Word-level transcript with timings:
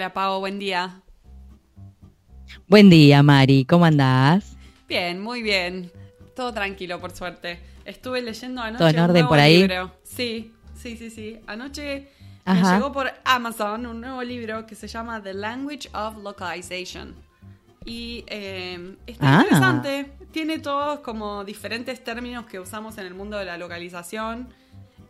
Hola 0.00 0.14
Pau, 0.14 0.40
buen 0.40 0.58
día. 0.58 1.02
Buen 2.68 2.88
día, 2.88 3.22
Mari. 3.22 3.66
¿Cómo 3.66 3.84
andás? 3.84 4.56
Bien, 4.88 5.20
muy 5.20 5.42
bien. 5.42 5.92
Todo 6.34 6.54
tranquilo, 6.54 6.98
por 6.98 7.10
suerte. 7.10 7.60
Estuve 7.84 8.22
leyendo 8.22 8.62
anoche 8.62 8.78
¿Todo 8.78 8.88
en 8.88 8.96
un 8.96 9.02
orden 9.02 9.12
nuevo 9.16 9.28
por 9.28 9.38
ahí? 9.38 9.58
libro. 9.58 9.94
Sí, 10.02 10.54
sí, 10.74 10.96
sí, 10.96 11.10
sí. 11.10 11.38
Anoche 11.46 12.08
me 12.46 12.62
llegó 12.62 12.92
por 12.92 13.12
Amazon 13.26 13.84
un 13.84 14.00
nuevo 14.00 14.22
libro 14.22 14.64
que 14.64 14.74
se 14.74 14.88
llama 14.88 15.22
The 15.22 15.34
Language 15.34 15.90
of 15.92 16.16
Localization. 16.22 17.14
Y 17.84 18.24
eh, 18.28 18.96
está 19.06 19.26
Ah. 19.40 19.42
interesante. 19.42 20.12
Tiene 20.32 20.60
todos 20.60 21.00
como 21.00 21.44
diferentes 21.44 22.02
términos 22.02 22.46
que 22.46 22.58
usamos 22.58 22.96
en 22.96 23.04
el 23.06 23.12
mundo 23.12 23.36
de 23.36 23.44
la 23.44 23.58
localización. 23.58 24.48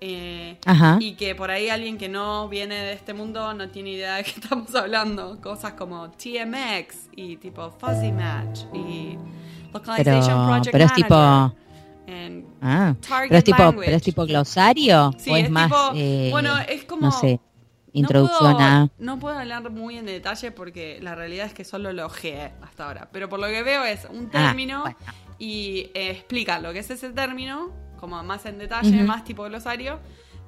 Eh, 0.01 0.57
y 1.01 1.13
que 1.15 1.35
por 1.35 1.51
ahí 1.51 1.69
alguien 1.69 1.99
que 1.99 2.09
no 2.09 2.49
viene 2.49 2.75
de 2.77 2.93
este 2.95 3.13
mundo 3.15 3.53
no 3.55 3.69
tiene 3.69 3.91
idea 3.91 4.17
de 4.17 4.25
qué 4.25 4.31
estamos 4.41 4.75
hablando. 4.75 5.41
Cosas 5.41 5.75
como 5.75 6.11
TMX 6.11 7.11
y 7.17 7.37
tipo 7.37 7.71
Fuzzy 7.73 8.13
Match 8.13 8.61
y 8.75 9.17
Localization 9.73 10.25
Pero, 10.25 10.47
Project 10.47 10.73
pero 10.73 10.85
es 10.85 10.93
tipo. 10.95 11.15
Manager. 11.15 11.61
Ah, 12.61 12.95
pero 13.29 13.37
es 13.37 13.45
tipo, 13.45 13.73
pero 13.77 13.97
es 13.97 14.03
tipo 14.03 14.27
glosario 14.27 15.13
Sí, 15.17 15.31
o 15.31 15.37
es, 15.37 15.45
es 15.45 15.51
más, 15.51 15.67
tipo- 15.71 15.93
eh, 15.95 16.29
bueno, 16.33 16.59
es 16.59 16.85
como- 16.85 17.03
no 17.03 17.13
sé, 17.13 17.39
introducción 17.93 18.51
no 18.53 18.57
puedo, 18.57 18.69
a. 18.69 18.89
No 18.99 19.19
puedo 19.21 19.39
hablar 19.39 19.71
muy 19.71 19.97
en 19.97 20.07
detalle 20.07 20.51
porque 20.51 20.99
la 21.01 21.15
realidad 21.15 21.47
es 21.47 21.55
que 21.55 21.65
solo 21.65 21.93
lo 21.93 22.07
ojeé 22.07 22.53
hasta 22.63 22.87
ahora. 22.87 23.09
Pero 23.13 23.29
por 23.29 23.39
lo 23.39 23.47
que 23.47 23.63
veo 23.63 23.85
es 23.85 24.07
un 24.11 24.27
Ah, 24.27 24.47
término 24.49 24.81
bueno. 24.83 24.97
y 25.39 25.91
eh, 25.95 26.11
explica 26.11 26.59
lo 26.59 26.73
que 26.73 26.81
es 26.81 26.91
ese 26.91 27.11
término, 27.11 27.71
como 28.01 28.23
más 28.25 28.47
en 28.47 28.59
detalle, 28.59 29.03
más 29.05 29.25
tipo 29.25 29.45
glosario, 29.45 29.99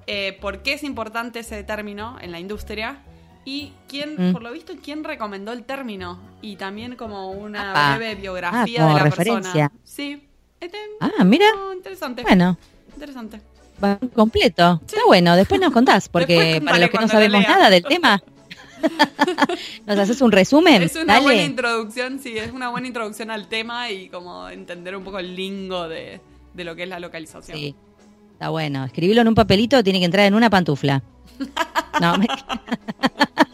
eh, 0.07 0.37
por 0.41 0.63
qué 0.63 0.73
es 0.75 0.83
importante 0.83 1.39
ese 1.41 1.63
término 1.63 2.17
en 2.21 2.33
la 2.33 2.41
industria 2.41 3.03
y 3.45 3.73
quién, 3.89 4.15
Mm. 4.31 4.33
por 4.33 4.43
lo 4.43 4.51
visto, 4.53 4.73
quién 4.83 5.05
recomendó 5.05 5.53
el 5.53 5.65
término 5.65 6.19
y 6.41 6.57
también 6.57 6.97
como 6.97 7.31
una 7.31 7.71
Apa. 7.71 7.97
breve 7.97 8.15
biografía 8.21 8.81
Ah, 8.81 8.83
como 8.85 8.95
de 8.97 9.01
la 9.01 9.05
referencia. 9.11 9.69
persona. 9.69 9.73
Sí. 9.85 10.29
Este- 10.61 10.79
Ah, 11.01 11.25
mira. 11.25 11.47
no, 11.57 11.73
interesante. 11.73 12.23
Bueno, 12.23 12.57
Interesante. 12.95 13.41
va 13.83 13.99
completo. 14.15 14.81
Está 14.87 15.01
bueno, 15.07 15.35
después 15.37 15.61
nos 15.61 15.73
contás, 15.73 16.09
porque 16.09 16.61
para 16.65 16.79
los 16.79 16.91
que 16.91 16.99
no 16.99 17.09
sabemos 17.09 17.41
lea. 17.41 17.49
nada 17.51 17.71
del 17.71 17.83
tema. 17.85 18.23
¿Nos 19.87 19.99
haces 19.99 20.21
un 20.21 20.33
resumen? 20.33 20.83
Es 20.83 20.97
una 20.97 21.15
Dale. 21.15 21.25
buena 21.25 21.43
introducción, 21.43 22.19
sí, 22.21 22.37
es 22.37 22.51
una 22.53 22.69
buena 22.69 22.87
introducción 22.89 23.31
al 23.31 23.49
tema 23.49 23.91
y 23.91 24.09
como 24.09 24.49
entender 24.49 24.97
un 24.97 25.05
poco 25.05 25.19
el 25.21 25.35
lingo 25.37 25.89
de, 25.89 26.21
de 26.55 26.65
lo 26.65 26.77
que 26.77 26.85
es 26.85 26.89
la 26.89 27.01
localización. 27.01 27.59
Sí, 27.59 27.75
está 28.33 28.49
bueno. 28.51 28.85
Escribilo 28.85 29.21
en 29.23 29.29
un 29.29 29.35
papelito, 29.35 29.83
tiene 29.83 29.99
que 29.99 30.05
entrar 30.07 30.27
en 30.27 30.35
una 30.35 30.49
pantufla. 30.51 31.03
No, 32.01 32.17
me- 32.19 32.29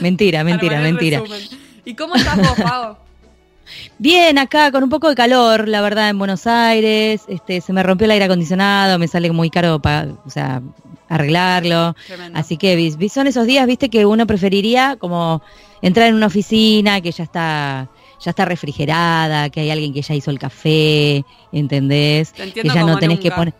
mentira, 0.00 0.44
mentira, 0.44 0.80
mentira. 0.80 1.20
resumen. 1.20 1.42
¿Y 1.84 1.94
cómo 1.94 2.14
estás 2.14 2.36
vos, 2.36 2.60
Pau? 2.60 2.96
Bien, 3.98 4.36
acá 4.38 4.72
con 4.72 4.82
un 4.82 4.90
poco 4.90 5.08
de 5.08 5.14
calor, 5.14 5.68
la 5.68 5.80
verdad, 5.80 6.08
en 6.10 6.18
Buenos 6.18 6.46
Aires. 6.46 7.22
Este, 7.28 7.60
se 7.60 7.72
me 7.72 7.82
rompió 7.82 8.06
el 8.06 8.10
aire 8.10 8.24
acondicionado, 8.24 8.98
me 8.98 9.06
sale 9.06 9.30
muy 9.30 9.48
caro 9.48 9.80
para, 9.80 10.08
o 10.24 10.30
sea, 10.30 10.60
arreglarlo. 11.08 11.94
Tremendo. 12.06 12.38
Así 12.38 12.56
que 12.56 12.92
son 13.12 13.26
esos 13.28 13.46
días, 13.46 13.66
viste, 13.66 13.88
que 13.88 14.06
uno 14.06 14.26
preferiría 14.26 14.96
como 14.96 15.40
entrar 15.82 16.08
en 16.08 16.14
una 16.16 16.26
oficina 16.26 17.00
que 17.00 17.12
ya 17.12 17.22
está, 17.24 17.88
ya 18.20 18.30
está 18.30 18.44
refrigerada, 18.44 19.50
que 19.50 19.60
hay 19.60 19.70
alguien 19.70 19.92
que 19.92 20.02
ya 20.02 20.14
hizo 20.14 20.30
el 20.30 20.38
café, 20.38 21.24
¿entendés? 21.52 22.32
Te 22.32 22.52
Que 22.52 22.68
ya 22.68 22.82
no 22.84 22.98
tenés 22.98 23.20
que 23.20 23.30
poner, 23.30 23.54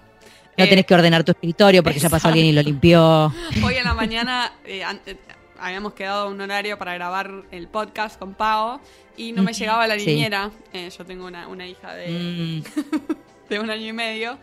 no 0.58 0.64
Eh, 0.64 0.68
tenés 0.68 0.86
que 0.86 0.94
ordenar 0.94 1.24
tu 1.24 1.32
escritorio 1.32 1.82
porque 1.82 1.98
ya 1.98 2.10
pasó 2.10 2.28
alguien 2.28 2.46
y 2.46 2.52
lo 2.52 2.62
limpió. 2.62 3.32
Hoy 3.64 3.74
en 3.76 3.84
la 3.84 3.94
mañana 3.94 4.52
eh, 4.64 4.82
eh, 5.06 5.16
habíamos 5.58 5.94
quedado 5.94 6.28
un 6.28 6.40
horario 6.40 6.78
para 6.78 6.94
grabar 6.94 7.30
el 7.50 7.68
podcast 7.68 8.18
con 8.18 8.34
Pau 8.34 8.80
y 9.16 9.32
no 9.32 9.42
me 9.42 9.52
llegaba 9.52 9.86
la 9.86 9.98
sí. 9.98 10.06
niñera. 10.06 10.50
Eh, 10.72 10.90
yo 10.96 11.04
tengo 11.04 11.26
una, 11.26 11.48
una 11.48 11.66
hija 11.66 11.94
de, 11.94 12.08
Mm, 12.08 12.62
de 13.48 13.58
un 13.60 13.70
año 13.70 13.86
y 13.86 13.92
medio 13.92 14.38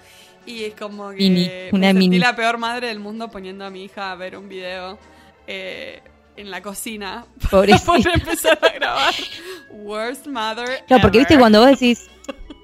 y 0.46 0.64
es 0.64 0.74
como 0.76 1.10
que 1.12 1.18
Mini, 1.18 1.46
me 1.46 1.70
una 1.74 1.88
sentí 1.88 2.00
mini. 2.00 2.20
la 2.20 2.36
peor 2.36 2.58
madre 2.58 2.88
del 2.88 3.00
mundo 3.00 3.30
poniendo 3.30 3.66
a 3.66 3.70
mi 3.70 3.84
hija 3.84 4.12
a 4.12 4.16
ver 4.16 4.38
un 4.38 4.48
video 4.50 4.98
eh, 5.46 6.02
en 6.38 6.50
la 6.52 6.62
cocina 6.62 7.26
Pobrecita. 7.52 7.86
por 7.86 8.08
empezar 8.08 8.60
a 8.62 8.70
grabar. 8.70 9.14
Worst 9.72 10.28
Mother 10.28 10.84
Claro, 10.88 11.02
porque 11.02 11.18
viste 11.20 11.34
ever. 11.34 11.42
cuando 11.42 11.60
vos 11.62 11.70
decís, 11.70 12.08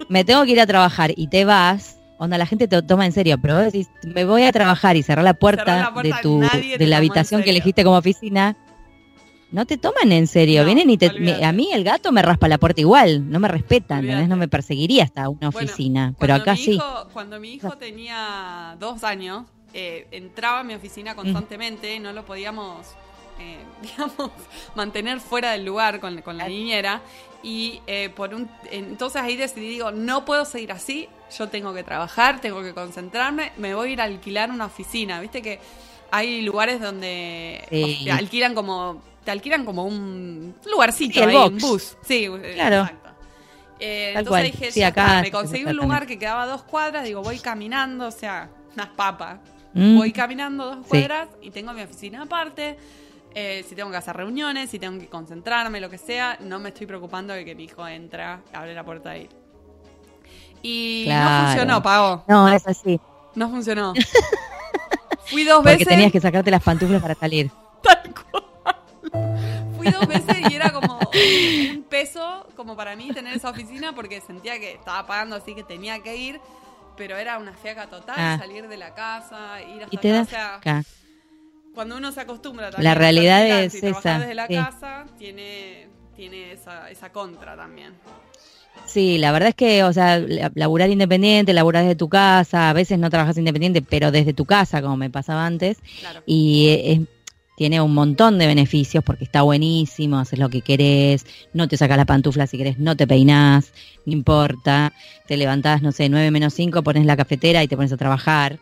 me 0.10 0.24
tengo 0.24 0.44
que 0.46 0.52
ir 0.52 0.62
a 0.62 0.68
trabajar 0.68 1.12
y 1.16 1.28
te 1.28 1.46
vas, 1.46 1.98
onda 2.18 2.38
la 2.38 2.46
gente 2.46 2.68
te 2.68 2.82
toma 2.82 3.06
en 3.06 3.12
serio, 3.12 3.38
pero 3.42 3.56
vos 3.56 3.66
decís, 3.66 3.90
me 4.04 4.26
voy 4.26 4.44
a 4.44 4.52
trabajar 4.52 4.96
y 4.96 5.04
cerrar 5.04 5.24
la 5.26 5.34
puerta, 5.34 5.64
Cerrar 5.66 5.86
la 5.86 5.94
puerta, 5.94 6.16
de 6.18 6.22
tu 6.22 6.40
de 6.80 6.88
la 6.88 6.98
habitación 6.98 7.44
que 7.44 7.50
elegiste 7.52 7.84
como 7.84 7.98
oficina, 7.98 8.56
no 9.52 9.66
te 9.68 9.78
toman 9.78 10.12
en 10.12 10.26
serio, 10.26 10.62
No, 10.62 10.66
vienen 10.66 10.90
y 10.90 10.98
te, 10.98 11.14
me- 11.20 11.46
a 11.46 11.52
mí 11.52 11.70
el 11.72 11.84
gato 11.84 12.12
me 12.12 12.22
raspa 12.24 12.48
la 12.48 12.58
puerta 12.58 12.82
igual, 12.82 13.30
no 13.30 13.40
me 13.40 13.48
respetan, 13.48 14.28
no 14.28 14.36
me 14.36 14.48
perseguiría 14.48 15.04
hasta 15.04 15.30
una 15.30 15.50
Bueno, 15.52 15.68
oficina, 15.68 16.14
pero 16.20 16.34
acá 16.36 16.56
sí. 16.56 16.80
cuando 17.14 17.40
mi 17.40 17.54
hijo 17.54 17.72
tenía 17.78 18.76
dos 18.80 19.04
años, 19.04 19.44
eh, 19.76 20.08
entraba 20.12 20.60
a 20.62 20.64
mi 20.64 20.74
oficina 20.74 21.16
constantemente, 21.16 22.00
no 22.00 22.14
lo 22.14 22.26
podíamos, 22.26 22.88
eh, 23.40 23.58
digamos, 23.82 24.32
mantener 24.76 25.20
fuera 25.20 25.52
del 25.52 25.66
lugar 25.66 26.00
con, 26.00 26.22
con 26.22 26.38
la 26.38 26.48
niñera. 26.48 27.02
Y 27.46 27.82
eh, 27.88 28.10
por 28.16 28.34
un, 28.34 28.50
entonces 28.72 29.22
ahí 29.22 29.36
decidí, 29.36 29.68
digo, 29.68 29.92
no 29.92 30.24
puedo 30.24 30.46
seguir 30.46 30.72
así, 30.72 31.10
yo 31.38 31.50
tengo 31.50 31.74
que 31.74 31.84
trabajar, 31.84 32.40
tengo 32.40 32.62
que 32.62 32.74
concentrarme, 32.74 33.52
me 33.58 33.76
voy 33.76 33.90
a 33.90 33.92
ir 33.94 34.02
a 34.02 34.06
alquilar 34.06 34.50
una 34.50 34.66
oficina. 34.68 35.20
Viste 35.20 35.42
que 35.42 35.60
hay 36.10 36.42
lugares 36.42 36.80
donde 36.80 37.62
Sí. 37.70 38.02
te 38.06 38.12
alquilan 38.12 38.56
como, 38.56 39.02
te 39.26 39.32
alquilan 39.32 39.66
como 39.66 39.84
un 39.86 40.56
lugarcito 40.72 41.16
Sí, 41.16 41.20
el 41.20 41.30
ahí, 41.30 41.36
box. 41.36 41.50
un 41.52 41.60
bus. 41.70 41.98
Sí, 42.08 42.26
eh, 42.26 42.52
Claro. 42.56 42.76
exacto. 42.84 43.10
Eh, 43.80 44.10
entonces 44.16 44.30
cual. 44.30 44.44
dije, 44.44 44.72
Sí, 44.72 44.80
ya 44.80 44.88
acá 44.88 45.06
está, 45.06 45.20
me 45.20 45.26
se 45.26 45.32
conseguí 45.32 45.66
un 45.66 45.76
lugar 45.76 46.08
que 46.08 46.18
quedaba 46.18 46.44
a 46.44 46.48
dos 46.48 46.64
cuadras, 46.64 47.04
digo, 47.04 47.22
voy 47.24 47.40
caminando, 47.40 48.08
o 48.08 48.12
sea, 48.12 48.50
unas 48.74 48.88
papas. 48.90 49.40
Mm. 49.74 49.98
Voy 49.98 50.14
caminando 50.14 50.76
dos 50.76 50.88
cuadras 50.88 51.28
y 51.42 51.50
tengo 51.52 51.74
mi 51.74 51.82
oficina 51.82 52.22
aparte. 52.22 52.78
Eh, 53.36 53.66
si 53.68 53.74
tengo 53.76 53.90
que 53.90 53.98
hacer 53.98 54.16
reuniones, 54.16 54.70
si 54.70 54.78
tengo 54.80 55.00
que 55.00 55.08
concentrarme, 55.08 55.80
lo 55.82 55.90
que 55.90 55.98
sea, 55.98 56.38
no 56.42 56.60
me 56.60 56.70
estoy 56.70 56.86
preocupando 56.86 57.34
de 57.34 57.44
que 57.44 57.56
mi 57.56 57.64
hijo 57.64 57.88
entra, 57.88 58.42
abre 58.54 58.74
la 58.76 58.84
puerta 58.84 59.18
y... 59.18 59.28
Y 60.62 61.06
no 61.10 61.46
funcionó, 61.46 61.82
Pago. 61.84 62.24
No, 62.28 62.48
es 62.48 62.66
así, 62.68 63.00
No 63.36 63.50
funcionó. 63.50 63.94
Fui 65.26 65.44
dos 65.44 65.58
porque 65.58 65.72
veces. 65.78 65.88
tenías 65.88 66.12
que 66.12 66.20
sacarte 66.22 66.52
las 66.52 66.62
pantuflas 66.64 67.02
para 67.02 67.16
salir. 67.16 67.50
Tal 67.82 68.14
cual. 68.14 68.44
Fui 69.78 69.90
dos 69.90 70.08
veces 70.08 70.38
y 70.50 70.54
era 70.54 70.72
como 70.72 71.00
un 71.14 71.84
peso 71.90 72.46
como 72.56 72.76
para 72.76 72.96
mí 72.96 73.12
tener 73.14 73.36
esa 73.36 73.50
oficina 73.50 73.94
porque 73.94 74.22
sentía 74.22 74.60
que 74.60 74.74
estaba 74.74 75.06
pagando 75.08 75.36
así 75.36 75.56
que 75.56 75.64
tenía 75.64 76.02
que 76.04 76.16
ir, 76.16 76.40
pero 76.96 77.18
era 77.18 77.38
una 77.40 77.54
fiaca 77.54 77.88
total 77.88 78.16
Ah. 78.18 78.38
salir 78.38 78.68
de 78.68 78.78
la 78.78 78.94
casa, 78.94 79.62
ir 79.62 79.84
hasta 79.84 79.96
Y 79.96 79.98
te 79.98 80.10
acá, 80.12 80.18
das 80.20 80.28
o 80.28 80.30
sea, 80.30 80.56
acá. 80.56 80.84
Cuando 81.74 81.98
uno 81.98 82.12
se 82.12 82.22
acostumbra 82.22 82.70
también 82.70 82.84
La 82.84 82.92
a 82.92 82.96
realidad 82.96 83.48
es 83.64 83.74
y 83.76 83.82
trabajar 83.82 84.12
esa, 84.12 84.20
desde 84.20 84.36
la 84.36 84.48
sí. 84.48 84.54
casa, 84.56 85.06
tiene, 85.18 85.88
tiene 86.16 86.52
esa, 86.54 86.90
esa 86.90 87.12
contra 87.12 87.56
también. 87.56 87.94
Sí, 88.86 89.18
la 89.18 89.32
verdad 89.32 89.50
es 89.50 89.56
que, 89.56 89.84
o 89.84 89.94
sea, 89.94 90.20
la- 90.20 90.52
laburar 90.56 90.90
independiente, 90.90 91.54
laburar 91.54 91.84
desde 91.84 91.96
tu 91.96 92.10
casa, 92.10 92.70
a 92.70 92.74
veces 92.74 93.00
no 93.00 93.10
trabajas 93.10 93.38
independiente, 93.38 93.82
pero 93.82 94.12
desde 94.12 94.34
tu 94.34 94.46
casa, 94.46 94.82
como 94.82 94.98
me 94.98 95.10
pasaba 95.10 95.46
antes, 95.46 95.78
Claro. 96.00 96.22
y 96.26 96.68
eh, 96.68 96.92
es- 96.94 97.02
tiene 97.64 97.80
un 97.80 97.94
montón 97.94 98.40
de 98.40 98.46
beneficios 98.46 99.02
porque 99.06 99.24
está 99.24 99.42
buenísimo, 99.44 100.20
haces 100.20 100.38
lo 100.38 100.50
que 100.50 100.60
querés, 100.60 101.26
no 101.54 101.70
te 101.70 101.78
sacas 101.78 101.96
la 101.96 102.04
pantufla 102.04 102.46
si 102.46 102.58
querés, 102.58 102.78
no 102.78 102.98
te 102.98 103.08
peinás, 103.08 103.72
no 104.06 104.12
importa, 104.12 104.92
te 105.28 105.38
levantás, 105.38 105.82
no 105.82 105.94
sé, 105.94 106.10
9 106.10 106.30
menos 106.30 106.54
5, 106.56 106.84
pones 106.84 107.06
la 107.06 107.16
cafetera 107.16 107.64
y 107.64 107.70
te 107.70 107.78
pones 107.78 107.94
a 107.94 107.96
trabajar. 107.96 108.60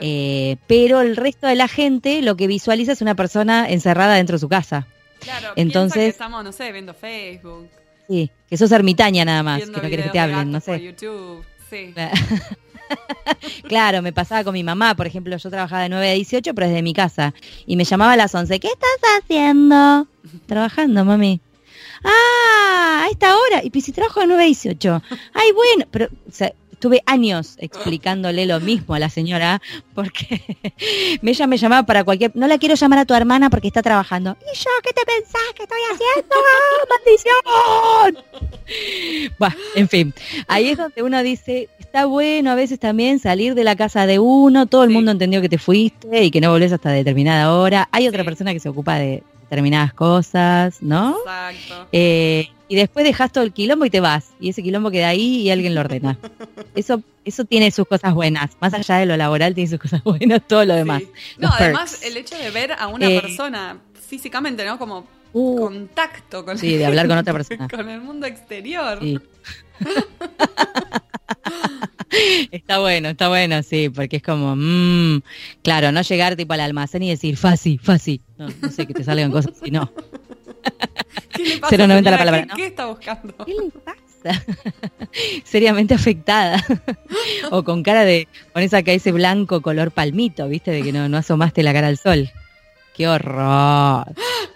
Eh, 0.00 0.56
pero 0.66 1.02
el 1.02 1.16
resto 1.16 1.46
de 1.46 1.56
la 1.56 1.68
gente 1.68 2.22
lo 2.22 2.36
que 2.38 2.46
visualiza 2.46 2.92
es 2.92 3.02
una 3.02 3.14
persona 3.14 3.68
encerrada 3.68 4.14
dentro 4.14 4.36
de 4.36 4.40
su 4.40 4.48
casa, 4.48 4.86
claro, 5.20 5.48
entonces- 5.56 6.04
que 6.04 6.08
estamos, 6.08 6.42
no 6.42 6.52
sé, 6.52 6.72
viendo 6.72 6.94
Facebook, 6.94 7.68
sí, 8.08 8.30
que 8.48 8.56
sos 8.56 8.72
ermitaña 8.72 9.26
nada 9.26 9.42
más, 9.42 9.60
que 9.60 9.66
no 9.66 9.82
querés 9.82 10.06
que 10.06 10.12
te 10.12 10.20
hablen, 10.20 10.50
no 10.50 10.60
sé. 10.60 10.80
YouTube, 10.82 11.44
sí. 11.68 11.92
Claro, 13.68 14.02
me 14.02 14.12
pasaba 14.12 14.44
con 14.44 14.54
mi 14.54 14.64
mamá, 14.64 14.94
por 14.94 15.06
ejemplo, 15.06 15.36
yo 15.36 15.50
trabajaba 15.50 15.82
de 15.82 15.88
9 15.90 16.10
a 16.10 16.14
18, 16.14 16.54
pero 16.54 16.68
desde 16.68 16.82
mi 16.82 16.94
casa. 16.94 17.34
Y 17.66 17.76
me 17.76 17.84
llamaba 17.84 18.12
a 18.12 18.16
las 18.16 18.34
11, 18.34 18.58
¿qué 18.60 18.68
estás 18.68 19.20
haciendo? 19.22 20.06
Trabajando, 20.46 21.04
mami. 21.04 21.40
Ah, 22.04 23.04
a 23.04 23.08
esta 23.10 23.36
hora. 23.36 23.62
Y 23.62 23.70
pues 23.70 23.84
si 23.84 23.92
trabajo 23.92 24.20
de 24.20 24.26
9 24.26 24.42
a 24.42 24.46
18. 24.46 25.02
Ay, 25.34 25.52
bueno, 25.52 25.86
pero 25.90 26.06
o 26.06 26.32
sea, 26.32 26.52
estuve 26.78 27.02
años 27.06 27.56
explicándole 27.58 28.46
lo 28.46 28.60
mismo 28.60 28.94
a 28.94 29.00
la 29.00 29.10
señora, 29.10 29.60
porque 29.96 30.40
ella 31.22 31.46
me 31.48 31.56
llamaba 31.56 31.82
para 31.84 32.04
cualquier... 32.04 32.30
No 32.36 32.46
la 32.46 32.56
quiero 32.58 32.76
llamar 32.76 33.00
a 33.00 33.04
tu 33.04 33.14
hermana 33.14 33.50
porque 33.50 33.66
está 33.66 33.82
trabajando. 33.82 34.36
¿Y 34.40 34.56
yo 34.56 34.70
qué 34.84 34.92
te 34.92 35.02
pensás 35.04 35.42
que 35.56 35.64
estoy 35.64 35.78
haciendo? 35.92 36.36
¡Ah, 36.36 38.14
¡Maldición! 38.14 38.24
En 39.74 39.88
fin, 39.88 40.14
ahí 40.46 40.68
es 40.68 40.76
donde 40.78 41.02
uno 41.02 41.20
dice, 41.22 41.68
está 41.80 42.06
bueno 42.06 42.50
a 42.52 42.54
veces 42.54 42.78
también 42.78 43.18
salir 43.18 43.54
de 43.56 43.64
la 43.64 43.74
casa 43.76 44.06
de 44.06 44.18
uno, 44.20 44.66
todo 44.66 44.84
el 44.84 44.90
Sí. 44.90 44.94
mundo 44.94 45.10
entendió 45.10 45.40
que 45.40 45.48
te 45.48 45.58
fuiste 45.58 46.22
y 46.24 46.30
que 46.30 46.40
no 46.40 46.50
volvés 46.52 46.72
hasta 46.72 46.90
determinada 46.90 47.52
hora. 47.54 47.88
Hay 47.90 48.06
otra 48.06 48.22
Sí. 48.22 48.26
persona 48.26 48.52
que 48.52 48.60
se 48.60 48.68
ocupa 48.68 48.96
de 48.98 49.22
determinadas 49.42 49.94
cosas, 49.94 50.76
¿no? 50.82 51.16
Exacto. 51.18 51.88
Eh, 51.92 52.50
y 52.68 52.76
después 52.76 53.04
dejas 53.04 53.32
todo 53.32 53.44
el 53.44 53.52
quilombo 53.52 53.84
y 53.84 53.90
te 53.90 54.00
vas. 54.00 54.30
Y 54.40 54.50
ese 54.50 54.62
quilombo 54.62 54.90
queda 54.90 55.08
ahí 55.08 55.42
y 55.42 55.50
alguien 55.50 55.74
lo 55.74 55.80
ordena. 55.80 56.18
Eso, 56.74 57.02
eso 57.24 57.44
tiene 57.44 57.70
sus 57.70 57.86
cosas 57.88 58.14
buenas. 58.14 58.56
Más 58.60 58.74
allá 58.74 58.96
de 58.96 59.06
lo 59.06 59.16
laboral, 59.16 59.54
tiene 59.54 59.70
sus 59.70 59.80
cosas 59.80 60.02
buenas, 60.04 60.46
todo 60.46 60.64
lo 60.64 60.74
demás. 60.74 61.02
Sí. 61.02 61.08
No, 61.38 61.48
además 61.48 61.92
perks. 61.92 62.06
el 62.06 62.16
hecho 62.16 62.36
de 62.36 62.50
ver 62.50 62.72
a 62.72 62.86
una 62.88 63.08
Eh, 63.10 63.20
persona 63.20 63.78
físicamente, 63.94 64.64
¿no? 64.64 64.78
Como 64.78 65.06
Uh, 65.34 65.60
contacto 65.60 66.42
con, 66.44 66.56
sí, 66.56 66.76
de 66.76 66.86
hablar 66.86 67.06
con 67.06 67.18
otra 67.18 67.34
persona. 67.34 67.68
con 67.68 67.88
el 67.88 68.00
mundo 68.00 68.26
exterior. 68.26 68.98
Sí. 69.00 69.18
está 72.50 72.78
bueno, 72.78 73.10
está 73.10 73.28
bueno, 73.28 73.62
sí, 73.62 73.90
porque 73.90 74.16
es 74.16 74.22
como, 74.22 74.56
mm, 74.56 75.20
claro, 75.62 75.92
no 75.92 76.00
llegar 76.02 76.34
tipo 76.36 76.54
al 76.54 76.60
almacén 76.60 77.02
y 77.02 77.10
decir, 77.10 77.36
fácil, 77.36 77.78
fácil. 77.78 78.22
No, 78.38 78.48
no 78.62 78.70
sé, 78.70 78.86
que 78.86 78.94
te 78.94 79.04
salgan 79.04 79.30
cosas 79.30 79.52
así, 79.60 79.70
no. 79.70 79.92
¿Qué 81.32 81.44
le 81.44 81.58
pasa, 81.58 81.76
0,90 81.76 82.02
la 82.02 82.18
palabra, 82.18 82.40
¿Qué, 82.42 82.46
¿no? 82.46 82.54
qué 82.56 82.66
está 82.66 82.86
buscando? 82.86 83.34
¿Qué 83.44 83.52
le 83.54 83.70
pasa? 83.70 83.98
Seriamente 85.44 85.94
afectada. 85.94 86.62
o 87.50 87.62
con 87.64 87.82
cara 87.82 88.04
de, 88.04 88.28
con 88.52 88.62
esa 88.62 88.82
que 88.82 88.94
ese 88.94 89.12
blanco 89.12 89.60
color 89.62 89.90
palmito, 89.90 90.48
viste, 90.48 90.70
de 90.70 90.82
que 90.82 90.92
no, 90.92 91.08
no 91.08 91.16
asomaste 91.18 91.62
la 91.62 91.72
cara 91.72 91.86
al 91.88 91.98
sol. 91.98 92.30
Qué 92.94 93.06
horror. 93.08 94.04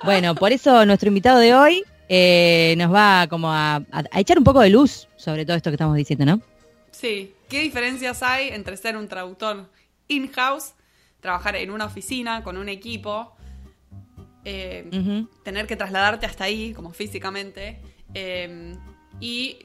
Bueno, 0.05 0.35
por 0.35 0.53
eso 0.53 0.85
nuestro 0.85 1.09
invitado 1.09 1.39
de 1.39 1.55
hoy 1.55 1.85
eh, 2.09 2.75
nos 2.77 2.93
va 2.93 3.27
como 3.29 3.53
a, 3.53 3.77
a- 3.77 4.05
a 4.11 4.21
echar 4.21 4.37
un 4.39 4.45
poco 4.45 4.61
de 4.61 4.71
luz 4.71 5.09
sobre 5.17 5.47
todo 5.47 5.57
esto 5.57 5.71
que 5.71 5.77
estamos 5.77 5.97
diciendo, 5.97 6.25
¿no? 6.27 6.41
Sí. 6.91 7.33
¿Qué 7.49 7.61
diferencias 7.61 8.23
hay 8.23 8.49
entre 8.49 8.77
ser 8.77 8.97
un 8.97 9.07
traductor 9.09 9.71
in-house, 10.09 10.73
trabajar 11.21 11.55
en 11.57 11.71
una 11.71 11.85
oficina 11.85 12.43
con 12.43 12.57
un 12.57 12.69
equipo, 12.69 13.37
eh, 14.45 15.25
tener 15.45 15.67
que 15.67 15.77
trasladarte 15.77 16.27
hasta 16.27 16.45
ahí, 16.45 16.73
como 16.73 16.93
físicamente, 16.93 17.81
eh, 18.15 18.75
y 19.21 19.59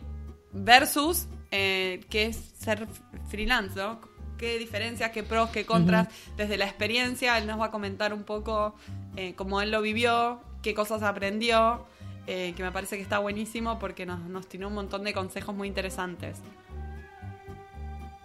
versus 0.53 1.27
eh, 1.51 2.01
qué 2.09 2.27
es 2.27 2.35
ser 2.59 2.87
freelance, 3.29 3.75
¿no? 3.75 3.99
¿Qué 4.37 4.59
diferencias, 4.59 5.11
qué 5.11 5.23
pros, 5.23 5.49
qué 5.49 5.65
contras? 5.65 6.09
Desde 6.35 6.57
la 6.57 6.65
experiencia, 6.65 7.37
él 7.39 7.47
nos 7.47 7.59
va 7.59 7.65
a 7.65 7.71
comentar 7.71 8.13
un 8.13 8.23
poco 8.23 8.75
eh, 9.15 9.33
cómo 9.35 9.61
él 9.61 9.71
lo 9.71 9.81
vivió, 9.81 10.41
qué 10.61 10.75
cosas 10.75 11.01
aprendió, 11.01 11.85
que 12.27 12.55
me 12.59 12.71
parece 12.73 12.97
que 12.97 13.01
está 13.01 13.19
buenísimo 13.19 13.79
porque 13.79 14.05
nos, 14.05 14.19
nos 14.19 14.47
tiene 14.47 14.65
un 14.65 14.73
montón 14.73 15.05
de 15.05 15.13
consejos 15.13 15.55
muy 15.55 15.69
interesantes. 15.69 16.41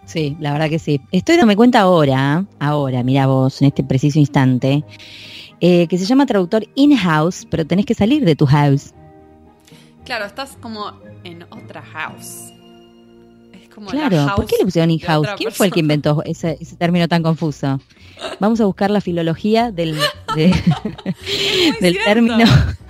Sí, 0.05 0.35
la 0.39 0.51
verdad 0.51 0.69
que 0.69 0.79
sí. 0.79 0.99
Estoy 1.11 1.35
dándome 1.35 1.55
cuenta 1.55 1.79
ahora, 1.79 2.45
ahora, 2.59 3.03
mira 3.03 3.25
vos, 3.27 3.61
en 3.61 3.69
este 3.69 3.83
preciso 3.83 4.19
instante, 4.19 4.83
eh, 5.65 5.87
que 5.87 5.97
se 5.97 6.05
llama 6.05 6.25
traductor 6.25 6.65
in-house, 6.75 7.47
pero 7.49 7.65
tenés 7.65 7.85
que 7.85 7.93
salir 7.93 8.25
de 8.25 8.35
tu 8.35 8.45
house. 8.45 8.93
Claro, 10.03 10.25
estás 10.25 10.57
como 10.61 10.91
en 11.23 11.43
otra 11.43 11.81
house. 11.81 12.51
Es 13.53 13.69
como 13.73 13.85
la 13.91 14.09
Claro, 14.09 14.17
house 14.17 14.35
¿por 14.35 14.45
qué 14.47 14.55
le 14.59 14.65
pusieron 14.65 14.91
in-house? 14.91 15.27
¿Quién 15.37 15.51
fue 15.53 15.67
el 15.67 15.71
que 15.71 15.79
inventó 15.79 16.21
ese, 16.25 16.57
ese 16.59 16.75
término 16.75 17.07
tan 17.07 17.23
confuso? 17.23 17.79
Vamos 18.41 18.59
a 18.59 18.65
buscar 18.65 18.91
la 18.91 18.99
filología 18.99 19.71
del, 19.71 19.95
de- 20.35 20.47
del 21.79 21.93
cierto. 21.93 21.99
término. 22.05 22.45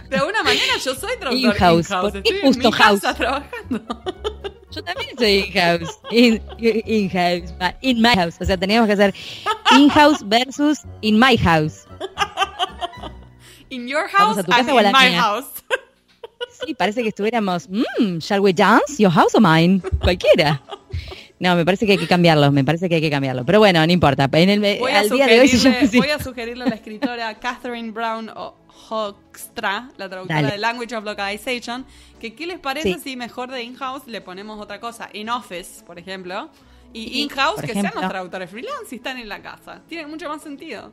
De 0.10 0.18
alguna 0.18 0.42
manera 0.44 0.74
yo 0.84 0.96
soy 0.96 1.12
traductor 1.20 1.36
In-house. 1.56 1.88
¿Por 1.90 2.12
qué 2.12 2.18
Estoy 2.20 2.36
en 2.38 2.42
justo 2.48 2.70
mi 2.70 2.72
house? 2.75 3.02
casa 3.02 3.14
trabajando. 3.16 3.84
Yo 4.72 4.84
también 4.84 5.10
soy 5.18 5.31
in-house. 5.48 6.00
In- 6.10 6.42
In-house. 6.88 7.54
ah, 7.60 7.75
In 7.81 8.02
my 8.02 8.16
house. 8.16 8.36
O 8.42 8.46
sea, 8.46 8.58
teníamos 8.58 8.88
que 8.88 8.94
hacer 8.94 9.14
in-house 9.78 10.24
versus 10.28 10.80
in 11.02 11.20
my 11.20 11.38
house. 11.38 11.86
In 13.74 13.88
your 13.88 14.04
¿Vamos 14.14 14.36
house 14.36 14.38
a 14.40 14.44
tu 14.44 14.52
and 14.52 14.62
casa 14.62 14.74
o 14.74 14.78
a 14.78 14.81
in 14.84 14.92
la 14.92 15.00
my 15.00 15.10
mía? 15.10 15.22
house. 15.22 15.46
Sí, 16.66 16.74
parece 16.74 17.02
que 17.02 17.10
estuviéramos, 17.10 17.68
mm, 17.70 18.20
shall 18.20 18.40
we 18.40 18.54
dance? 18.54 18.98
Your 19.02 19.12
house 19.12 19.34
or 19.36 19.42
mine? 19.42 19.81
Cualquiera. 20.02 20.62
No, 21.40 21.56
me 21.56 21.66
parece 21.66 21.86
que 21.86 21.94
hay 21.94 21.98
que 21.98 22.08
cambiarlo, 22.08 22.52
me 22.52 22.64
parece 22.64 22.88
que 22.88 22.96
hay 22.96 23.02
que 23.02 23.10
cambiarlo. 23.10 23.44
Pero 23.46 23.60
bueno, 23.60 23.86
no 23.86 23.92
importa. 23.92 24.30
En 24.34 24.50
el, 24.50 24.80
Voy 24.80 24.92
a, 24.92 25.00
al 25.00 25.10
día 25.10 25.25
de 25.28 25.40
hoy 25.42 25.48
llama 25.48 25.60
sugerirle, 25.60 25.88
así. 25.88 25.98
voy 25.98 26.10
a 26.10 26.20
sugerirle 26.20 26.64
a 26.64 26.68
la 26.70 26.75
escritora 26.75 27.40
Catherine 27.40 27.92
Brown 27.92 28.30
o 28.36 28.56
Hoekstra, 28.90 29.90
la 29.98 30.08
traductora 30.10 30.42
Dale. 30.42 30.54
de 30.54 30.58
Language 30.60 30.96
of 30.96 31.04
Localization, 31.04 31.86
que 32.20 32.34
qué 32.36 32.46
les 32.48 32.60
parece 32.60 32.94
Sí. 32.94 33.00
si 33.04 33.16
mejor 33.18 33.50
de 33.52 33.64
in-house 33.64 34.04
le 34.06 34.22
ponemos 34.22 34.60
otra 34.62 34.80
cosa. 34.80 35.10
In-office, 35.12 35.84
por 35.86 35.98
ejemplo. 36.00 36.50
Y 36.94 37.22
in-house 37.24 37.62
que 37.62 37.74
sean 37.74 37.92
los 37.96 38.08
traductores 38.08 38.50
freelance 38.50 38.86
si 38.90 38.98
están 38.98 39.18
en 39.18 39.28
la 39.28 39.42
casa. 39.42 39.81
Tiene 39.90 40.06
mucho 40.08 40.30
más 40.30 40.42
sentido. 40.44 40.92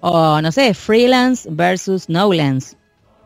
O 0.00 0.40
no 0.40 0.50
sé, 0.50 0.74
freelance 0.74 1.48
versus 1.50 2.08
nolance. 2.08 2.76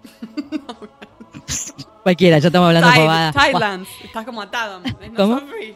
Cualquiera, 2.03 2.39
ya 2.39 2.49
estamos 2.49 2.69
hablando 2.69 2.91
pavada. 2.91 3.33
Tidelands. 3.33 3.89
Estás 4.03 4.25
como 4.27 4.43
atado. 4.43 4.81
No 4.81 5.15
¿Cómo? 5.17 5.41
sos 5.41 5.49
free. 5.49 5.75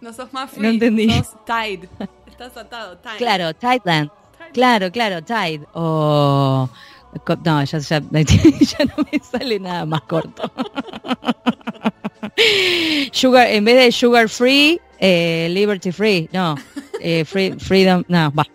No 0.00 0.12
sos 0.12 0.32
más 0.32 0.50
free. 0.50 0.62
No 0.62 0.68
entendí. 0.70 1.08
Sos 1.10 1.36
Tide. 1.44 1.88
Estás 2.26 2.56
atado. 2.56 2.98
Tide. 2.98 3.16
Claro, 3.18 3.54
Tideland. 3.54 4.10
Tide. 4.10 4.50
Claro, 4.52 4.90
claro, 4.90 5.22
Tide. 5.22 5.60
O. 5.74 6.68
No, 7.44 7.64
ya, 7.64 7.78
ya, 7.78 8.00
ya 8.00 8.02
no 8.86 9.06
me 9.12 9.20
sale 9.20 9.60
nada 9.60 9.84
más 9.84 10.00
corto. 10.02 10.50
Sugar, 13.12 13.48
en 13.48 13.64
vez 13.64 13.76
de 13.76 13.92
sugar 13.92 14.28
free, 14.28 14.80
eh, 14.98 15.48
liberty 15.50 15.92
free. 15.92 16.28
No, 16.32 16.56
eh, 17.00 17.24
free, 17.24 17.52
freedom. 17.58 18.04
No, 18.08 18.32
va. 18.32 18.46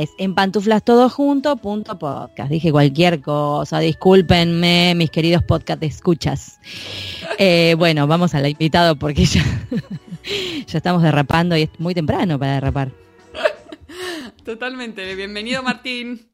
es 0.00 0.10
en 0.18 0.34
pantuflas 0.34 0.84
todo 0.84 1.08
junto, 1.08 1.56
podcast. 1.56 2.50
Dije 2.50 2.70
cualquier 2.70 3.20
cosa, 3.20 3.78
discúlpenme, 3.80 4.94
mis 4.94 5.10
queridos 5.10 5.42
podcast 5.42 5.82
escuchas. 5.82 6.60
Eh, 7.38 7.74
bueno, 7.78 8.06
vamos 8.06 8.34
al 8.34 8.46
invitado 8.46 8.96
porque 8.96 9.24
ya, 9.24 9.44
ya 10.66 10.78
estamos 10.78 11.02
derrapando 11.02 11.56
y 11.56 11.62
es 11.62 11.70
muy 11.78 11.94
temprano 11.94 12.38
para 12.38 12.54
derrapar. 12.54 12.92
Totalmente. 14.44 15.14
Bienvenido, 15.14 15.62
Martín. 15.62 16.28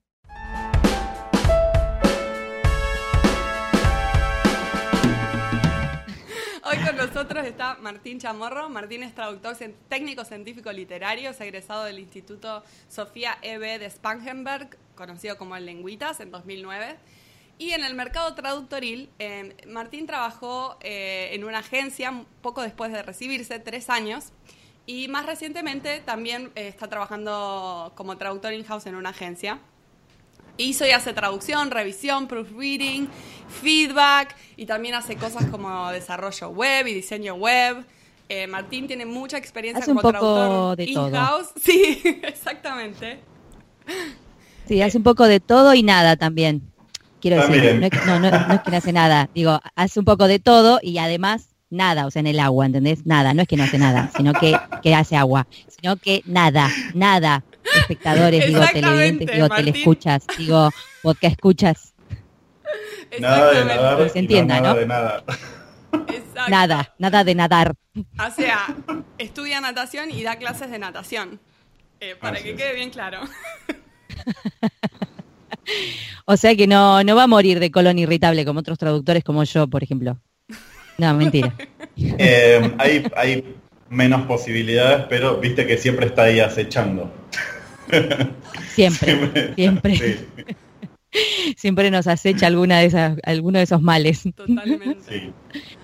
Hoy 6.75 6.85
con 6.85 6.97
nosotros 6.97 7.47
está 7.47 7.77
Martín 7.81 8.19
Chamorro. 8.19 8.69
Martín 8.69 9.05
es 9.05 9.15
traductor 9.15 9.57
técnico 9.89 10.25
científico 10.25 10.73
literario, 10.73 11.31
es 11.31 11.41
egresado 11.41 11.85
del 11.85 12.01
Instituto 12.01 12.65
Sofía 12.89 13.39
E.B. 13.43 13.79
de 13.79 13.89
Spangenberg, 13.89 14.77
conocido 14.97 15.39
como 15.39 15.55
el 15.55 15.67
Lengüitas, 15.67 16.19
en 16.19 16.33
2009. 16.33 16.97
Y 17.59 17.71
en 17.71 17.85
el 17.85 17.95
mercado 17.95 18.35
traductoril, 18.35 19.09
eh, 19.21 19.57
Martín 19.69 20.07
trabajó 20.07 20.77
eh, 20.81 21.29
en 21.33 21.45
una 21.45 21.59
agencia 21.59 22.25
poco 22.43 22.63
después 22.63 22.91
de 22.91 23.05
recibirse, 23.05 23.61
tres 23.61 23.89
años, 23.89 24.33
y 24.85 25.07
más 25.07 25.27
recientemente 25.27 26.01
también 26.01 26.51
eh, 26.57 26.67
está 26.67 26.89
trabajando 26.89 27.93
como 27.95 28.19
traductor 28.19 28.53
in-house 28.53 28.87
en 28.87 28.97
una 28.97 29.11
agencia. 29.11 29.61
Hizo 30.57 30.87
y 30.87 30.91
hace 30.91 31.13
traducción, 31.13 31.71
revisión, 31.71 32.29
proofreading, 32.29 33.09
feedback 33.63 34.37
y 34.57 34.67
también 34.67 34.95
hace 34.95 35.17
cosas 35.17 35.47
como 35.47 35.91
desarrollo 35.91 36.51
web 36.51 36.87
y 36.87 36.95
diseño 36.95 37.35
web. 37.35 37.85
Eh, 38.29 38.47
Martín 38.47 38.87
tiene 38.87 39.05
mucha 39.05 39.37
experiencia 39.37 39.83
Hace 39.83 39.91
un 39.91 39.99
como 39.99 40.13
poco 40.13 40.35
traductor 40.35 40.77
de 40.77 40.87
todo. 40.95 41.09
in-house. 41.09 41.49
Sí, 41.63 42.01
exactamente. 42.23 43.19
Sí, 44.67 44.81
hace 44.81 44.97
un 44.97 45.05
poco 45.05 45.25
de 45.27 45.41
todo 45.41 45.75
y 45.75 45.83
nada 45.83 46.17
también. 46.17 46.63
Quiero 47.21 47.37
decir, 47.39 47.55
También. 47.57 47.81
no 47.81 47.87
es, 47.87 47.91
que- 47.93 48.07
no, 48.07 48.19
no- 48.21 48.31
no 48.49 48.55
es 48.55 48.61
que 48.63 48.71
no 48.71 48.77
hace 48.77 48.93
nada. 48.93 49.29
Digo, 49.35 49.61
hace 49.75 49.99
un 49.99 50.05
poco 50.05 50.27
de 50.29 50.39
todo 50.39 50.79
y 50.83 50.99
además 50.99 51.49
nada, 51.71 52.07
o 52.07 52.11
sea, 52.11 52.21
en 52.21 52.27
el 52.29 52.39
agua, 52.41 52.67
¿entendés? 52.67 53.05
Nada, 53.07 53.35
no 53.35 53.43
es 53.43 53.49
que 53.49 53.57
no 53.57 53.65
hace 53.65 53.79
nada, 53.79 54.11
sino 54.17 54.33
que, 54.35 54.57
que 54.83 54.95
hace 54.95 55.17
agua, 55.17 55.47
sino 55.69 55.97
que 55.97 56.23
nada, 56.27 56.71
nada. 56.95 57.43
Espectadores, 57.81 58.47
digo, 58.47 58.61
televidentes, 58.73 59.29
digo, 59.33 59.49
Martín. 59.49 59.67
telescuchas, 59.67 60.25
digo, 60.39 60.71
podcast 61.03 61.33
escuchas, 61.33 61.95
Nada 63.21 63.53
de 63.53 63.65
nadar 63.65 64.03
Que 64.03 64.09
se 64.11 64.43
nada 64.45 64.61
¿no? 64.61 64.75
de 64.75 64.87
nada. 64.87 65.25
Exacto. 65.93 66.51
nada, 66.51 66.95
nada 66.99 67.25
de 67.25 67.35
nadar. 67.35 67.75
O 67.95 68.31
sea, 68.35 68.75
estudia 69.19 69.61
natación 69.61 70.11
y 70.11 70.23
da 70.25 70.37
clases 70.37 70.71
de 70.71 70.79
natación. 70.79 71.41
Eh, 72.01 72.17
para 72.21 72.37
Así 72.37 72.45
que 72.45 72.51
es. 72.51 72.57
quede 72.57 72.75
bien 72.75 72.91
claro. 72.91 73.21
O 76.27 76.37
sea 76.37 76.55
que 76.57 76.67
no, 76.67 77.03
no 77.05 77.17
va 77.17 77.23
a 77.23 77.27
morir 77.27 77.59
de 77.59 77.71
colon 77.71 77.99
irritable 77.99 78.45
como 78.45 78.61
otros 78.61 78.79
traductores 78.79 79.25
como 79.25 79.45
yo, 79.45 79.67
por 79.67 79.83
ejemplo. 79.83 80.19
No, 80.99 81.15
mentira. 81.15 81.55
Eh, 81.97 82.75
hay, 82.79 83.07
hay 83.17 83.57
menos 83.89 84.27
posibilidades, 84.27 85.07
pero 85.09 85.39
viste 85.39 85.67
que 85.67 85.79
siempre 85.79 86.07
está 86.07 86.25
ahí 86.25 86.41
acechando. 86.41 87.11
Siempre, 88.75 89.55
siempre. 89.55 90.19
Siempre, 91.57 91.93
nos 91.93 92.09
acecha 92.09 92.49
alguna 92.49 92.81
de 92.81 92.87
esas, 92.87 93.19
alguno 93.23 93.59
de 93.59 93.65
esos 93.65 93.81
males. 93.81 94.25
Totalmente. 94.35 95.33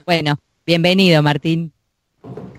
Bueno, 0.04 0.37
bienvenido 0.66 1.23
Martín. 1.23 1.73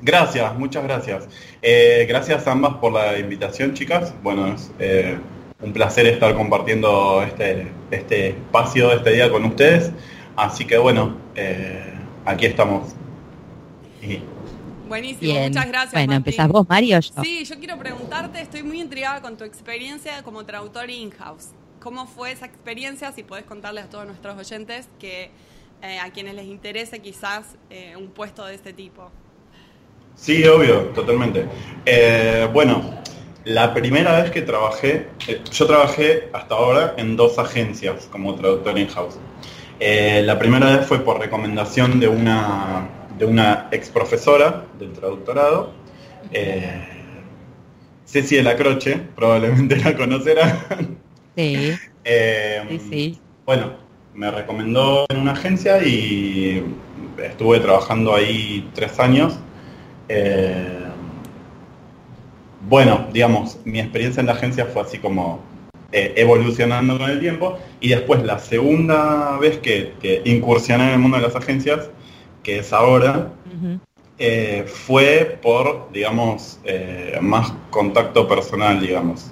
Gracias, 0.02 0.58
muchas 0.58 0.84
gracias. 0.84 1.28
Eh, 1.62 2.06
gracias 2.08 2.48
ambas 2.48 2.76
por 2.76 2.94
la 2.94 3.20
invitación, 3.20 3.74
chicas. 3.74 4.14
Bueno, 4.24 4.54
es 4.54 4.72
eh, 4.80 5.18
un 5.62 5.74
placer 5.74 6.08
estar 6.08 6.34
compartiendo 6.36 7.22
este, 7.24 7.68
este 7.92 8.30
espacio, 8.30 8.92
este 8.94 9.12
día 9.12 9.30
con 9.30 9.46
ustedes. 9.46 9.92
Así 10.36 10.66
que 10.66 10.78
bueno, 10.78 11.18
eh, 11.36 11.94
aquí 12.26 12.46
estamos. 12.46 12.96
Buenísimo, 14.92 15.40
muchas 15.40 15.68
gracias. 15.68 15.94
Bueno, 15.94 16.14
empezás 16.14 16.48
vos, 16.50 16.68
Mario. 16.68 17.02
Sí, 17.02 17.46
yo 17.46 17.58
quiero 17.58 17.78
preguntarte, 17.78 18.42
estoy 18.42 18.64
muy 18.64 18.82
intrigada 18.82 19.22
con 19.22 19.38
tu 19.38 19.46
experiencia 19.46 20.22
como 20.24 20.46
traductor 20.46 20.90
in-house. 20.90 21.48
¿Cómo 21.80 22.06
fue 22.08 22.34
esa 22.34 22.46
experiencia? 22.46 23.12
Si 23.12 23.24
podés 23.24 23.46
contarles 23.46 23.86
a 23.86 23.90
todos 23.90 24.06
nuestros 24.06 24.38
oyentes 24.38 24.90
que 25.00 25.32
a 25.82 26.10
quienes 26.12 26.36
les 26.36 26.46
interese 26.46 27.00
quizás 27.00 27.56
un 27.98 28.10
puesto 28.10 28.46
de 28.46 28.56
este 28.56 28.74
tipo. 28.74 29.10
Sí, 30.16 30.46
obvio, 30.46 30.82
totalmente. 30.94 31.46
Eh, 31.86 32.48
bueno, 32.54 33.02
la 33.46 33.74
primera 33.74 34.22
vez 34.22 34.32
que 34.32 34.42
trabajé, 34.42 35.08
eh, 35.28 35.42
yo 35.52 35.66
trabajé 35.66 36.30
hasta 36.34 36.56
ahora 36.56 36.94
en 36.98 37.16
dos 37.16 37.40
agencias 37.40 38.08
como 38.12 38.36
traductor 38.36 38.78
in-house. 38.78 39.18
Eh, 39.80 40.22
la 40.24 40.38
primera 40.38 40.78
vez 40.78 40.86
fue 40.86 41.00
por 41.00 41.20
recomendación 41.20 42.00
de 42.00 42.08
una, 42.08 42.88
de 43.22 43.26
una 43.28 43.70
ex 43.72 43.90
profesora 43.90 44.66
del 44.78 44.92
traductorado, 44.92 45.72
Ceci 48.06 48.36
de 48.36 48.44
la 48.44 48.58
Croce, 48.58 49.00
probablemente 49.16 49.78
la 49.78 49.96
conocerán. 49.96 50.98
Sí. 51.38 51.74
sí, 52.04 52.80
sí. 52.90 53.20
Bueno, 53.46 53.74
me 54.14 54.30
recomendó 54.32 55.06
en 55.10 55.20
una 55.20 55.32
agencia 55.32 55.82
y 55.82 56.64
estuve 57.24 57.60
trabajando 57.60 58.14
ahí 58.14 58.70
tres 58.74 59.00
años 59.00 59.38
eh, 60.14 60.90
bueno, 62.68 63.08
digamos, 63.14 63.58
mi 63.64 63.80
experiencia 63.80 64.20
en 64.20 64.28
la 64.28 64.34
agencia 64.34 64.66
fue 64.66 64.82
así 64.82 64.98
como 64.98 65.40
eh, 65.94 66.14
evolucionando 66.18 66.98
con 66.98 67.10
el 67.10 67.20
tiempo 67.22 67.58
y 67.80 67.90
después 67.90 68.22
la 68.24 68.40
segunda 68.40 69.38
vez 69.40 69.60
que, 69.60 70.22
incursioné 70.26 70.86
en 70.86 70.90
el 70.92 71.00
mundo 71.00 71.18
de 71.18 71.24
las 71.24 71.36
agencias, 71.36 71.90
que 72.44 72.60
es 72.60 72.74
ahora, 72.74 73.32
eh, 74.18 74.66
fue 74.68 75.38
por, 75.42 75.90
digamos, 75.92 76.60
más 77.22 77.54
contacto 77.70 78.28
personal, 78.28 78.80
digamos. 78.80 79.32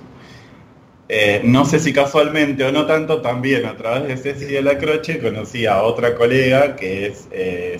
no 1.43 1.65
sé 1.65 1.79
si 1.79 1.91
casualmente 1.93 2.63
o 2.63 2.71
no 2.71 2.85
tanto, 2.85 3.21
también 3.21 3.65
a 3.65 3.75
través 3.75 4.07
de 4.07 4.17
Ceci 4.17 4.53
de 4.53 4.61
la 4.61 4.77
Croche 4.77 5.19
conocí 5.19 5.65
a 5.65 5.81
otra 5.83 6.15
colega 6.15 6.75
que 6.75 7.07
es 7.07 7.27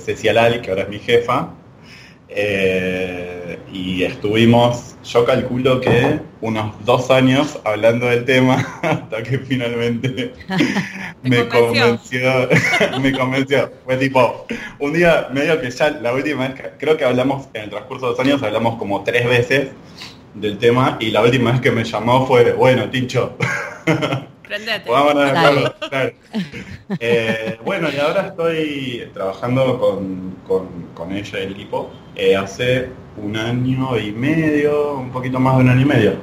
Ceci 0.03 0.27
Alali, 0.27 0.61
que 0.61 0.69
ahora 0.71 0.83
es 0.83 0.89
mi 0.89 0.99
jefa, 0.99 1.53
eh, 3.49 3.59
y 3.73 4.03
estuvimos, 4.03 4.95
yo 5.03 5.25
calculo 5.25 5.81
que 5.81 6.19
unos 6.41 6.73
dos 6.85 7.09
años 7.09 7.59
hablando 7.65 8.05
del 8.05 8.25
tema 8.25 8.55
hasta 8.83 9.23
que 9.23 9.39
finalmente 9.39 10.33
me 11.23 11.47
convenció. 11.47 12.47
me 13.01 13.11
convenció. 13.11 13.71
Fue 13.85 13.97
tipo, 13.97 14.45
un 14.79 14.93
día 14.93 15.29
medio 15.31 15.59
que 15.59 15.71
ya 15.71 15.89
la 15.89 16.13
última 16.13 16.47
vez, 16.47 16.61
creo 16.77 16.97
que 16.97 17.05
hablamos 17.05 17.47
en 17.53 17.63
el 17.63 17.69
transcurso 17.69 18.05
de 18.05 18.11
dos 18.11 18.19
años, 18.19 18.43
hablamos 18.43 18.77
como 18.77 19.03
tres 19.03 19.27
veces 19.27 19.69
del 20.33 20.57
tema 20.57 20.97
y 20.99 21.09
la 21.11 21.21
última 21.21 21.51
vez 21.51 21.61
que 21.61 21.71
me 21.71 21.83
llamó 21.83 22.27
fue, 22.27 22.53
bueno, 22.53 22.89
Tincho. 22.89 23.35
Prendete. 24.49 24.89
Eh, 26.99 27.59
bueno, 27.63 27.87
y 27.95 27.99
ahora 27.99 28.29
estoy 28.29 29.07
trabajando 29.13 29.79
con, 30.47 31.11
ella 31.11 31.39
y 31.39 31.43
el 31.43 31.51
equipo 31.51 31.91
eh, 32.15 32.35
hace 32.35 32.89
un 33.23 33.35
año 33.35 33.97
y 33.97 34.11
medio, 34.11 34.95
un 34.95 35.11
poquito 35.11 35.39
más 35.39 35.57
de 35.57 35.63
un 35.63 35.69
año 35.69 35.81
y 35.81 35.85
medio. 35.85 36.13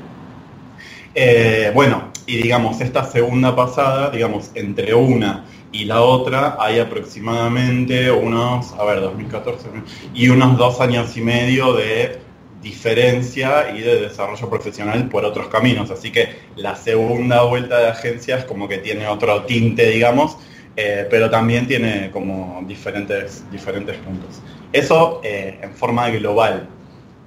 Eh, 1.14 1.70
bueno, 1.74 2.10
y 2.26 2.38
digamos, 2.38 2.80
esta 2.80 3.04
segunda 3.04 3.54
pasada, 3.54 4.10
digamos, 4.10 4.50
entre 4.54 4.94
una 4.94 5.44
y 5.72 5.84
la 5.84 6.00
otra 6.02 6.56
hay 6.58 6.78
aproximadamente 6.78 8.10
unos, 8.10 8.72
a 8.72 8.84
ver, 8.84 9.00
2014, 9.00 9.68
y 10.14 10.28
unos 10.28 10.58
dos 10.58 10.80
años 10.80 11.16
y 11.16 11.20
medio 11.20 11.74
de 11.74 12.18
diferencia 12.62 13.70
y 13.76 13.80
de 13.80 14.00
desarrollo 14.00 14.48
profesional 14.50 15.08
por 15.08 15.24
otros 15.24 15.48
caminos. 15.48 15.90
Así 15.90 16.10
que 16.10 16.30
la 16.56 16.74
segunda 16.76 17.42
vuelta 17.42 17.78
de 17.78 17.88
agencias 17.88 18.44
como 18.44 18.68
que 18.68 18.78
tiene 18.78 19.06
otro 19.06 19.44
tinte, 19.44 19.88
digamos, 19.90 20.36
eh, 20.76 21.06
pero 21.08 21.30
también 21.30 21.66
tiene 21.66 22.10
como 22.10 22.64
diferentes, 22.66 23.44
diferentes 23.50 23.96
puntos. 23.98 24.42
Eso 24.72 25.20
eh, 25.22 25.58
en 25.62 25.72
forma 25.74 26.10
global. 26.10 26.68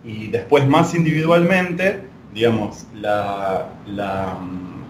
Y 0.03 0.27
después 0.27 0.65
más 0.67 0.93
individualmente, 0.95 2.01
digamos, 2.33 2.85
la, 2.93 3.67
mm, 4.41 4.83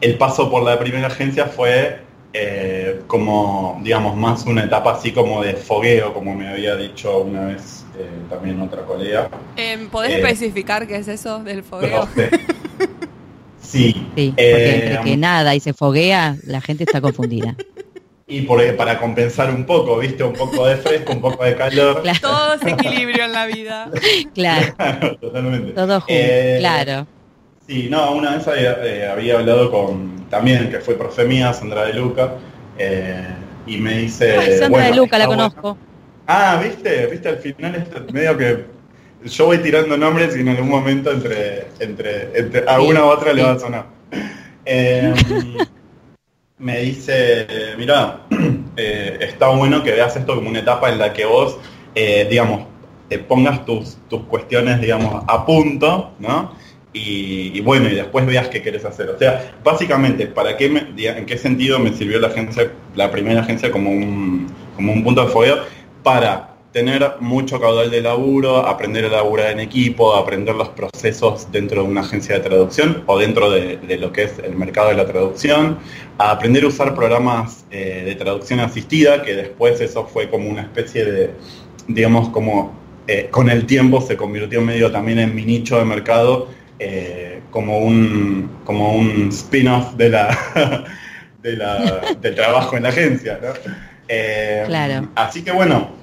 el 0.00 0.18
paso 0.18 0.50
por 0.50 0.62
la 0.62 0.78
primera 0.78 1.08
agencia 1.08 1.46
fue 1.46 2.00
eh, 2.32 3.02
como, 3.06 3.78
digamos, 3.82 4.16
más 4.16 4.46
una 4.46 4.64
etapa 4.64 4.92
así 4.92 5.12
como 5.12 5.42
de 5.42 5.54
fogueo, 5.54 6.14
como 6.14 6.34
me 6.34 6.48
había 6.48 6.76
dicho 6.76 7.18
una 7.20 7.46
vez 7.46 7.84
eh, 7.98 8.08
también 8.30 8.60
otra 8.60 8.82
colega. 8.82 9.28
Eh, 9.56 9.86
¿Podés 9.90 10.12
especificar 10.14 10.86
qué 10.86 10.96
es 10.96 11.08
eso 11.08 11.44
del 11.44 11.62
fogueo? 11.62 12.08
sí. 13.60 14.08
sí 14.16 14.32
porque 14.34 15.00
que 15.04 15.16
nada 15.18 15.54
y 15.54 15.60
se 15.60 15.74
foguea, 15.74 16.36
la 16.44 16.62
gente 16.62 16.84
está 16.84 17.00
confundida. 17.00 17.54
Y 18.32 18.40
por, 18.42 18.76
para 18.76 18.98
compensar 18.98 19.50
un 19.50 19.66
poco, 19.66 19.98
¿viste? 19.98 20.24
Un 20.24 20.32
poco 20.32 20.66
de 20.66 20.76
fresco, 20.76 21.12
un 21.12 21.20
poco 21.20 21.44
de 21.44 21.54
calor. 21.54 22.02
Todo 22.18 22.54
es 22.54 22.64
equilibrio 22.64 23.24
en 23.24 23.32
la 23.32 23.46
vida. 23.46 23.90
Claro. 24.34 24.74
totalmente. 25.20 25.72
Todo 25.72 26.00
junto, 26.00 26.22
claro. 26.58 27.06
Sí, 27.66 27.88
no, 27.90 28.12
una 28.12 28.36
vez 28.36 28.48
había, 28.48 29.38
hablado 29.38 29.70
con, 29.70 30.26
también, 30.30 30.70
que 30.70 30.78
fue 30.78 30.94
profe 30.94 31.26
mía, 31.26 31.52
Sandra 31.52 31.84
de 31.84 31.92
Luca, 31.92 32.34
eh, 32.78 33.26
y 33.66 33.76
me 33.76 33.98
dice... 33.98 34.58
Sandra 34.58 34.86
de 34.86 34.94
Luca, 34.94 35.18
la 35.18 35.26
conozco. 35.26 35.76
Ah, 36.26 36.58
¿viste? 36.62 37.06
¿Viste? 37.08 37.28
Al 37.28 37.38
final 37.38 37.74
es 37.74 38.12
medio 38.14 38.38
que 38.38 38.64
yo 39.24 39.44
voy 39.44 39.58
tirando 39.58 39.98
nombres 39.98 40.34
y 40.36 40.40
en 40.40 40.48
algún 40.48 40.70
momento 40.70 41.12
entre, 41.12 41.66
entre, 41.80 42.30
entre 42.38 42.64
a 42.66 42.80
una 42.80 43.04
u 43.04 43.08
otra 43.08 43.34
le 43.34 43.42
va 43.42 43.52
a 43.52 43.58
sonar. 43.58 43.84
Me 46.58 46.78
dice, 46.80 47.46
mira, 47.76 48.20
eh, 48.76 49.18
está 49.20 49.48
bueno 49.48 49.82
que 49.82 49.92
veas 49.92 50.16
esto 50.16 50.34
como 50.34 50.48
una 50.48 50.60
etapa 50.60 50.90
en 50.90 50.98
la 50.98 51.12
que 51.12 51.24
vos, 51.24 51.58
eh, 51.94 52.26
digamos, 52.30 52.66
pongas 53.28 53.64
tus, 53.66 53.98
tus 54.08 54.22
cuestiones, 54.22 54.80
digamos, 54.80 55.24
a 55.28 55.44
punto, 55.44 56.12
¿no? 56.18 56.52
y, 56.92 57.60
bueno, 57.60 57.88
y 57.88 57.94
después 57.94 58.26
veas 58.26 58.48
qué 58.48 58.62
quieres 58.62 58.84
hacer. 58.84 59.08
O 59.10 59.18
sea, 59.18 59.54
básicamente, 59.64 60.26
¿para 60.26 60.56
qué 60.56 60.66
¿en 60.66 61.26
qué 61.26 61.38
sentido 61.38 61.78
me 61.78 61.92
sirvió 61.92 62.20
la 62.20 62.28
agencia, 62.28 62.70
la 62.94 63.10
primera 63.10 63.40
agencia 63.40 63.70
como 63.70 63.90
un, 63.90 64.46
como 64.76 64.92
un 64.92 65.02
punto 65.02 65.24
de 65.24 65.32
fogueo? 65.32 65.58
Para 66.02 66.51
tener 66.72 67.16
mucho 67.20 67.60
caudal 67.60 67.90
de 67.90 68.00
laburo, 68.00 68.66
aprender 68.66 69.04
a 69.04 69.08
laburar 69.08 69.52
en 69.52 69.60
equipo, 69.60 70.14
aprender 70.14 70.54
los 70.54 70.70
procesos 70.70 71.52
dentro 71.52 71.82
de 71.82 71.88
una 71.88 72.00
agencia 72.00 72.36
de 72.36 72.40
traducción 72.40 73.04
o 73.06 73.18
dentro 73.18 73.50
de, 73.50 73.78
lo 73.98 74.12
que 74.12 74.24
es 74.24 74.38
el 74.38 74.56
mercado 74.56 74.88
de 74.88 74.94
la 74.94 75.06
traducción, 75.06 75.78
a 76.18 76.30
aprender 76.30 76.64
a 76.64 76.68
usar 76.68 76.94
programas 76.94 77.66
eh, 77.70 78.02
de 78.06 78.14
traducción 78.14 78.60
asistida, 78.60 79.22
que 79.22 79.34
después 79.36 79.80
eso 79.80 80.06
fue 80.06 80.30
como 80.30 80.48
una 80.48 80.62
especie 80.62 81.04
de, 81.04 81.30
digamos, 81.88 82.30
como 82.30 82.72
eh, 83.06 83.28
con 83.30 83.50
el 83.50 83.66
tiempo 83.66 84.00
se 84.00 84.16
convirtió 84.16 84.62
medio 84.62 84.90
también 84.90 85.18
en 85.18 85.34
mi 85.34 85.44
nicho 85.44 85.76
de 85.78 85.84
mercado 85.84 86.48
eh, 86.78 87.40
como 87.50 87.80
un, 87.80 88.60
como 88.64 88.94
un 88.94 89.28
spin-off 89.28 89.94
de 89.94 90.08
la, 90.08 90.84
del 91.42 92.34
trabajo 92.34 92.76
en 92.78 92.84
la 92.84 92.88
agencia. 92.88 93.38
Claro. 94.66 95.08
Así 95.14 95.42
que 95.42 95.50
bueno, 95.52 96.01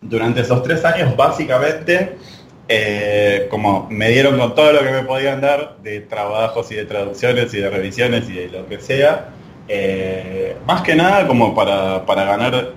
durante 0.00 0.42
esos 0.42 0.62
tres 0.62 0.84
años 0.84 1.16
básicamente 1.16 2.16
eh, 2.68 3.46
como 3.50 3.88
me 3.90 4.10
dieron 4.10 4.38
con 4.38 4.54
todo 4.54 4.72
lo 4.72 4.80
que 4.80 4.90
me 4.90 5.02
podían 5.02 5.40
dar 5.40 5.78
de 5.82 6.00
trabajos 6.00 6.70
y 6.70 6.74
de 6.74 6.84
traducciones 6.84 7.52
y 7.54 7.58
de 7.58 7.70
revisiones 7.70 8.28
y 8.28 8.34
de 8.34 8.48
lo 8.48 8.66
que 8.66 8.80
sea, 8.80 9.30
más 10.66 10.82
que 10.82 10.94
nada 10.94 11.26
como 11.26 11.54
para, 11.54 12.04
para 12.04 12.24
ganar 12.24 12.74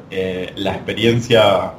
la 0.55 0.71
experiencia 0.71 1.73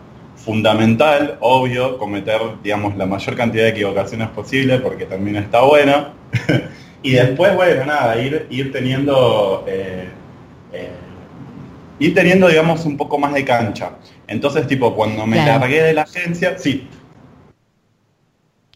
fundamental, 0.44 1.36
obvio, 1.40 1.98
cometer, 1.98 2.40
digamos, 2.62 2.96
la 2.96 3.06
mayor 3.06 3.36
cantidad 3.36 3.64
de 3.64 3.70
equivocaciones 3.70 4.28
posible, 4.28 4.78
porque 4.80 5.06
también 5.06 5.36
está 5.36 5.62
bueno. 5.62 6.08
y 7.02 7.12
después, 7.12 7.54
bueno, 7.54 7.84
nada, 7.84 8.20
ir, 8.20 8.46
ir 8.50 8.72
teniendo, 8.72 9.64
eh, 9.68 10.08
eh, 10.72 10.90
ir 12.00 12.14
teniendo, 12.14 12.48
digamos, 12.48 12.84
un 12.84 12.96
poco 12.96 13.18
más 13.18 13.32
de 13.34 13.44
cancha. 13.44 13.92
Entonces, 14.32 14.66
tipo, 14.66 14.94
cuando 14.94 15.26
me 15.26 15.36
largué 15.36 15.82
de 15.82 15.92
la 15.92 16.02
agencia, 16.02 16.58
sí. 16.58 16.88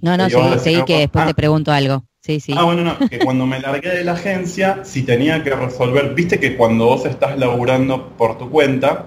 No, 0.02 0.14
no, 0.16 0.24
decís, 0.24 0.62
sí, 0.62 0.82
que 0.86 0.98
después 0.98 1.24
ah. 1.24 1.28
te 1.28 1.34
pregunto 1.34 1.72
algo. 1.72 2.04
Sí, 2.20 2.40
sí. 2.40 2.54
Ah, 2.54 2.64
bueno, 2.64 2.82
no, 2.82 3.08
que 3.08 3.18
cuando 3.18 3.46
me 3.46 3.58
largué 3.58 3.88
de 3.88 4.04
la 4.04 4.12
agencia, 4.12 4.84
si 4.84 5.02
tenía 5.02 5.42
que 5.42 5.54
resolver, 5.54 6.12
viste 6.12 6.38
que 6.38 6.56
cuando 6.56 6.84
vos 6.86 7.06
estás 7.06 7.38
laburando 7.38 8.10
por 8.18 8.36
tu 8.36 8.50
cuenta, 8.50 9.06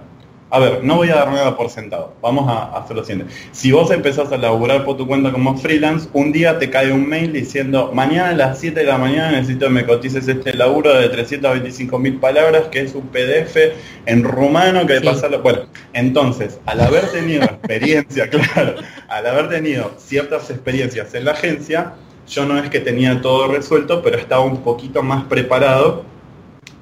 a 0.52 0.60
ver, 0.60 0.84
no 0.84 0.96
voy 0.96 1.10
a 1.10 1.16
dar 1.16 1.32
nada 1.32 1.56
por 1.56 1.70
sentado, 1.70 2.14
vamos 2.22 2.50
a 2.50 2.76
hacer 2.78 2.96
lo 2.96 3.04
siguiente. 3.04 3.32
Si 3.52 3.72
vos 3.72 3.92
empezás 3.92 4.32
a 4.32 4.38
laburar 4.38 4.84
por 4.84 4.98
tu 4.98 5.06
cuenta 5.06 5.32
como 5.32 5.56
freelance, 5.58 6.10
un 6.14 6.32
día 6.32 6.58
te 6.58 6.70
cae 6.72 6.92
un 6.92 7.08
mail 7.08 7.32
diciendo, 7.34 7.92
mañana 7.94 8.30
a 8.30 8.34
las 8.34 8.60
7 8.60 8.80
de 8.80 8.86
la 8.88 8.98
mañana 8.98 9.32
necesito 9.32 9.68
que 9.68 9.72
me 9.72 9.86
cotices 9.86 10.28
este 10.28 10.54
laburo 10.56 10.94
de 10.94 11.08
325 11.10 12.00
mil 12.00 12.16
palabras, 12.18 12.64
que 12.72 12.82
es 12.82 12.96
un 12.96 13.08
PDF 13.10 13.74
en 14.08 14.24
rumano 14.24 14.88
que 14.88 15.00
Sí. 15.00 15.06
pasarlo. 15.06 15.42
Bueno, 15.42 15.60
entonces, 15.94 16.60
al 16.66 16.82
haber 16.82 17.06
tenido 17.12 17.44
experiencia, 17.44 18.28
claro, 18.30 18.76
al 19.08 19.26
haber 19.28 19.50
tenido 19.50 19.92
ciertas 19.98 20.50
experiencias 20.50 21.14
en 21.14 21.26
la 21.26 21.32
agencia, 21.32 21.94
yo 22.28 22.46
no 22.46 22.58
es 22.58 22.70
que 22.70 22.80
tenía 22.80 23.22
todo 23.22 23.48
resuelto, 23.48 24.02
pero 24.02 24.18
estaba 24.18 24.42
un 24.42 24.58
poquito 24.64 25.04
más 25.04 25.24
preparado 25.26 26.04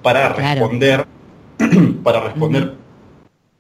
para 0.01 0.33
Claro. 0.35 0.61
responder, 0.61 1.05
para 2.03 2.21
responder. 2.21 2.86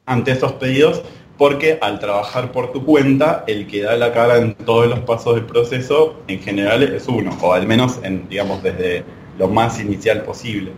Ante 0.07 0.31
esos 0.31 0.53
pedidos, 0.53 1.03
porque 1.37 1.77
al 1.81 1.99
trabajar 1.99 2.51
por 2.51 2.71
tu 2.71 2.83
cuenta, 2.83 3.43
el 3.45 3.67
que 3.67 3.83
da 3.83 3.95
la 3.95 4.11
cara 4.11 4.37
en 4.37 4.55
todos 4.55 4.87
los 4.87 4.99
pasos 5.01 5.35
del 5.35 5.45
proceso, 5.45 6.15
en 6.27 6.39
general 6.41 6.81
es 6.81 7.07
uno, 7.07 7.37
o 7.41 7.53
al 7.53 7.67
menos 7.67 7.99
en, 8.01 8.27
digamos, 8.27 8.63
desde 8.63 9.03
lo 9.37 9.47
más 9.47 9.79
inicial 9.79 10.23
posible. 10.23 10.71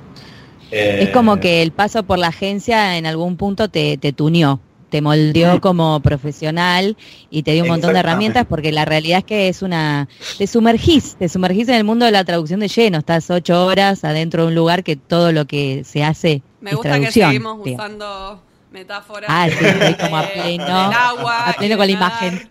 Eh, 0.72 1.00
Es 1.04 1.10
como 1.12 1.40
que 1.40 1.62
el 1.62 1.72
paso 1.72 2.04
por 2.04 2.20
la 2.20 2.28
agencia 2.28 2.98
en 2.98 3.06
algún 3.06 3.38
punto 3.38 3.70
te, 3.70 3.98
te 3.98 4.12
tuneó, 4.12 4.60
te 4.90 5.02
moldeó 5.02 5.62
como 5.62 6.00
profesional 6.02 6.98
y 7.30 7.44
te 7.44 7.54
dio 7.54 7.64
un 7.64 7.70
montón 7.70 7.94
de 7.94 8.00
herramientas 8.00 8.46
porque 8.50 8.72
la 8.72 8.84
realidad 8.86 9.20
es 9.20 9.26
que 9.26 9.48
es 9.48 9.62
una... 9.62 10.10
Te 10.38 10.46
sumergís, 10.48 11.16
te 11.16 11.30
sumergís 11.30 11.70
en 11.70 11.76
el 11.76 11.84
mundo 11.86 12.06
de 12.06 12.12
la 12.12 12.24
traducción 12.26 12.60
de 12.60 12.68
lleno, 12.68 12.98
estás 12.98 13.30
ocho 13.30 13.66
horas 13.66 14.04
adentro 14.04 14.42
de 14.44 14.48
un 14.50 14.56
lugar 14.56 14.84
que 14.84 14.96
todo 14.96 15.32
lo 15.32 15.46
que 15.46 15.84
se 15.86 16.04
hace 16.04 16.42
Me 16.60 16.72
es 16.72 16.76
gusta 16.76 17.00
que 17.00 17.12
seguimos 17.12 17.64
digo. 17.64 17.78
usando 17.78 18.42
metáforas. 18.72 19.30
Ah, 19.32 19.48
sí, 19.50 19.66
estoy 19.66 19.94
como 19.96 20.18
a 20.18 20.22
de- 20.24 20.28
pleno, 20.30 20.66
del 20.66 20.94
agua, 20.94 21.50
a 21.50 21.54
pleno 21.54 21.78
con 21.78 21.86
la 21.88 21.92
imagen. 21.94 22.50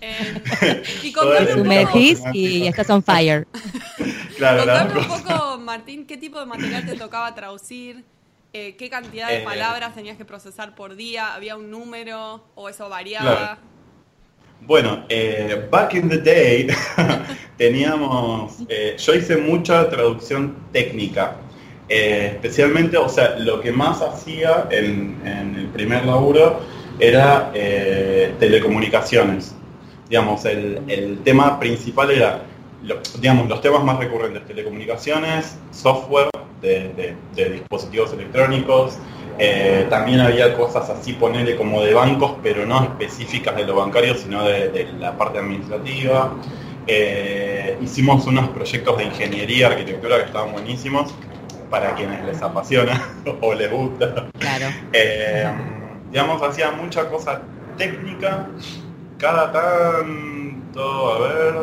Eh, 0.00 0.42
y 1.02 1.12
contame 1.12 1.52
sumergís 1.52 2.20
y 2.32 2.66
estás 2.66 2.88
on 2.90 3.02
fire. 3.02 3.46
Claro, 4.38 4.64
la 4.64 4.84
contame 4.84 5.00
un 5.00 5.08
poco, 5.24 5.58
Martín, 5.58 6.06
qué 6.06 6.16
tipo 6.16 6.38
de 6.38 6.46
material 6.46 6.86
te 6.86 6.94
tocaba 6.96 7.34
traducir, 7.34 8.04
Eh, 8.52 8.76
qué 8.78 8.88
cantidad 8.88 9.28
de 9.28 9.38
Eh, 9.38 9.44
palabras 9.44 9.94
tenías 9.94 10.16
que 10.16 10.24
procesar 10.24 10.74
por 10.76 10.94
día, 10.94 11.34
había 11.34 11.56
un 11.56 11.70
número 11.70 12.44
o 12.54 12.68
eso 12.68 12.88
variaba. 12.88 13.36
Claro. 13.36 13.58
Bueno, 14.60 15.04
eh, 15.08 15.66
back 15.70 15.94
in 15.94 16.08
the 16.08 16.18
day 16.18 16.68
teníamos, 17.58 18.54
eh, 18.68 18.96
yo 18.98 19.14
hice 19.14 19.36
mucha 19.36 19.88
traducción 19.90 20.56
técnica, 20.72 21.36
eh, 21.88 22.32
especialmente, 22.34 22.98
o 22.98 23.08
sea, 23.08 23.36
lo 23.38 23.60
que 23.60 23.72
más 23.72 24.02
hacía 24.02 24.68
en, 24.70 25.16
el 25.56 25.66
primer 25.68 26.04
laburo 26.04 26.60
era 26.98 27.50
eh, 27.54 28.34
telecomunicaciones. 28.38 29.54
Digamos, 30.08 30.44
el, 30.44 30.82
el 30.88 31.18
tema 31.20 31.58
principal 31.58 32.10
era, 32.10 32.42
digamos, 33.20 33.48
los 33.48 33.60
temas 33.62 33.82
más 33.84 33.98
recurrentes, 33.98 34.46
telecomunicaciones, 34.46 35.56
software 35.70 36.28
de, 36.60 37.14
de- 37.34 37.50
dispositivos 37.50 38.12
electrónicos, 38.12 38.98
eh, 39.38 39.86
también 39.88 40.20
había 40.20 40.54
cosas 40.54 40.90
así, 40.90 41.12
ponerle 41.12 41.56
como 41.56 41.80
de 41.82 41.94
bancos, 41.94 42.32
pero 42.42 42.66
no 42.66 42.82
específicas 42.82 43.56
de 43.56 43.64
lo 43.64 43.76
bancario, 43.76 44.14
sino 44.14 44.44
de, 44.44 44.88
la 44.98 45.16
parte 45.16 45.38
administrativa. 45.38 46.34
Hicimos 47.80 48.26
unos 48.26 48.48
proyectos 48.48 48.98
de 48.98 49.04
ingeniería, 49.04 49.68
arquitectura 49.68 50.18
que 50.18 50.24
estaban 50.24 50.52
buenísimos, 50.52 51.14
para 51.70 51.94
quienes 51.94 52.24
les 52.24 52.40
apasiona 52.42 53.00
o 53.40 53.54
les 53.54 53.70
gusta. 53.70 54.26
Claro. 54.38 54.66
Eh, 54.92 55.50
digamos, 56.10 56.42
hacía 56.42 56.70
mucha 56.70 57.08
cosa 57.08 57.42
técnica, 57.76 58.48
cada 59.18 59.52
tanto, 59.52 61.14
a 61.14 61.18
ver, 61.20 61.54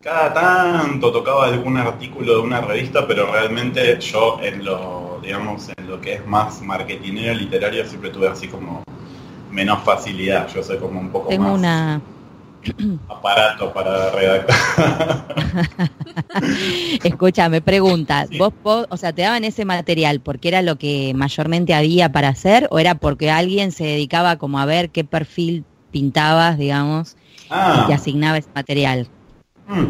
cada 0.00 0.32
tanto 0.32 1.12
tocaba 1.12 1.46
algún 1.46 1.76
artículo 1.76 2.36
de 2.36 2.40
una 2.40 2.60
revista, 2.60 3.06
pero 3.06 3.30
realmente 3.30 3.98
yo 4.00 4.38
en 4.42 4.64
lo, 4.64 5.20
digamos, 5.22 5.70
en 5.76 5.88
lo 5.88 6.00
que 6.00 6.14
es 6.14 6.26
más 6.26 6.62
marketinero 6.62 7.34
literario 7.34 7.84
siempre 7.86 8.10
tuve 8.10 8.28
así 8.28 8.48
como 8.48 8.82
menos 9.50 9.82
facilidad. 9.82 10.48
Yo 10.48 10.62
soy 10.62 10.78
como 10.78 11.00
un 11.00 11.10
poco 11.10 11.28
Tengo 11.28 11.44
más 11.44 11.58
una... 11.58 12.00
aparato 13.08 13.72
para 13.72 14.10
redactar. 14.10 15.26
Escúchame, 17.04 17.60
pregunta, 17.60 18.26
Sí. 18.26 18.38
¿vos, 18.38 18.52
vos, 18.62 18.86
o 18.90 18.96
sea, 18.96 19.12
te 19.12 19.22
daban 19.22 19.44
ese 19.44 19.64
material 19.64 20.20
porque 20.20 20.48
era 20.48 20.62
lo 20.62 20.76
que 20.76 21.12
mayormente 21.14 21.74
había 21.74 22.12
para 22.12 22.28
hacer 22.28 22.68
o 22.70 22.78
era 22.78 22.94
porque 22.94 23.30
alguien 23.30 23.72
se 23.72 23.84
dedicaba 23.84 24.36
como 24.36 24.58
a 24.58 24.64
ver 24.66 24.90
qué 24.90 25.04
perfil 25.04 25.64
pintabas, 25.90 26.56
digamos, 26.58 27.16
y 27.46 27.50
Ah, 27.50 27.84
te 27.88 27.94
asignaba 27.94 28.38
ese 28.38 28.48
material? 28.54 29.08
mm. 29.66 29.84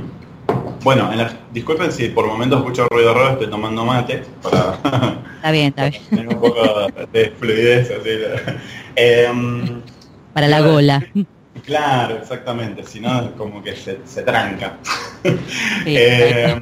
Bueno, 0.83 1.13
en 1.13 1.19
la- 1.19 1.31
disculpen 1.53 1.93
si 1.93 2.09
por 2.09 2.27
momentos 2.27 2.61
escucho 2.61 2.87
ruido 2.91 3.13
raro, 3.13 3.33
estoy 3.33 3.51
tomando 3.51 3.85
mate 3.85 4.23
para 4.43 4.79
Está 5.37 5.51
bien, 5.51 5.67
está 5.69 5.89
bien, 5.91 6.03
tener 6.09 6.29
un 6.29 6.41
poco 6.41 6.63
de 7.13 7.31
fluidez. 7.39 7.91
Así. 7.91 8.11
Para 10.33 10.49
la 10.49 10.59
Claro. 10.59 10.73
gola. 10.73 11.05
Claro, 11.65 12.17
exactamente, 12.17 12.85
si 12.85 13.01
no 13.01 13.35
como 13.37 13.63
que 13.63 13.75
se, 13.77 13.99
se 14.05 14.23
tranca. 14.23 14.79
Sí, 15.23 15.95
Eh, 15.99 16.61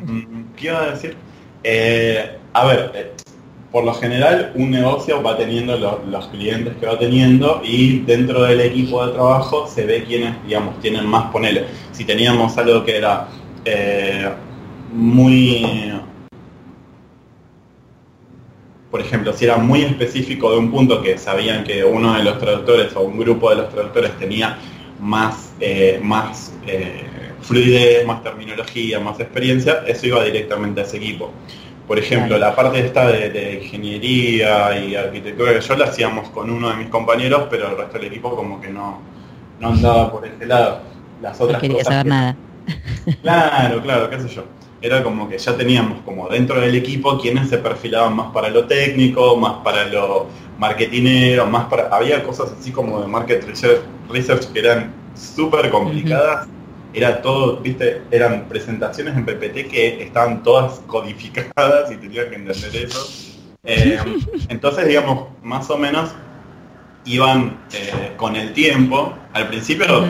¿Qué 0.57 0.67
iba 0.67 0.83
a 0.83 0.91
decir? 0.91 1.17
Eh, 1.63 2.37
a 2.53 2.65
ver, 2.67 2.91
eh, 2.95 3.13
por 3.71 3.85
lo 3.85 3.95
general 3.95 4.53
un 4.57 4.71
negocio 4.73 5.23
va 5.23 5.37
teniendo 5.37 5.77
lo- 5.79 6.03
los 6.07 6.27
clientes 6.29 6.75
que 6.79 6.87
va 6.87 6.99
teniendo 6.99 7.61
y 7.65 8.01
dentro 8.01 8.43
del 8.43 8.61
equipo 8.61 9.07
de 9.07 9.13
trabajo 9.13 9.67
se 9.69 9.87
ve 9.87 10.05
quienes, 10.05 10.35
digamos, 10.45 10.81
tienen 10.81 11.07
más 11.07 11.31
ponele. 11.31 11.67
Si 11.93 12.05
teníamos 12.05 12.57
algo 12.59 12.85
que 12.85 12.97
era 12.97 13.29
eh, 13.65 14.29
muy 14.93 15.93
por 18.91 19.01
ejemplo, 19.03 19.33
si 19.35 19.45
era 19.45 19.59
muy 19.59 19.83
específico 19.83 20.51
de 20.51 20.59
un 20.59 20.71
punto 20.71 21.03
que 21.03 21.19
sabían 21.19 21.63
que 21.63 21.85
uno 21.85 22.15
de 22.15 22.25
los 22.25 22.39
traductores 22.39 22.95
o 22.97 23.03
un 23.03 23.19
grupo 23.19 23.51
de 23.51 23.57
los 23.57 23.69
traductores 23.69 24.17
tenía 24.19 24.57
más, 25.01 25.53
eh, 25.61 26.01
más 26.03 26.53
eh, 26.67 27.05
fluidez, 27.41 28.07
más 28.07 28.23
terminología, 28.23 29.01
más 29.01 29.19
experiencia, 29.21 29.85
eso 29.87 30.07
iba 30.07 30.25
directamente 30.25 30.81
a 30.81 30.85
ese 30.85 30.97
equipo. 30.99 31.31
Por 31.87 31.99
ejemplo, 31.99 32.37
la 32.37 32.55
parte 32.55 32.81
esta 32.81 33.09
de, 33.11 33.31
de 33.31 33.55
ingeniería 33.65 34.79
y 34.79 34.95
arquitectura 34.95 35.55
que 35.55 35.61
yo 35.61 35.75
la 35.77 35.87
hacíamos 35.87 36.29
con 36.31 36.51
uno 36.51 36.69
de 36.71 36.77
mis 36.77 36.89
compañeros, 36.89 37.45
pero 37.51 37.71
el 37.71 37.77
resto 37.79 37.99
del 37.99 38.09
equipo 38.09 38.37
como 38.37 38.61
que 38.61 38.69
no, 38.69 39.01
no 39.61 39.69
andaba 39.69 40.13
por 40.13 40.27
ese 40.27 40.45
lado. 40.47 40.83
Las 41.23 41.39
no 41.39 41.47
otras 41.47 41.61
quería 41.61 41.79
cosas 41.79 41.89
saber 41.89 42.05
que- 42.05 42.09
nada. 42.11 42.37
Claro, 43.23 43.83
claro, 43.83 44.11
qué 44.11 44.21
sé 44.21 44.29
yo. 44.29 44.45
Era 44.81 45.03
como 45.03 45.29
que 45.29 45.39
ya 45.39 45.57
teníamos 45.57 46.03
como 46.05 46.29
dentro 46.29 46.61
del 46.61 46.75
equipo 46.77 47.19
quienes 47.19 47.49
se 47.49 47.59
perfilaban 47.59 48.15
más 48.15 48.31
para 48.33 48.49
lo 48.51 48.67
técnico, 48.67 49.37
más 49.37 49.55
para 49.65 49.87
lo 49.87 50.27
marketinero, 50.59 51.47
más 51.47 51.67
para... 51.67 51.89
Había 51.89 52.23
cosas 52.25 52.53
así 52.59 52.71
como 52.71 53.01
de 53.01 53.07
market 53.07 53.45
research, 53.45 53.81
research 54.11 54.53
que 54.53 54.59
eran 54.59 54.93
súper 55.15 55.71
complicadas. 55.71 56.49
Era 56.93 57.23
todo, 57.23 57.59
viste, 57.59 58.03
eran 58.11 58.49
presentaciones 58.49 59.17
en 59.17 59.25
PPT 59.25 59.71
que 59.71 60.03
estaban 60.03 60.43
todas 60.43 60.81
codificadas 60.87 61.93
y 61.93 61.97
tenías 61.97 62.27
que 62.27 62.35
entender 62.35 62.77
eso. 62.77 63.35
Eh, 63.65 63.99
entonces, 64.49 64.87
digamos, 64.87 65.29
más 65.43 65.71
o 65.71 65.79
menos 65.79 66.11
iban 67.05 67.59
eh, 67.73 68.13
con 68.17 68.37
el 68.37 68.53
tiempo. 68.53 69.15
Al 69.33 69.49
principio 69.49 70.05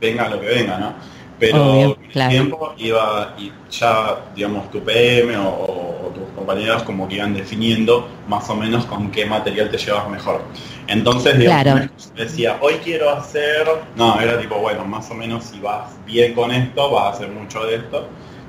venga 0.00 0.28
lo 0.28 0.40
que 0.40 0.46
venga, 0.46 0.78
¿no? 0.78 0.94
Pero 1.38 1.72
Obvio, 1.72 1.94
con 1.94 2.04
el 2.04 2.10
claro. 2.10 2.30
tiempo 2.30 2.74
iba 2.76 3.34
y 3.38 3.50
ya, 3.70 4.26
digamos, 4.34 4.70
tu 4.70 4.82
PM 4.82 5.36
o, 5.38 5.48
o 5.48 6.12
tus 6.14 6.28
compañeros 6.40 6.82
como 6.82 7.06
que 7.06 7.16
iban 7.16 7.34
definiendo 7.34 8.08
más 8.28 8.48
o 8.50 8.56
menos 8.56 8.84
con 8.86 9.10
qué 9.10 9.26
material 9.26 9.70
te 9.70 9.78
llevas 9.78 10.08
mejor. 10.10 10.42
Entonces, 10.88 11.38
digamos, 11.38 11.62
Claro. 11.62 11.88
decía, 12.16 12.58
hoy 12.60 12.74
quiero 12.82 13.10
hacer, 13.10 13.66
no, 13.96 14.18
era 14.20 14.40
tipo, 14.40 14.56
bueno, 14.58 14.84
más 14.84 15.10
o 15.10 15.14
menos 15.14 15.44
si 15.44 15.60
vas 15.60 15.90
bien 16.04 16.34
con 16.34 16.50
esto, 16.50 16.90
vas 16.90 17.04
a 17.04 17.16
hacer 17.16 17.28
mucho 17.30 17.64
de 17.64 17.76
esto. 17.76 18.08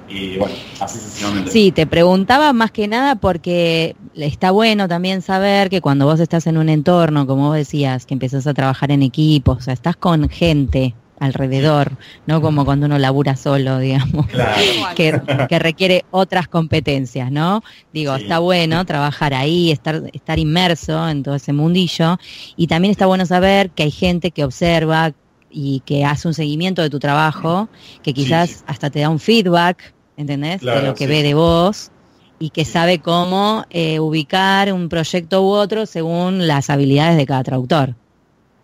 Y 0.09 0.37
bueno, 0.37 0.55
así 0.79 0.99
sucesivamente. 0.99 1.51
Sí, 1.51 1.71
te 1.71 1.85
preguntaba 1.87 2.51
más 2.51 2.71
que 2.71 2.87
nada 2.87 3.15
porque 3.15 3.95
está 4.15 4.51
bueno 4.51 4.87
también 4.87 5.21
saber 5.21 5.69
que 5.69 5.79
cuando 5.79 6.05
vos 6.05 6.19
estás 6.19 6.47
en 6.47 6.57
un 6.57 6.67
entorno, 6.67 7.27
como 7.27 7.47
vos 7.47 7.55
decías, 7.55 8.05
que 8.05 8.13
empezás 8.13 8.45
a 8.47 8.53
trabajar 8.53 8.91
en 8.91 9.03
equipos, 9.03 9.57
o 9.59 9.61
sea, 9.61 9.73
estás 9.73 9.95
con 9.95 10.27
gente 10.29 10.95
alrededor, 11.21 11.91
no 12.25 12.41
como 12.41 12.65
cuando 12.65 12.87
uno 12.87 12.97
labura 12.99 13.35
solo, 13.37 13.79
digamos. 13.79 14.25
Claro. 14.27 14.51
Que, 14.95 15.21
que 15.47 15.59
requiere 15.59 16.03
otras 16.11 16.47
competencias, 16.49 17.31
¿no? 17.31 17.63
Digo, 17.93 18.15
Sí. 18.17 18.23
está 18.23 18.39
bueno 18.39 18.83
trabajar 18.85 19.33
ahí, 19.33 19.71
estar, 19.71 20.01
estar 20.11 20.37
inmerso 20.39 21.07
en 21.07 21.23
todo 21.23 21.35
ese 21.35 21.53
mundillo 21.53 22.17
y 22.57 22.67
también 22.67 22.91
está 22.91 23.05
bueno 23.05 23.25
saber 23.25 23.69
que 23.69 23.83
hay 23.83 23.91
gente 23.91 24.31
que 24.31 24.43
observa 24.43 25.13
y 25.49 25.81
que 25.85 26.03
hace 26.05 26.27
un 26.27 26.33
seguimiento 26.33 26.81
de 26.81 26.89
tu 26.89 26.99
trabajo, 26.99 27.69
que 28.03 28.13
quizás 28.13 28.49
Sí, 28.49 28.55
sí. 28.55 28.63
hasta 28.67 28.89
te 28.89 28.99
da 28.99 29.09
un 29.09 29.19
feedback, 29.19 29.93
¿entendés? 30.17 30.61
de 30.61 30.81
lo 30.81 30.93
que 30.95 31.07
ve 31.07 31.23
de 31.23 31.33
vos 31.33 31.91
y 32.39 32.49
que 32.49 32.65
sabe 32.65 32.99
cómo 32.99 33.63
eh, 33.69 33.99
ubicar 33.99 34.73
un 34.73 34.89
proyecto 34.89 35.43
u 35.43 35.49
otro 35.51 35.85
según 35.85 36.47
las 36.47 36.69
habilidades 36.69 37.15
de 37.17 37.25
cada 37.25 37.43
traductor. 37.43 37.95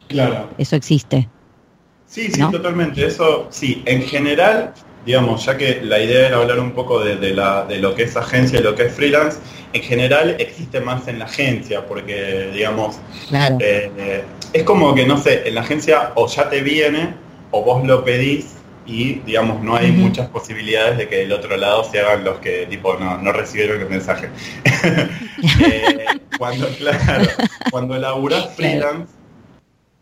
Claro. 0.08 0.50
Eso 0.58 0.76
existe. 0.76 1.30
Sí, 2.08 2.30
sí, 2.32 2.39
¿No? 2.39 2.52
totalmente. 2.52 3.06
Eso, 3.06 3.48
sí, 3.50 3.84
en 3.86 4.02
general, 4.02 4.74
digamos, 5.06 5.46
ya 5.46 5.58
que 5.58 5.82
la 5.84 6.00
idea 6.00 6.28
era 6.28 6.38
hablar 6.38 6.60
un 6.60 6.72
poco 6.72 7.04
de, 7.04 7.17
de 7.17 7.34
la, 7.34 7.65
de 7.65 7.80
lo 7.80 7.96
que 7.96 8.04
es 8.04 8.15
agencia 8.15 8.60
y 8.60 8.63
lo 8.63 8.76
que 8.76 8.84
es 8.86 8.93
freelance, 8.93 9.39
en 9.74 9.82
general 9.82 10.36
existe 10.39 10.80
más 10.80 11.08
en 11.08 11.20
la 11.20 11.26
agencia, 11.26 11.86
porque, 11.86 12.50
digamos, 12.54 12.98
Claro. 13.28 13.58
eh, 13.60 13.91
eh, 13.98 14.24
es 14.54 14.63
como 14.63 14.96
que, 14.96 15.06
no 15.06 15.17
sé, 15.17 15.48
en 15.48 15.56
la 15.56 15.62
agencia 15.62 16.12
o 16.15 16.28
ya 16.28 16.50
te 16.50 16.62
viene 16.62 17.13
o 17.52 17.63
vos 17.63 17.86
lo 17.86 18.04
pedís 18.06 18.54
y, 18.86 19.15
digamos, 19.26 19.62
no 19.62 19.76
hay 19.76 19.91
muchas 19.91 20.30
posibilidades 20.30 20.98
de 20.98 21.10
que 21.10 21.17
del 21.17 21.34
otro 21.34 21.58
lado 21.58 21.84
se 21.84 22.00
hagan 22.00 22.24
los 22.24 22.38
que, 22.39 22.65
tipo, 22.67 22.96
no, 22.96 23.17
no 23.17 23.34
recibieron 23.34 23.82
el 23.82 23.89
mensaje. 23.89 24.30
Eh, 25.63 26.06
cuando, 26.39 26.67
claro, 26.70 27.28
cuando 27.70 27.96
laburás 27.98 28.56
freelance, 28.56 29.13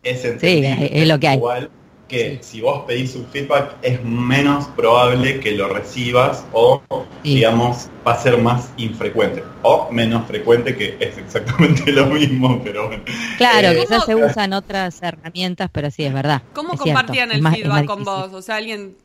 es 0.02 0.24
entendible, 0.24 0.90
es 0.94 1.08
lo 1.08 1.20
que 1.20 1.28
hay. 1.28 1.38
Igual 1.38 1.70
que 2.08 2.40
si 2.42 2.62
vos 2.62 2.84
pedís 2.86 3.16
un 3.16 3.26
feedback 3.28 3.76
es 3.82 4.04
menos 4.04 4.66
probable 4.76 5.40
que 5.40 5.52
lo 5.52 5.68
recibas 5.70 6.46
o 6.54 6.82
Sí. 7.24 7.36
digamos 7.36 7.90
va 8.08 8.12
a 8.14 8.20
ser 8.22 8.38
más 8.40 8.72
infrecuente 8.78 9.44
o 9.64 9.90
menos 9.92 10.28
frecuente 10.28 10.76
que 10.76 10.96
es 11.00 11.18
exactamente 11.18 11.92
lo 11.92 12.06
mismo 12.06 12.62
pero 12.64 12.88
bueno 12.88 13.04
Claro, 13.38 13.70
Eh, 13.70 13.80
quizás 13.82 14.06
se 14.06 14.14
¿cómo- 14.14 14.26
usan 14.28 14.54
otras 14.54 15.02
herramientas, 15.02 15.70
pero 15.74 15.90
sí, 15.92 16.04
es 16.06 16.14
verdad. 16.14 16.42
¿Cómo 16.54 16.74
es 16.74 16.80
compartían 16.80 17.32
el 17.32 17.42
más- 17.42 17.56
feedback 17.56 17.86
con 17.86 18.04
vos? 18.04 18.32
O 18.34 18.42
sea, 18.42 18.58
alguien 18.58 18.96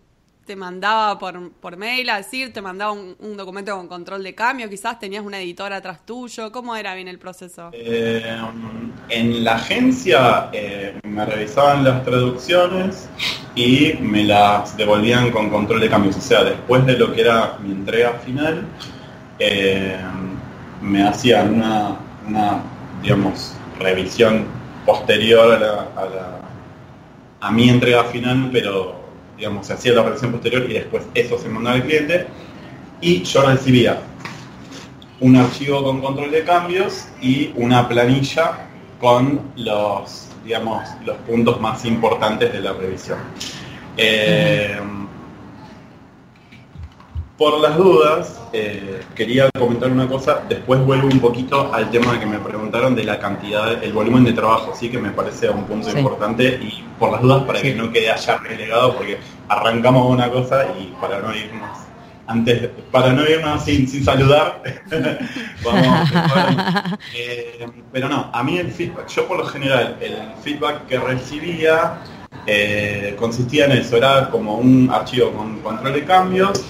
te 0.46 0.57
mandaba 0.57 1.18
por, 1.18 1.53
por 1.53 1.76
mail 1.76 2.11
a 2.11 2.16
decir, 2.16 2.53
te 2.53 2.61
mandaba 2.61 2.92
un, 2.92 3.37
documento 3.37 3.76
con 3.76 3.87
control 3.88 4.22
de 4.22 4.35
cambio, 4.35 4.68
quizás 4.68 4.98
tenías 4.98 5.24
una 5.24 5.38
editora 5.38 5.76
atrás 5.76 6.05
tuyo. 6.05 6.50
¿Cómo 6.50 6.74
era 6.76 6.94
bien 6.94 7.09
el 7.09 7.18
proceso? 7.18 7.70
Eh, 7.72 8.37
en 9.09 9.44
la 9.44 9.55
agencia 9.57 10.48
eh, 10.53 10.98
me 11.05 11.24
revisaban 11.24 11.85
las 11.85 12.05
traducciones 12.05 13.09
y 13.55 13.94
me 14.00 14.24
las 14.24 14.76
devolvían 14.76 15.31
con 15.31 15.50
control 15.50 15.81
de 15.81 15.88
cambios. 15.88 16.16
O 16.16 16.20
sea, 16.20 16.42
después 16.44 16.85
de 16.87 16.98
lo 16.98 17.12
que 17.12 17.20
era 17.20 17.57
mi 17.62 17.72
entrega 17.72 18.14
final, 18.24 18.64
eh, 19.38 19.96
me 20.83 21.03
hacían 21.07 21.55
una, 21.55 21.96
una, 22.26 22.62
digamos, 23.03 23.55
revisión 23.79 24.46
posterior 24.85 25.53
a, 25.55 25.59
la, 25.59 25.88
a, 25.96 26.05
la- 26.07 26.40
a 27.40 27.50
mi 27.50 27.70
entrega 27.70 28.05
final, 28.05 28.50
pero 28.53 29.00
digamos, 29.40 29.66
se 29.66 29.72
hacía 29.72 29.94
la 29.94 30.03
revisión 30.03 30.33
posterior 30.33 30.70
y 30.70 30.74
después 30.74 31.03
eso 31.14 31.38
se 31.38 31.48
mandaba 31.48 31.76
al 31.76 31.85
cliente 31.85 32.26
y 33.00 33.22
yo 33.22 33.40
recibía 33.40 33.98
un 35.18 35.35
archivo 35.35 35.83
con 35.83 36.03
control 36.03 36.31
de 36.31 36.44
cambios 36.44 37.07
y 37.22 37.50
una 37.57 37.88
planilla 37.88 38.68
con 39.00 39.40
los, 39.57 40.29
digamos, 40.44 40.87
los 41.07 41.16
puntos 41.18 41.59
más 41.59 41.87
importantes 41.87 42.53
de 42.53 42.61
la 42.61 42.74
revisión. 42.74 43.18
Eh, 43.96 44.79
por 47.40 47.59
las 47.59 47.74
dudas, 47.74 48.38
eh, 48.53 49.00
quería 49.14 49.48
comentar 49.59 49.90
una 49.90 50.07
cosa, 50.07 50.42
después 50.46 50.79
vuelvo 50.85 51.09
un 51.09 51.20
poquito 51.20 51.72
al 51.72 51.90
tema 51.90 52.20
que 52.20 52.26
me 52.26 52.38
preguntaron 52.38 52.94
de 52.94 53.03
la 53.03 53.18
cantidad, 53.18 53.83
el 53.83 53.94
volumen 53.94 54.24
de 54.24 54.35
trabajo, 54.35 54.74
sí 54.79 54.90
que 54.90 54.98
me 54.98 55.09
parece 55.09 55.48
un 55.48 55.64
punto 55.64 55.88
Sí. 55.90 55.96
importante 55.96 56.61
y 56.61 56.85
por 56.98 57.11
las 57.11 57.22
dudas 57.22 57.44
para 57.44 57.61
Sí. 57.61 57.68
que 57.68 57.74
no 57.76 57.90
quede 57.90 58.11
allá 58.11 58.37
relegado, 58.37 58.94
porque 58.94 59.16
arrancamos 59.48 60.11
una 60.11 60.29
cosa 60.31 60.66
y 60.79 60.92
para 61.00 61.20
no 61.20 61.35
irnos 61.35 61.79
antes, 62.26 62.68
para 62.92 63.14
no 63.14 63.22
irnos 63.26 63.64
sin, 63.64 63.88
sin 63.88 64.05
saludar, 64.05 64.62
vamos 65.64 66.11
a 66.12 66.98
eh, 67.16 67.66
pero 67.90 68.11
no, 68.11 68.29
a 68.35 68.42
mí 68.42 68.59
el 68.59 68.70
feedback, 68.70 69.09
yo 69.09 69.26
por 69.26 69.38
lo 69.38 69.46
general, 69.46 69.96
el 70.03 70.14
feedback 70.44 70.85
que 70.88 70.98
recibía 70.98 72.00
eh, 72.46 73.16
consistía 73.18 73.64
en 73.64 73.72
eso, 73.72 73.96
era 73.96 74.29
como 74.29 74.57
un 74.59 74.90
archivo 74.92 75.31
con 75.33 75.59
control 75.61 75.94
de 75.94 76.05
cambios 76.05 76.62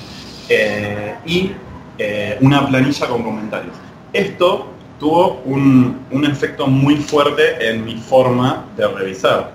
eh, 0.50 1.14
y 1.24 1.52
eh, 1.98 2.36
una 2.40 2.66
planilla 2.68 3.06
con 3.08 3.22
comentarios. 3.22 3.74
Esto 4.12 4.66
tuvo 4.98 5.40
un, 5.46 6.00
un 6.10 6.24
efecto 6.26 6.66
muy 6.66 6.96
fuerte 6.96 7.70
en 7.70 7.84
mi 7.84 7.96
forma 7.96 8.66
de 8.76 8.86
revisar, 8.86 9.52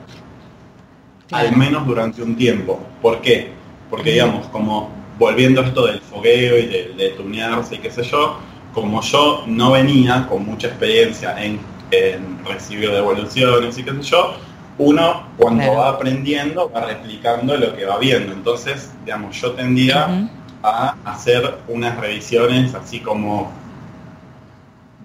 Claro. 1.27 1.49
al 1.49 1.55
menos 1.57 1.85
durante 1.87 2.21
un 2.21 2.35
tiempo. 2.35 2.79
¿Por 3.01 3.19
qué? 3.21 3.49
Porque 3.89 4.11
digamos, 4.13 4.47
como 4.47 4.89
volviendo 5.19 5.61
a 5.61 5.65
esto 5.65 5.85
del 5.87 5.99
fogueo 6.01 6.57
y 6.57 6.65
de, 6.67 6.93
de 6.97 7.09
tunearse 7.17 7.75
y 7.75 7.77
qué 7.79 7.89
sé 7.91 8.03
yo, 8.03 8.37
como 8.73 9.01
yo 9.01 9.43
no 9.47 9.71
venía 9.71 10.27
con 10.29 10.45
mucha 10.45 10.67
experiencia 10.67 11.35
en, 11.43 11.59
en 11.91 12.39
recibir 12.45 12.91
devoluciones 12.91 13.77
y 13.77 13.83
qué 13.83 13.91
sé 13.91 14.01
yo, 14.03 14.33
uno 14.77 15.23
cuando 15.37 15.63
Claro. 15.63 15.79
va 15.79 15.89
aprendiendo 15.89 16.69
va 16.75 16.85
replicando 16.85 17.55
lo 17.57 17.75
que 17.75 17.85
va 17.85 17.97
viendo. 17.97 18.33
Entonces, 18.33 18.91
digamos, 19.05 19.39
yo 19.41 19.51
tendía. 19.51 20.29
A 20.67 20.95
hacer 21.05 21.59
unas 21.67 21.97
revisiones 21.99 22.73
así 22.73 22.99
como 22.99 23.51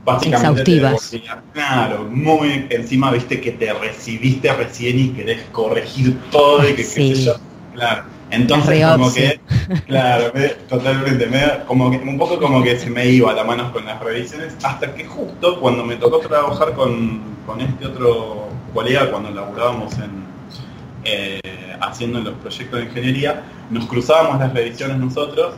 básicamente 0.05 0.65
te 0.65 0.77
Exhaustivas. 0.77 1.41
claro, 1.53 2.05
muy 2.11 2.67
encima 2.71 3.11
viste 3.11 3.41
que 3.41 3.53
te 3.53 3.73
recibiste 3.73 4.53
recién 4.53 4.99
y 4.99 5.09
querés 5.11 5.43
corregir 5.53 6.19
todo 6.31 6.63
y 6.65 6.69
que 6.71 6.77
qué 6.77 6.85
Sí. 6.85 7.15
sé 7.17 7.25
yo. 7.25 7.35
Claro. 7.75 8.05
Entonces 8.31 8.85
como 8.87 9.13
que 9.13 9.41
claro, 9.87 10.31
me- 10.35 10.49
totalmente, 10.69 11.27
me, 11.27 11.43
como 11.67 11.91
que, 11.91 11.97
un 11.99 12.17
poco 12.17 12.39
como 12.39 12.63
que 12.63 12.79
se 12.79 12.89
me 12.89 13.07
iba 13.07 13.33
la 13.33 13.45
mano 13.45 13.73
con 13.73 13.85
las 13.85 14.01
revisiones, 14.01 14.55
hasta 14.63 14.95
que 14.95 15.05
justo 15.05 15.59
cuando 15.61 15.85
me 15.85 15.97
tocó 15.97 16.19
trabajar 16.21 16.73
con, 16.75 17.21
con 17.45 17.61
este 17.61 17.87
otro 17.87 18.49
colega, 18.73 19.11
cuando 19.11 19.31
laburábamos 19.31 19.93
en, 19.99 20.30
eh, 21.05 21.41
haciendo 21.81 22.21
los 22.21 22.35
proyectos 22.35 22.81
de 22.81 22.87
ingeniería, 22.87 23.43
nos 23.71 23.87
cruzábamos 23.87 24.41
las 24.41 24.53
revisiones 24.53 24.99
nosotros 24.99 25.55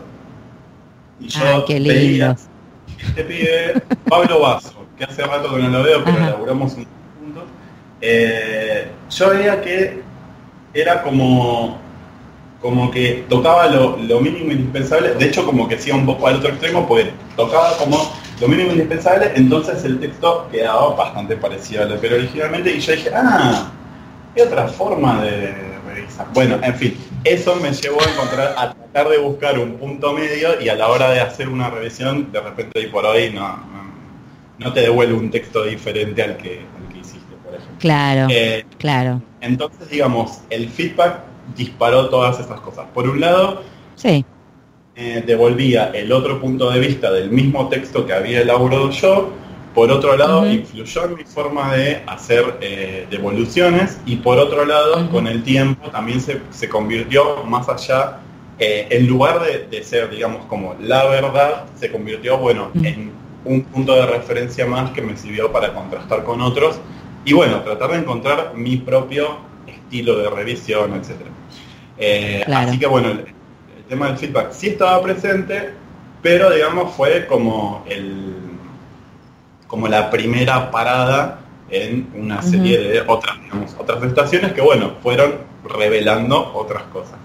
y 1.20 1.28
yo 1.28 1.40
Ay, 1.44 1.64
qué 1.66 1.80
lindos. 1.80 2.42
este 3.00 3.24
pibe, 3.24 3.82
Pablo 4.08 4.40
Vaso, 4.40 4.74
que 4.96 5.04
hace 5.04 5.22
rato 5.22 5.54
que 5.54 5.62
no 5.62 5.68
lo 5.68 5.82
veo, 5.82 6.04
pero 6.04 6.16
Ajá. 6.16 6.30
laburamos 6.30 6.72
un 6.74 6.86
juntos, 7.20 7.44
eh, 8.00 8.88
yo 9.10 9.30
veía 9.30 9.60
que 9.60 10.02
era 10.74 11.02
como, 11.02 11.78
como 12.60 12.90
que 12.90 13.24
tocaba 13.28 13.66
lo, 13.66 13.96
lo 13.96 14.20
mínimo 14.20 14.52
indispensable, 14.52 15.14
de 15.14 15.26
hecho 15.26 15.44
como 15.44 15.68
que 15.68 15.74
hacía 15.76 15.94
un 15.94 16.06
poco 16.06 16.26
al 16.28 16.36
otro 16.36 16.50
extremo, 16.50 16.86
porque 16.86 17.10
tocaba 17.36 17.76
como 17.78 17.98
lo 18.40 18.48
mínimo 18.48 18.72
indispensable, 18.72 19.32
entonces 19.34 19.84
el 19.84 20.00
texto 20.00 20.48
quedaba 20.50 20.94
bastante 20.96 21.36
parecido 21.36 21.82
a 21.82 21.86
lo 21.86 22.00
que 22.00 22.06
era 22.06 22.16
originalmente, 22.16 22.74
y 22.74 22.80
yo 22.80 22.92
dije, 22.92 23.10
ah, 23.14 23.70
hay 24.34 24.42
otra 24.42 24.68
forma 24.68 25.22
de 25.22 25.54
revisar. 25.86 26.26
Bueno, 26.34 26.58
en 26.62 26.74
fin, 26.74 26.96
eso 27.24 27.56
me 27.56 27.72
llevó 27.72 28.00
a 28.00 28.10
encontrar, 28.10 28.54
a 28.56 28.72
tratar 28.74 29.08
de 29.08 29.18
buscar 29.18 29.58
un 29.58 29.74
punto 29.74 30.12
medio 30.12 30.60
y 30.60 30.68
a 30.68 30.74
la 30.74 30.88
hora 30.88 31.10
de 31.10 31.20
hacer 31.20 31.48
una 31.48 31.70
revisión, 31.70 32.30
de 32.32 32.40
repente 32.40 32.78
hoy 32.78 32.86
por 32.86 33.04
hoy 33.04 33.30
no, 33.30 33.58
no, 34.58 34.72
te 34.72 34.80
devuelve 34.80 35.14
un 35.14 35.30
texto 35.30 35.64
diferente 35.64 36.22
al 36.22 36.36
que, 36.36 36.60
al 36.60 36.92
que 36.92 36.98
hiciste, 37.00 37.34
por 37.44 37.54
ejemplo. 37.54 37.76
Claro, 37.78 38.26
Eh, 38.30 38.64
claro. 38.78 39.20
entonces, 39.40 39.88
digamos, 39.90 40.40
el 40.50 40.68
feedback 40.68 41.20
disparó 41.56 42.08
todas 42.08 42.38
estas 42.40 42.60
cosas. 42.60 42.86
Por 42.94 43.08
un 43.08 43.20
lado, 43.20 43.62
Sí, 43.96 44.24
eh, 44.96 45.22
devolvía 45.26 45.90
el 45.94 46.12
otro 46.12 46.40
punto 46.40 46.70
de 46.70 46.80
vista 46.80 47.10
del 47.10 47.30
mismo 47.30 47.68
texto 47.68 48.06
que 48.06 48.12
había 48.12 48.40
elaborado 48.40 48.90
yo. 48.90 49.32
Por 49.74 49.90
otro 49.90 50.16
lado, 50.16 50.50
influyó 50.50 51.04
en 51.06 51.14
mi 51.14 51.24
forma 51.24 51.74
de 51.74 52.02
hacer 52.06 52.58
eh, 52.60 53.06
devoluciones 53.10 53.98
y 54.04 54.16
por 54.16 54.38
otro 54.38 54.66
lado, 54.66 55.10
con 55.10 55.26
el 55.26 55.42
tiempo 55.42 55.88
también 55.90 56.20
se, 56.20 56.42
se 56.50 56.68
convirtió 56.68 57.42
más 57.44 57.68
allá, 57.70 58.18
eh, 58.58 58.86
en 58.90 59.06
lugar 59.06 59.40
de, 59.42 59.66
de 59.70 59.82
ser, 59.82 60.10
digamos, 60.10 60.44
como 60.46 60.76
la 60.78 61.04
verdad, 61.06 61.64
se 61.74 61.90
convirtió, 61.90 62.36
bueno, 62.36 62.70
en 62.74 63.12
un 63.44 63.62
punto 63.62 63.94
de 63.94 64.06
referencia 64.06 64.66
más 64.66 64.90
que 64.90 65.00
me 65.00 65.16
sirvió 65.16 65.50
para 65.50 65.72
contrastar 65.72 66.22
con 66.22 66.40
otros 66.42 66.78
y 67.24 67.32
bueno, 67.32 67.62
tratar 67.62 67.92
de 67.92 67.98
encontrar 67.98 68.52
mi 68.54 68.76
propio 68.76 69.38
estilo 69.66 70.18
de 70.18 70.28
revisión, 70.28 70.94
etcétera. 70.94 71.30
Eh, 71.96 72.42
Claro. 72.44 72.68
Así 72.68 72.78
que 72.78 72.86
bueno, 72.86 73.08
el, 73.10 73.18
el 73.20 73.84
tema 73.88 74.08
del 74.08 74.18
feedback 74.18 74.52
sí 74.52 74.68
estaba 74.68 75.00
presente, 75.02 75.70
pero 76.20 76.50
digamos 76.50 76.94
fue 76.94 77.26
como 77.26 77.84
el 77.88 78.34
como 79.72 79.88
la 79.88 80.10
primera 80.10 80.70
parada 80.70 81.40
en 81.70 82.06
una 82.14 82.42
serie 82.42 82.78
de 82.78 83.00
otras, 83.00 83.40
digamos, 83.42 83.74
otras 83.78 84.02
estaciones 84.02 84.52
que 84.52 84.60
bueno, 84.60 84.96
fueron 85.02 85.36
revelando 85.64 86.52
otras 86.54 86.82
cosas. 86.92 87.16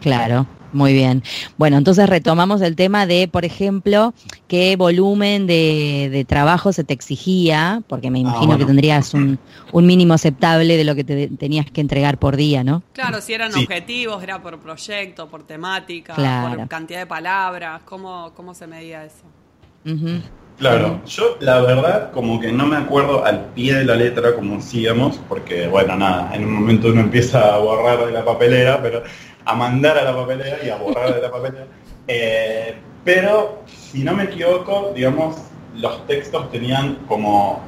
claro. 0.00 0.46
Muy 0.72 0.94
bien. 0.94 1.22
Bueno, 1.58 1.76
entonces 1.76 2.08
retomamos 2.08 2.62
el 2.62 2.76
tema 2.76 3.04
de, 3.04 3.28
por 3.28 3.44
ejemplo, 3.44 4.14
qué 4.48 4.76
volumen 4.76 5.46
de, 5.46 6.24
trabajo 6.26 6.72
se 6.72 6.82
te 6.82 6.94
exigía, 6.94 7.82
porque 7.88 8.10
me 8.10 8.20
ah, 8.20 8.22
imagino 8.22 8.56
que 8.56 8.64
tendrías 8.64 9.12
un, 9.12 9.38
mínimo 9.74 10.14
aceptable 10.14 10.78
de 10.78 10.84
lo 10.84 10.94
que 10.94 11.04
te 11.04 11.28
tenías 11.28 11.70
que 11.70 11.82
entregar 11.82 12.16
por 12.16 12.36
día, 12.36 12.64
¿no? 12.64 12.82
Claro, 12.94 13.20
si 13.20 13.34
eran 13.34 13.52
objetivos, 13.54 14.22
era 14.22 14.40
por 14.40 14.58
proyecto, 14.60 15.28
por 15.28 15.42
temática, 15.42 16.14
por 16.14 16.68
cantidad 16.68 17.00
de 17.00 17.06
palabras, 17.06 17.82
¿cómo, 17.84 18.32
cómo 18.34 18.54
se 18.54 18.66
medía 18.66 19.04
eso? 19.04 19.24
Claro, 20.62 21.00
yo 21.06 21.38
la 21.40 21.60
verdad 21.60 22.12
como 22.12 22.38
que 22.38 22.52
no 22.52 22.66
me 22.66 22.76
acuerdo 22.76 23.24
al 23.24 23.46
pie 23.46 23.74
de 23.74 23.84
la 23.84 23.96
letra 23.96 24.36
como 24.36 24.58
hacíamos, 24.58 25.18
porque 25.28 25.66
bueno, 25.66 25.96
nada, 25.96 26.32
en 26.36 26.44
un 26.44 26.52
momento 26.52 26.86
uno 26.86 27.00
empieza 27.00 27.56
a 27.56 27.58
borrar 27.58 28.06
de 28.06 28.12
la 28.12 28.24
papelera, 28.24 28.80
pero 28.80 29.02
a 29.44 29.54
mandar 29.56 29.98
a 29.98 30.04
la 30.04 30.14
papelera 30.14 30.58
y 30.64 30.68
a 30.68 30.76
borrar 30.76 31.16
de 31.16 31.20
la 31.20 31.30
papelera. 31.32 31.66
Eh, 32.08 32.74
pero, 33.04 33.62
si 33.66 34.04
no 34.04 34.14
me 34.14 34.24
equivoco, 34.24 34.92
digamos, 34.94 35.36
los 35.76 36.06
textos 36.06 36.50
tenían 36.50 36.96
como, 37.08 37.60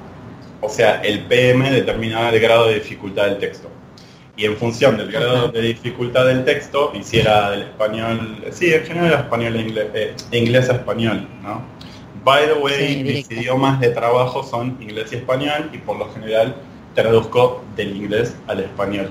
o 0.60 0.68
sea, 0.68 1.00
el 1.02 1.20
PM 1.26 1.70
determinaba 1.70 2.30
el 2.30 2.40
grado 2.40 2.68
de 2.68 2.74
dificultad 2.74 3.26
del 3.26 3.38
texto. 3.38 3.68
Y 4.36 4.44
en 4.44 4.56
función 4.56 4.96
del 4.96 5.10
grado 5.10 5.48
de 5.48 5.62
dificultad 5.62 6.26
del 6.26 6.44
texto, 6.44 6.92
hiciera 6.94 7.50
del 7.50 7.62
español, 7.62 8.44
sí, 8.50 8.72
en 8.72 8.84
general 8.84 9.12
español 9.14 9.56
e 9.56 9.60
inglés, 9.60 9.86
eh, 9.94 10.14
inglés 10.32 10.68
a 10.70 10.74
español, 10.74 11.28
¿no? 11.42 11.62
By 12.24 12.46
the 12.46 12.54
way, 12.54 13.04
mis 13.04 13.30
idiomas 13.30 13.80
de 13.80 13.90
trabajo 13.90 14.42
son 14.42 14.78
inglés 14.80 15.12
y 15.12 15.16
español 15.16 15.68
y 15.72 15.78
por 15.78 15.98
lo 15.98 16.10
general 16.14 16.56
traduzco 16.94 17.62
del 17.76 17.94
inglés 17.94 18.34
al 18.46 18.60
español. 18.60 19.10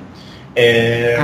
Eh, 0.55 1.17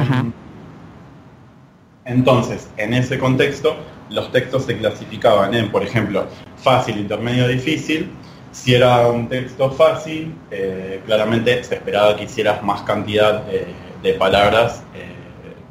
entonces, 2.05 2.69
en 2.77 2.93
ese 2.93 3.17
contexto, 3.17 3.75
los 4.11 4.31
textos 4.31 4.65
se 4.65 4.77
clasificaban 4.77 5.55
en, 5.55 5.71
por 5.71 5.83
ejemplo, 5.83 6.27
fácil, 6.57 6.97
intermedio, 6.97 7.47
difícil. 7.47 8.11
Si 8.51 8.75
era 8.75 9.07
un 9.07 9.27
texto 9.27 9.71
fácil, 9.71 10.35
eh, 10.51 11.01
claramente 11.07 11.63
se 11.63 11.75
esperaba 11.75 12.15
que 12.15 12.25
hicieras 12.25 12.61
más 12.63 12.81
cantidad 12.83 13.43
de, 14.03 14.13
palabras 14.13 14.83
eh, 14.95 15.15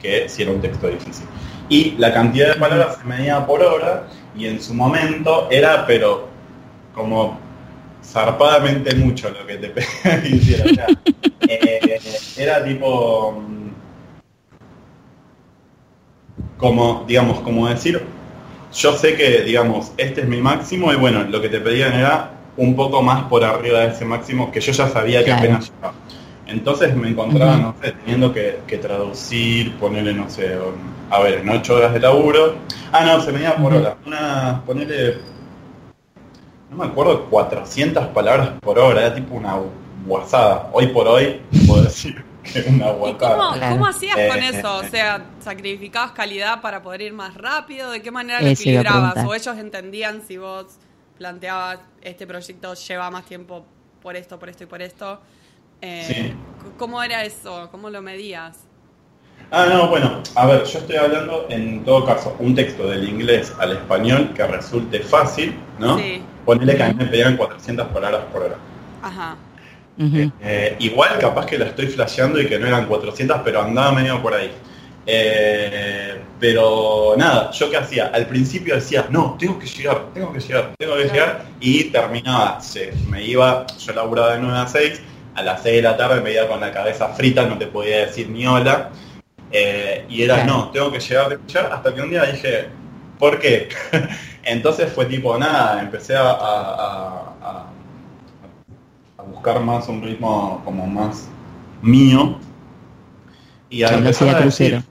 que 0.00 0.28
si 0.28 0.42
era 0.42 0.50
un 0.50 0.60
texto 0.60 0.88
difícil. 0.88 1.26
Y 1.68 1.92
la 1.98 2.12
cantidad 2.12 2.54
de 2.54 2.60
palabras 2.60 2.96
se 2.96 3.04
medía 3.04 3.46
por 3.46 3.62
hora 3.62 4.06
y 4.38 4.46
en 4.46 4.62
su 4.62 4.72
momento 4.74 5.48
era, 5.50 5.86
pero 5.86 6.28
como 6.94 7.38
zarpadamente 8.04 8.94
mucho 8.94 9.30
lo 9.30 9.46
que 9.46 9.56
te 9.56 10.28
hicieras. 10.28 10.96
Eh, 11.40 12.00
era 12.36 12.64
tipo 12.64 13.42
como, 16.56 17.04
digamos, 17.06 17.40
como 17.40 17.68
decir, 17.68 18.02
yo 18.74 18.96
sé 18.96 19.16
que, 19.16 19.42
digamos, 19.42 19.92
este 19.96 20.22
es 20.22 20.28
mi 20.28 20.40
máximo 20.40 20.92
y 20.92 20.96
bueno, 20.96 21.24
lo 21.24 21.40
que 21.40 21.48
te 21.48 21.60
pedían 21.60 21.94
era 21.94 22.32
un 22.56 22.74
poco 22.74 23.02
más 23.02 23.24
por 23.24 23.44
arriba 23.44 23.80
de 23.80 23.88
ese 23.88 24.04
máximo 24.04 24.50
que 24.50 24.60
yo 24.60 24.72
ya 24.72 24.88
sabía 24.88 25.24
que 25.24 25.32
apenas 25.32 25.70
llegaba. 25.70 25.94
Entonces 26.48 26.96
me 26.96 27.10
encontraba, 27.10 27.56
no 27.56 27.74
sé, 27.80 27.92
teniendo 27.92 28.32
que, 28.32 28.78
traducir, 28.80 29.76
ponerle, 29.76 30.14
no 30.14 30.28
sé, 30.30 30.58
a 31.10 31.20
ver, 31.20 31.40
en 31.40 31.48
ocho 31.50 31.76
horas 31.76 31.92
de 31.92 32.00
laburo. 32.00 32.56
Ah, 32.90 33.04
no, 33.04 33.20
se 33.20 33.32
me 33.32 33.40
iba 33.40 33.54
por 33.56 33.74
hora. 33.74 33.96
Una, 34.06 34.62
ponerle, 34.64 35.18
no 36.70 36.76
me 36.78 36.86
acuerdo, 36.86 37.26
400 37.26 38.08
palabras 38.08 38.50
por 38.60 38.78
hora, 38.78 39.00
era 39.06 39.14
tipo 39.14 39.34
una 39.34 39.56
guasada. 40.06 40.70
Hoy 40.72 40.86
por 40.88 41.06
hoy, 41.06 41.40
puedo 41.66 41.82
decir 41.82 42.24
cómo, 43.18 43.86
hacías 43.86 44.16
con 44.16 44.42
eh, 44.42 44.48
eso? 44.48 44.76
O 44.76 44.84
sea, 44.84 45.26
¿sacrificabas 45.40 46.12
calidad 46.12 46.60
para 46.60 46.82
poder 46.82 47.02
ir 47.02 47.12
más 47.12 47.34
rápido? 47.34 47.90
¿De 47.90 48.02
qué 48.02 48.10
manera 48.10 48.40
lo 48.40 48.48
equilibrabas? 48.48 49.24
¿O 49.26 49.34
ellos 49.34 49.56
entendían 49.58 50.22
si 50.26 50.38
vos 50.38 50.66
planteabas 51.18 51.80
este 52.00 52.26
proyecto 52.26 52.74
lleva 52.74 53.10
más 53.10 53.26
tiempo 53.26 53.66
por 54.00 54.16
esto, 54.16 54.38
por 54.38 54.48
esto 54.48 54.64
y 54.64 54.66
por 54.66 54.82
esto? 54.82 55.20
Eh, 55.80 56.34
¿Cómo 56.76 57.02
era 57.02 57.24
eso? 57.24 57.68
¿Cómo 57.70 57.90
lo 57.90 58.02
medías? 58.02 58.58
Ah, 59.50 59.66
no, 59.70 59.88
bueno, 59.88 60.22
a 60.34 60.46
ver, 60.46 60.64
yo 60.64 60.78
estoy 60.78 60.96
hablando 60.96 61.46
en 61.48 61.82
todo 61.84 62.04
caso 62.04 62.36
un 62.38 62.54
texto 62.54 62.86
del 62.86 63.08
inglés 63.08 63.52
al 63.58 63.72
español 63.72 64.32
que 64.34 64.46
resulte 64.46 65.00
fácil, 65.00 65.54
¿no? 65.78 65.98
Sí. 65.98 66.22
Ponele 66.44 66.76
que 66.76 66.82
a 66.82 66.88
mí 66.88 66.94
me 66.94 67.06
pedían 67.06 67.36
400 67.36 67.88
palabras 67.88 68.22
por 68.30 68.42
hora. 68.42 68.56
Ajá. 69.02 69.36
Eh, 70.00 70.76
igual 70.78 71.18
capaz 71.18 71.46
que 71.46 71.58
la 71.58 71.66
estoy 71.66 71.86
flasheando 71.86 72.40
y 72.40 72.46
que 72.46 72.58
no 72.58 72.66
eran 72.66 72.86
400, 72.86 73.38
pero 73.42 73.62
andaba 73.62 73.92
medio 73.92 74.22
por 74.22 74.34
ahí. 74.34 74.52
Eh, 75.06 76.20
pero 76.38 77.14
nada, 77.16 77.50
yo 77.50 77.70
qué 77.70 77.78
hacía, 77.78 78.08
al 78.08 78.26
principio 78.26 78.74
decía, 78.74 79.06
no, 79.10 79.36
tengo 79.38 79.58
que 79.58 79.66
llegar, 79.66 80.08
tengo 80.12 80.32
que 80.32 80.40
llegar, 80.40 80.72
tengo 80.78 80.96
que 80.96 81.04
llegar, 81.04 81.46
y 81.60 81.84
terminaba, 81.84 82.60
me 83.08 83.24
iba, 83.24 83.66
yo 83.78 83.92
laburaba 83.94 84.34
de 84.34 84.40
9 84.40 84.58
a 84.58 84.66
6, 84.68 85.00
a 85.38 85.42
las 85.42 85.62
6 85.62 85.76
de 85.76 85.82
la 85.82 85.96
tarde 85.96 86.20
me 86.20 86.32
iba 86.32 86.48
con 86.48 86.60
la 86.60 86.72
cabeza 86.72 87.08
frita, 87.08 87.46
no 87.46 87.56
te 87.56 87.68
podía 87.68 88.06
decir 88.06 88.28
ni 88.28 88.46
hola, 88.46 88.90
eh, 89.52 90.04
y 90.08 90.22
era, 90.22 90.44
no, 90.44 90.70
tengo 90.70 90.90
que 90.90 90.98
llegar, 90.98 91.28
que 91.28 91.46
llegar, 91.46 91.72
hasta 91.72 91.94
que 91.94 92.02
un 92.02 92.10
día 92.10 92.24
dije, 92.24 92.68
¿por 93.18 93.38
qué? 93.38 93.68
Entonces 94.42 94.92
fue 94.92 95.06
tipo, 95.06 95.38
nada, 95.38 95.80
empecé 95.80 96.16
a 96.16 97.34
buscar 99.30 99.60
más 99.60 99.88
un 99.88 100.02
ritmo 100.02 100.60
como 100.64 100.86
más 100.86 101.28
mío. 101.82 102.38
Y 103.70 103.82
a 103.82 103.88
empezar 103.88 104.34
a 104.34 104.40
decir, 104.40 104.82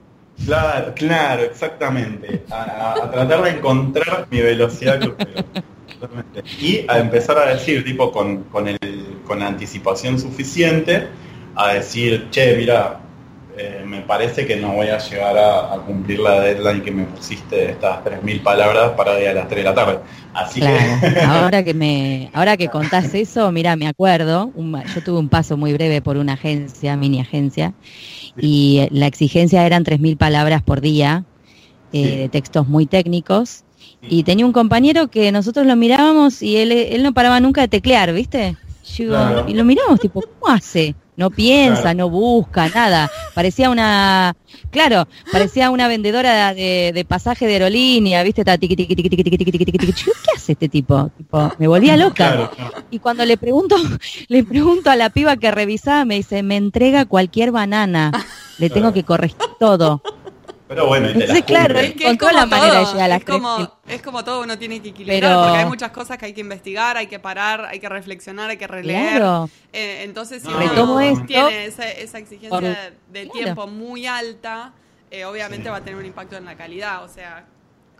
claro, 0.44 0.92
claro, 0.94 1.42
exactamente, 1.42 2.44
a, 2.50 3.10
tratar 3.10 3.42
de 3.42 3.50
encontrar 3.50 4.26
mi 4.30 4.40
velocidad 4.40 4.98
crucero. 5.00 5.44
Y 6.60 6.84
a 6.86 7.00
empezar 7.00 7.36
a 7.38 7.46
decir, 7.46 7.82
tipo, 7.84 8.12
con, 8.12 8.44
con, 8.44 8.68
el, 8.68 8.78
con 9.28 9.42
anticipación 9.42 10.18
suficiente, 10.18 11.06
a 11.54 11.74
decir, 11.74 12.28
che, 12.30 12.56
mira, 12.56 13.00
eh, 13.60 13.82
me 13.84 14.02
parece 14.02 14.46
que 14.46 14.54
no 14.54 14.74
voy 14.74 14.86
a 14.86 14.98
llegar 14.98 15.36
a, 15.36 15.80
cumplir 15.84 16.20
la 16.20 16.40
deadline 16.40 16.80
que 16.80 16.92
me 16.92 17.02
pusiste 17.02 17.72
estas 17.72 18.04
3.000 18.04 18.40
palabras 18.40 18.92
para 18.92 19.14
hoy 19.14 19.26
a 19.26 19.32
las 19.32 19.48
3 19.48 19.64
de 19.64 19.64
la 19.64 19.74
tarde. 19.74 19.98
Así 20.32 20.60
que... 20.60 20.68
ahora 21.26 21.64
que 21.64 21.74
me 21.74 22.30
ahora 22.34 22.56
que 22.56 22.68
contás 22.68 23.12
eso, 23.14 23.50
mira, 23.50 23.74
me 23.74 23.88
acuerdo, 23.88 24.52
yo 24.54 25.02
tuve 25.02 25.18
un 25.18 25.28
paso 25.28 25.56
muy 25.56 25.72
breve 25.72 26.00
por 26.00 26.18
una 26.18 26.34
agencia, 26.34 26.96
mini 26.96 27.20
agencia, 27.20 27.74
y 28.36 28.86
la 28.92 29.08
exigencia 29.08 29.66
eran 29.66 29.84
3.000 29.84 30.16
palabras 30.16 30.62
por 30.62 30.80
día, 30.80 31.24
eh, 31.92 32.16
de 32.16 32.28
textos 32.28 32.68
muy 32.68 32.86
técnicos, 32.86 33.64
y 34.00 34.22
tenía 34.22 34.46
un 34.46 34.52
compañero 34.52 35.08
que 35.08 35.32
nosotros 35.32 35.66
lo 35.66 35.74
mirábamos 35.74 36.42
y 36.42 36.58
él, 36.58 36.70
él 36.70 37.02
no 37.02 37.12
paraba 37.12 37.40
nunca 37.40 37.62
de 37.62 37.68
teclear, 37.68 38.12
¿viste? 38.12 38.56
Y 39.46 39.54
lo 39.54 39.64
miramos, 39.64 40.00
tipo, 40.00 40.20
¿cómo 40.20 40.54
hace? 40.54 40.94
No 41.16 41.30
piensa, 41.30 41.94
no 41.94 42.08
busca, 42.08 42.68
nada. 42.68 43.10
Parecía 43.34 43.70
una, 43.70 44.36
claro, 44.70 45.08
parecía 45.32 45.70
una 45.70 45.88
vendedora 45.88 46.54
de, 46.54 47.04
pasaje 47.08 47.46
de 47.46 47.54
aerolínea, 47.54 48.22
¿viste? 48.22 48.44
¿Qué 48.44 48.52
hace 50.36 50.52
este 50.52 50.68
tipo? 50.68 51.10
tipo 51.18 51.52
me 51.58 51.66
volvía 51.66 51.96
loca. 51.96 52.50
Y 52.90 53.00
cuando 53.00 53.24
le 53.24 53.36
pregunto, 53.36 53.74
le 54.28 54.44
pregunto 54.44 54.90
a 54.90 54.96
la 54.96 55.10
piba 55.10 55.36
que 55.36 55.50
revisaba, 55.50 56.04
me 56.04 56.14
dice, 56.14 56.44
me 56.44 56.56
entrega 56.56 57.04
cualquier 57.04 57.50
banana. 57.50 58.12
Le 58.58 58.70
tengo 58.70 58.92
que 58.92 59.02
corregir 59.02 59.38
todo. 59.58 60.02
Pero 60.68 60.86
bueno, 60.86 61.08
y 61.10 61.42
claro, 61.42 61.78
es 61.78 61.94
que 61.94 62.14
la 62.32 62.44
manera 62.46 62.80
de 62.80 62.84
llegar 62.84 63.00
a 63.04 63.08
la 63.08 63.16
es 63.16 63.24
como, 63.24 63.78
es 63.88 64.02
como 64.02 64.22
todo, 64.22 64.42
uno 64.42 64.58
tiene 64.58 64.82
que 64.82 64.90
equilibrar, 64.90 65.34
porque 65.34 65.58
hay 65.58 65.66
muchas 65.66 65.90
cosas 65.90 66.18
que 66.18 66.26
hay 66.26 66.34
que 66.34 66.42
investigar, 66.42 66.98
hay 66.98 67.06
que 67.06 67.18
parar, 67.18 67.64
hay 67.64 67.80
que 67.80 67.88
reflexionar, 67.88 68.50
hay 68.50 68.58
que 68.58 68.66
releer. 68.66 69.22
Eh, 69.72 70.02
entonces, 70.04 70.42
si 70.42 70.48
uno 70.48 71.24
tiene 71.26 71.64
esa, 71.64 72.18
exigencia 72.18 72.92
de 73.10 73.26
tiempo 73.26 73.66
muy 73.66 74.06
alta, 74.06 74.72
eh, 75.10 75.24
obviamente 75.24 75.70
va 75.70 75.76
a 75.76 75.80
tener 75.80 75.98
un 75.98 76.04
impacto 76.04 76.36
en 76.36 76.44
la 76.44 76.54
calidad, 76.54 77.02
o 77.02 77.08
sea, 77.08 77.46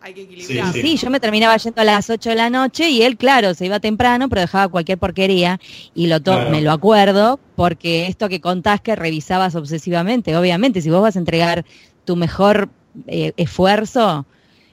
hay 0.01 0.13
que 0.15 0.23
equilibrar. 0.23 0.73
Sí, 0.73 0.97
yo 0.97 1.11
me 1.11 1.21
terminaba 1.21 1.57
yendo 1.57 1.81
a 1.81 1.85
las 1.85 2.11
8 2.11 2.31
de 2.31 2.37
la 2.37 2.51
noche 2.51 2.91
y 2.91 3.03
él, 3.03 3.17
claro, 3.17 3.55
se 3.55 3.65
iba 3.67 3.81
temprano, 3.81 4.29
pero 4.29 4.43
dejaba 4.43 4.69
cualquier 4.69 4.99
porquería 4.99 5.59
y 5.95 6.07
lo 6.07 6.21
me 6.51 6.61
lo 6.61 6.73
acuerdo 6.73 7.41
porque 7.57 8.07
esto 8.07 8.29
que 8.29 8.41
contás 8.41 8.81
que 8.81 8.95
revisabas 8.95 9.55
obsesivamente, 9.55 10.37
obviamente, 10.37 10.83
si 10.83 10.91
vos 10.91 11.03
vas 11.03 11.17
a 11.17 11.19
entregar 11.19 11.65
tu 12.09 12.17
mejor 12.17 12.71
eh, 13.07 13.35
esfuerzo 13.37 14.25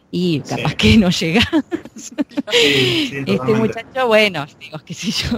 y 0.09 0.39
capaz 0.39 0.73
que 0.75 0.97
no 0.97 1.09
llegas. 1.09 1.45
este 2.53 3.53
muchacho, 3.53 4.07
bueno, 4.07 4.45
digo, 4.57 4.79
qué 4.85 4.93
sé 4.93 5.11
yo. 5.11 5.37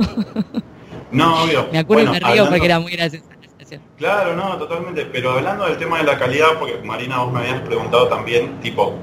No, 1.12 1.44
obvio. 1.44 1.68
Me 1.72 1.80
acuerdo 1.80 2.04
y 2.04 2.08
me 2.12 2.20
río 2.20 2.48
porque 2.48 2.66
era 2.66 2.80
muy 2.80 2.92
graciosa 2.92 3.26
la 3.42 3.48
situación. 3.48 3.82
Claro, 3.98 4.36
no, 4.36 4.58
totalmente. 4.60 5.06
Pero 5.06 5.32
hablando 5.32 5.66
del 5.66 5.78
tema 5.80 5.98
de 5.98 6.04
la 6.04 6.20
calidad, 6.20 6.60
porque 6.60 6.78
Marina, 6.84 7.18
vos 7.18 7.34
me 7.34 7.40
habías 7.40 7.62
preguntado 7.62 8.08
también, 8.10 8.60
tipo, 8.60 8.94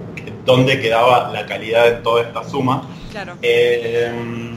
dónde 0.45 0.81
quedaba 0.81 1.33
la 1.33 1.45
calidad 1.47 1.87
de 1.87 1.93
toda 1.97 2.23
esta 2.23 2.49
suma. 2.49 2.89
Claro. 3.11 3.37
Eh, 3.43 4.53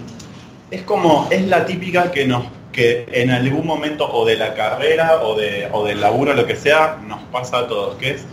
es 0.69 0.83
como, 0.83 1.27
es 1.31 1.47
la 1.47 1.65
típica 1.65 2.11
que 2.11 2.27
nos 2.27 2.43
que 2.77 3.07
en 3.11 3.31
algún 3.31 3.65
momento 3.65 4.07
o 4.07 4.23
de 4.23 4.35
la 4.37 4.53
carrera 4.53 5.23
o, 5.23 5.35
de, 5.35 5.67
o 5.71 5.83
del 5.83 5.99
laburo, 5.99 6.35
lo 6.35 6.45
que 6.45 6.55
sea, 6.55 6.99
nos 7.07 7.23
pasa 7.31 7.57
a 7.57 7.67
todos, 7.67 7.95
que 7.95 8.11
es, 8.11 8.25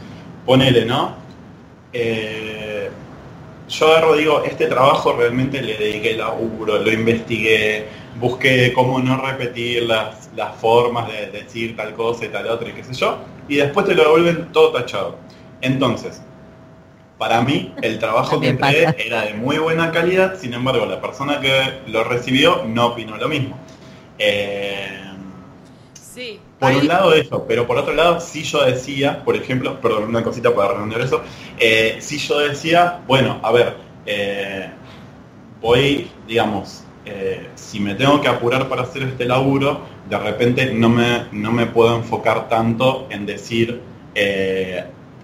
ponele, 0.44 0.84
¿no? 0.84 1.16
eh, 1.94 2.90
yo 3.70 3.86
agarro, 3.86 4.16
digo, 4.16 4.42
este 4.44 4.66
trabajo 4.66 5.14
realmente 5.14 5.62
le 5.62 5.78
dediqué 5.78 6.14
laburo, 6.14 6.78
lo 6.78 6.92
investigué, 6.92 7.86
busqué 8.20 8.74
cómo 8.74 8.98
no 8.98 9.16
repetir 9.16 9.84
las, 9.84 10.28
las 10.36 10.54
formas 10.56 11.08
de 11.08 11.28
decir 11.28 11.74
tal 11.74 11.94
cosa 11.94 12.26
y 12.26 12.28
tal 12.28 12.46
otra 12.48 12.68
y 12.68 12.72
qué 12.72 12.84
sé 12.84 12.92
yo, 12.92 13.16
y 13.48 13.56
después 13.56 13.86
te 13.86 13.94
lo 13.94 14.02
devuelven 14.02 14.52
todo 14.52 14.72
tachado. 14.72 15.16
Entonces, 15.62 16.20
para 17.16 17.40
mí 17.40 17.72
el 17.80 17.98
trabajo 17.98 18.38
que 18.38 18.48
entregué 18.48 18.94
era 18.98 19.22
de 19.22 19.32
muy 19.32 19.56
buena 19.56 19.90
calidad, 19.90 20.38
sin 20.38 20.52
embargo 20.52 20.84
la 20.84 21.00
persona 21.00 21.40
que 21.40 21.80
lo 21.86 22.04
recibió 22.04 22.64
no 22.66 22.88
opinó 22.88 23.16
lo 23.16 23.28
mismo. 23.28 23.58
Eh, 24.18 25.00
Sí. 25.92 26.38
por 26.58 26.70
ahí- 26.70 26.78
un 26.78 26.88
lado 26.88 27.12
eso, 27.12 27.44
pero 27.48 27.66
por 27.66 27.76
otro 27.78 27.92
lado 27.94 28.20
sí 28.20 28.42
yo 28.44 28.64
decía, 28.64 29.24
por 29.24 29.34
ejemplo, 29.36 29.80
perdón, 29.80 30.04
una 30.04 30.22
cosita 30.22 30.54
para 30.54 30.74
redondear 30.74 31.00
eso, 31.02 31.22
eh, 31.58 31.96
sí 32.00 32.18
yo 32.18 32.38
decía, 32.38 33.00
bueno, 33.06 33.40
a 33.42 33.50
ver, 33.50 33.74
eh, 34.06 34.68
voy, 35.60 36.08
digamos, 36.28 36.84
eh, 37.04 37.48
si 37.56 37.80
me 37.80 37.94
tengo 37.94 38.20
que 38.20 38.28
apurar 38.28 38.68
para 38.68 38.82
hacer 38.82 39.02
este 39.02 39.24
laburo, 39.24 39.80
de 40.08 40.18
repente 40.18 40.72
no 40.72 40.88
me, 40.88 41.24
no 41.32 41.50
me 41.50 41.66
puedo 41.66 41.96
enfocar 41.96 42.48
tanto 42.48 43.08
en 43.10 43.26
decir, 43.26 43.80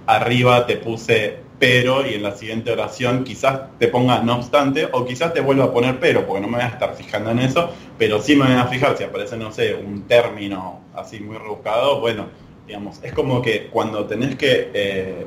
arriba 0.06 0.66
te 0.66 0.76
puse 0.76 1.38
pero 1.60 2.06
y 2.08 2.14
en 2.14 2.24
la 2.24 2.32
siguiente 2.34 2.72
oración 2.72 3.24
quizás 3.24 3.78
te 3.78 3.88
ponga 3.88 4.22
no 4.22 4.36
obstante 4.36 4.88
o 4.92 5.06
quizás 5.06 5.34
te 5.34 5.42
vuelva 5.42 5.66
a 5.66 5.72
poner 5.72 6.00
pero 6.00 6.26
porque 6.26 6.42
no 6.42 6.48
me 6.48 6.56
voy 6.56 6.64
a 6.64 6.70
estar 6.70 6.94
fijando 6.96 7.30
en 7.30 7.40
eso 7.40 7.70
pero 7.98 8.20
sí 8.22 8.36
me 8.36 8.46
voy 8.46 8.54
a 8.56 8.66
fijar 8.66 8.96
si 8.98 9.04
aparece 9.04 9.36
no 9.38 9.52
sé 9.52 9.74
un 9.74 10.04
término 10.08 10.80
así 10.94 11.20
muy 11.20 11.38
rebuscado 11.38 12.00
bueno 12.00 12.26
digamos 12.66 13.00
es 13.04 13.12
como 13.12 13.42
que 13.42 13.68
cuando 13.68 14.06
tenés 14.06 14.36
que 14.36 14.70
eh, 14.74 15.26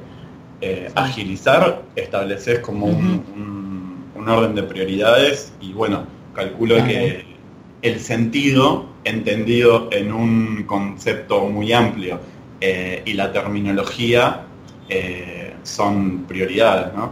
eh, 0.61 0.91
agilizar 0.95 1.83
estableces 1.95 2.59
como 2.59 2.87
un, 2.87 3.23
un- 3.35 4.11
un 4.15 4.29
orden 4.29 4.55
de 4.55 4.63
prioridades 4.63 5.53
y 5.61 5.73
bueno 5.73 6.07
calculo 6.33 6.83
que 6.83 7.25
el 7.81 7.99
sentido 7.99 8.85
entendido 9.03 9.89
en 9.91 10.13
un 10.13 10.63
concepto 10.63 11.47
muy 11.49 11.73
amplio 11.73 12.19
eh, 12.61 13.01
y 13.05 13.13
la 13.13 13.31
terminología 13.33 14.45
eh, 14.89 15.42
son 15.63 16.23
prioridades, 16.27 16.93
¿no? 16.95 17.11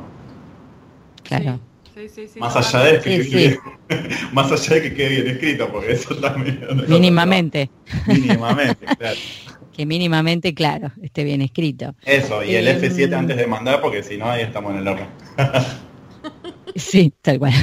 Claro. 1.24 1.60
Sí, 1.94 2.08
sí, 2.08 2.28
sí, 2.28 2.40
Más 2.40 2.56
allá 2.56 2.86
de 2.86 3.02
que 3.02 3.24
Sí, 3.24 3.30
quede, 3.30 3.60
más 4.34 4.52
allá 4.52 4.76
de 4.76 4.82
que 4.82 4.94
quede 4.94 5.10
bien 5.10 5.28
escrito, 5.28 5.70
porque 5.72 5.92
eso 5.94 6.16
también 6.16 6.62
Mínimamente. 6.88 7.70
mínimamente, 8.06 8.86
claro. 8.98 9.20
Que 9.74 9.86
mínimamente, 9.86 10.54
claro, 10.54 10.92
esté 11.02 11.24
bien 11.24 11.42
escrito. 11.42 11.96
Eso, 12.06 12.44
y 12.44 12.56
el 12.56 12.68
Em, 12.68 12.78
F7 12.82 13.14
antes 13.14 13.38
de 13.38 13.48
mandar, 13.48 13.82
porque 13.82 14.04
si 14.04 14.18
no 14.18 14.30
ahí 14.30 14.42
estamos 14.42 14.72
en 14.74 14.80
el 14.80 14.88
horno. 14.88 15.08
Sí, 16.76 17.14
tal 17.22 17.40
cual. 17.40 17.54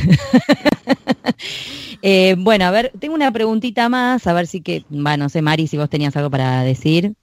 Eh, 2.02 2.36
bueno, 2.38 2.64
a 2.66 2.70
ver, 2.70 2.92
tengo 2.98 3.14
una 3.14 3.32
preguntita 3.32 3.88
más, 3.88 4.26
a 4.26 4.32
ver 4.32 4.46
si 4.46 4.60
que, 4.62 4.84
bueno, 4.88 5.24
no 5.24 5.28
sé, 5.28 5.42
Mari, 5.42 5.66
si 5.66 5.76
vos 5.76 5.88
tenías 5.90 6.16
algo 6.16 6.30
para 6.30 6.62
decir. 6.62 7.14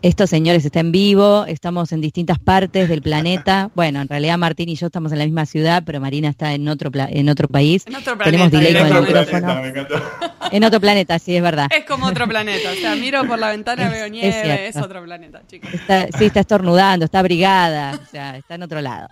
Estos 0.00 0.30
señores 0.30 0.64
están 0.64 0.86
en 0.86 0.92
vivo, 0.92 1.44
estamos 1.46 1.90
en 1.90 2.00
distintas 2.00 2.38
partes 2.38 2.88
del 2.88 3.02
planeta. 3.02 3.70
Bueno, 3.78 4.00
en 4.00 4.08
realidad 4.08 4.38
Martín 4.38 4.68
y 4.68 4.74
yo 4.76 4.86
estamos 4.86 5.10
en 5.12 5.18
la 5.18 5.24
misma 5.24 5.44
ciudad, 5.46 5.82
pero 5.84 6.00
Marina 6.00 6.28
está 6.28 6.52
en 6.54 6.68
otro 6.68 6.90
pla- 6.90 7.08
en 7.10 7.28
otro 7.28 7.48
país. 7.48 7.84
En 7.86 7.96
otro 7.96 8.16
Tenemos 8.18 8.48
planeta, 8.50 8.72
delay 8.78 8.88
con 8.90 8.96
el 8.98 9.06
directamente. 9.06 9.36
micrófono. 9.36 9.62
Me 9.62 9.68
encantó. 9.68 10.34
En 10.50 10.64
otro 10.64 10.80
planeta, 10.80 11.18
sí, 11.18 11.36
es 11.36 11.42
verdad. 11.42 11.68
Es 11.76 11.84
como 11.84 12.06
otro 12.06 12.26
planeta. 12.26 12.70
O 12.70 12.74
sea, 12.74 12.94
miro 12.96 13.26
por 13.26 13.38
la 13.38 13.50
ventana, 13.50 13.86
Es- 13.86 13.92
veo 13.92 14.08
nieve, 14.08 14.68
es, 14.68 14.76
otro 14.76 15.02
planeta, 15.04 15.42
chicos. 15.46 15.72
Está, 15.74 16.06
sí, 16.16 16.24
está 16.26 16.40
estornudando, 16.40 17.04
está 17.04 17.18
abrigada, 17.18 18.00
o 18.02 18.10
sea, 18.10 18.36
está 18.38 18.54
en 18.54 18.62
otro 18.62 18.80
lado. 18.80 19.08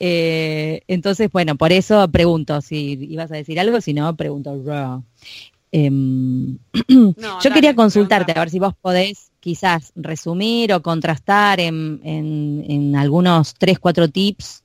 Eh, 0.00 0.80
entonces, 0.88 1.30
bueno, 1.30 1.54
por 1.56 1.70
eso 1.72 2.08
pregunto 2.10 2.60
si 2.60 2.98
ibas 3.08 3.30
a 3.30 3.36
decir 3.36 3.60
algo, 3.60 3.80
si 3.80 3.94
no, 3.94 4.16
pregunto. 4.16 4.60
yo. 4.64 5.02
Em, 5.70 6.58
No, 6.88 7.14
yo 7.16 7.36
dale, 7.42 7.54
quería 7.54 7.74
consultarte, 7.74 8.32
a 8.32 8.40
ver 8.40 8.50
si 8.50 8.58
vos 8.58 8.74
podés 8.80 9.30
quizás 9.44 9.92
resumir 9.96 10.72
o 10.72 10.82
contrastar 10.82 11.60
en, 11.60 12.00
en- 12.04 12.64
en 12.68 12.96
algunos 12.96 13.54
tres, 13.54 13.78
cuatro 13.78 14.08
tips 14.10 14.64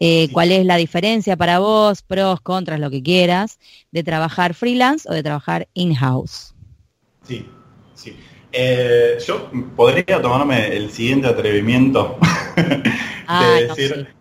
eh, 0.00 0.28
Sí. 0.28 0.32
cuál 0.32 0.52
es 0.52 0.64
la 0.66 0.76
diferencia 0.76 1.36
para 1.36 1.58
vos, 1.60 2.02
pros, 2.02 2.40
contras, 2.42 2.80
lo 2.80 2.90
que 2.90 3.02
quieras, 3.02 3.58
de 3.92 4.02
trabajar 4.04 4.54
freelance 4.54 5.08
o 5.10 5.14
de 5.14 5.22
trabajar 5.22 5.68
in-house. 5.74 6.54
Sí, 7.26 7.46
sí. 7.94 8.16
Eh, 8.52 9.18
yo 9.26 9.50
podría 9.76 10.20
tomarme 10.22 10.76
el 10.76 10.90
siguiente 10.90 11.26
atrevimiento 11.28 12.18
Ah, 13.26 13.40
de 13.56 13.68
no, 13.68 13.74
decir, 13.74 13.94
sí. 13.94 14.14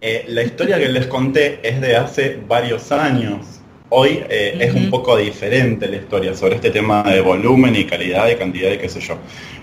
eh, 0.00 0.24
la 0.28 0.42
historia 0.42 0.78
que 0.78 0.88
les 0.88 1.06
conté 1.06 1.60
es 1.68 1.80
de 1.80 1.96
hace 1.96 2.40
varios 2.46 2.92
años. 2.92 3.59
Hoy 3.90 4.24
eh, 4.28 4.56
es 4.60 4.74
un 4.74 4.88
poco 4.88 5.16
diferente 5.16 5.88
la 5.88 5.96
historia 5.96 6.34
sobre 6.34 6.56
este 6.56 6.70
tema 6.70 7.02
de 7.02 7.20
volumen 7.20 7.74
y 7.74 7.84
calidad 7.84 8.28
y 8.28 8.36
cantidad 8.36 8.70
y 8.70 8.78
qué 8.78 8.88
sé 8.88 9.00
yo. 9.00 9.16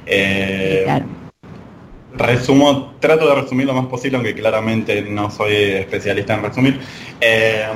Eh, 0.05 0.81
claro. 0.83 1.05
Resumo, 2.13 2.95
trato 2.99 3.29
de 3.29 3.41
resumir 3.41 3.67
lo 3.67 3.73
más 3.73 3.85
posible, 3.85 4.17
aunque 4.17 4.33
claramente 4.33 5.01
no 5.01 5.31
soy 5.31 5.53
especialista 5.53 6.33
en 6.33 6.43
resumir. 6.43 6.79
Eh, 7.21 7.67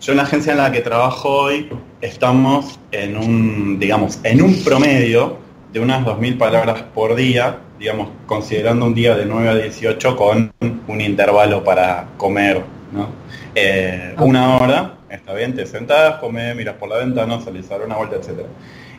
yo 0.00 0.12
en 0.12 0.16
la 0.18 0.22
agencia 0.22 0.52
en 0.52 0.58
la 0.58 0.70
que 0.70 0.82
trabajo 0.82 1.30
hoy 1.30 1.68
estamos 2.00 2.78
en 2.92 3.16
un, 3.16 3.78
digamos, 3.80 4.20
en 4.22 4.42
un 4.42 4.62
promedio 4.62 5.38
de 5.72 5.80
unas 5.80 6.04
2.000 6.04 6.38
palabras 6.38 6.82
por 6.94 7.16
día, 7.16 7.58
digamos, 7.78 8.10
considerando 8.26 8.86
un 8.86 8.94
día 8.94 9.16
de 9.16 9.26
9 9.26 9.48
a 9.48 9.54
18 9.54 10.16
con 10.16 10.52
un 10.60 11.00
intervalo 11.00 11.64
para 11.64 12.06
comer, 12.18 12.62
¿no? 12.92 13.08
Eh, 13.54 14.14
una 14.18 14.56
hora, 14.58 14.94
está 15.14 15.34
bien, 15.34 15.54
te 15.54 15.66
sentás, 15.66 16.16
comés, 16.16 16.54
miras 16.56 16.76
por 16.76 16.88
la 16.88 16.98
ventana, 16.98 17.40
salís 17.40 17.70
a 17.70 17.78
dar 17.78 17.86
una 17.86 17.96
vuelta, 17.96 18.16
etc. 18.16 18.46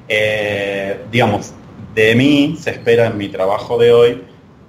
Eh, 0.07 0.99
digamos, 1.11 1.53
de 1.93 2.15
mí 2.15 2.57
se 2.59 2.71
espera 2.71 3.07
en 3.07 3.17
mi 3.17 3.29
trabajo 3.29 3.77
de 3.77 3.91
hoy, 3.91 4.23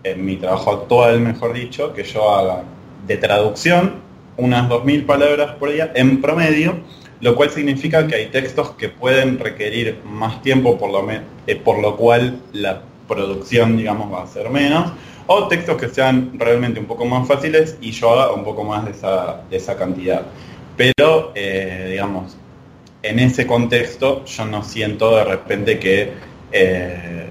en 0.04 0.24
mi 0.24 0.36
trabajo 0.36 0.72
actual, 0.72 1.20
mejor 1.20 1.52
dicho, 1.52 1.92
que 1.92 2.04
yo 2.04 2.30
haga 2.30 2.62
de 3.06 3.16
traducción 3.16 4.06
unas 4.36 4.68
2.000 4.68 5.06
palabras 5.06 5.52
por 5.52 5.72
día 5.72 5.92
en 5.94 6.20
promedio, 6.20 6.74
lo 7.20 7.34
cual 7.34 7.50
significa 7.50 8.06
que 8.06 8.14
hay 8.14 8.26
textos 8.26 8.70
que 8.72 8.88
pueden 8.88 9.38
requerir 9.38 10.00
más 10.04 10.42
tiempo, 10.42 10.78
por 10.78 10.90
lo, 10.90 11.06
eh, 11.10 11.56
por 11.56 11.78
lo 11.78 11.96
cual 11.96 12.40
la 12.52 12.82
producción, 13.08 13.76
digamos, 13.76 14.12
va 14.12 14.22
a 14.22 14.26
ser 14.26 14.50
menos, 14.50 14.92
o 15.26 15.48
textos 15.48 15.76
que 15.76 15.88
sean 15.88 16.38
realmente 16.38 16.78
un 16.78 16.86
poco 16.86 17.04
más 17.04 17.26
fáciles 17.26 17.76
y 17.80 17.90
yo 17.90 18.10
haga 18.10 18.32
un 18.32 18.44
poco 18.44 18.64
más 18.64 18.84
de 18.84 18.92
esa, 18.92 19.42
de 19.50 19.56
esa 19.56 19.76
cantidad. 19.76 20.22
Pero, 20.76 21.32
eh, 21.34 21.88
digamos, 21.90 22.36
en 23.02 23.18
ese 23.18 23.46
contexto 23.46 24.24
yo 24.24 24.44
no 24.46 24.62
siento 24.62 25.16
de 25.16 25.24
repente 25.24 25.78
que, 25.78 26.12
eh, 26.52 27.26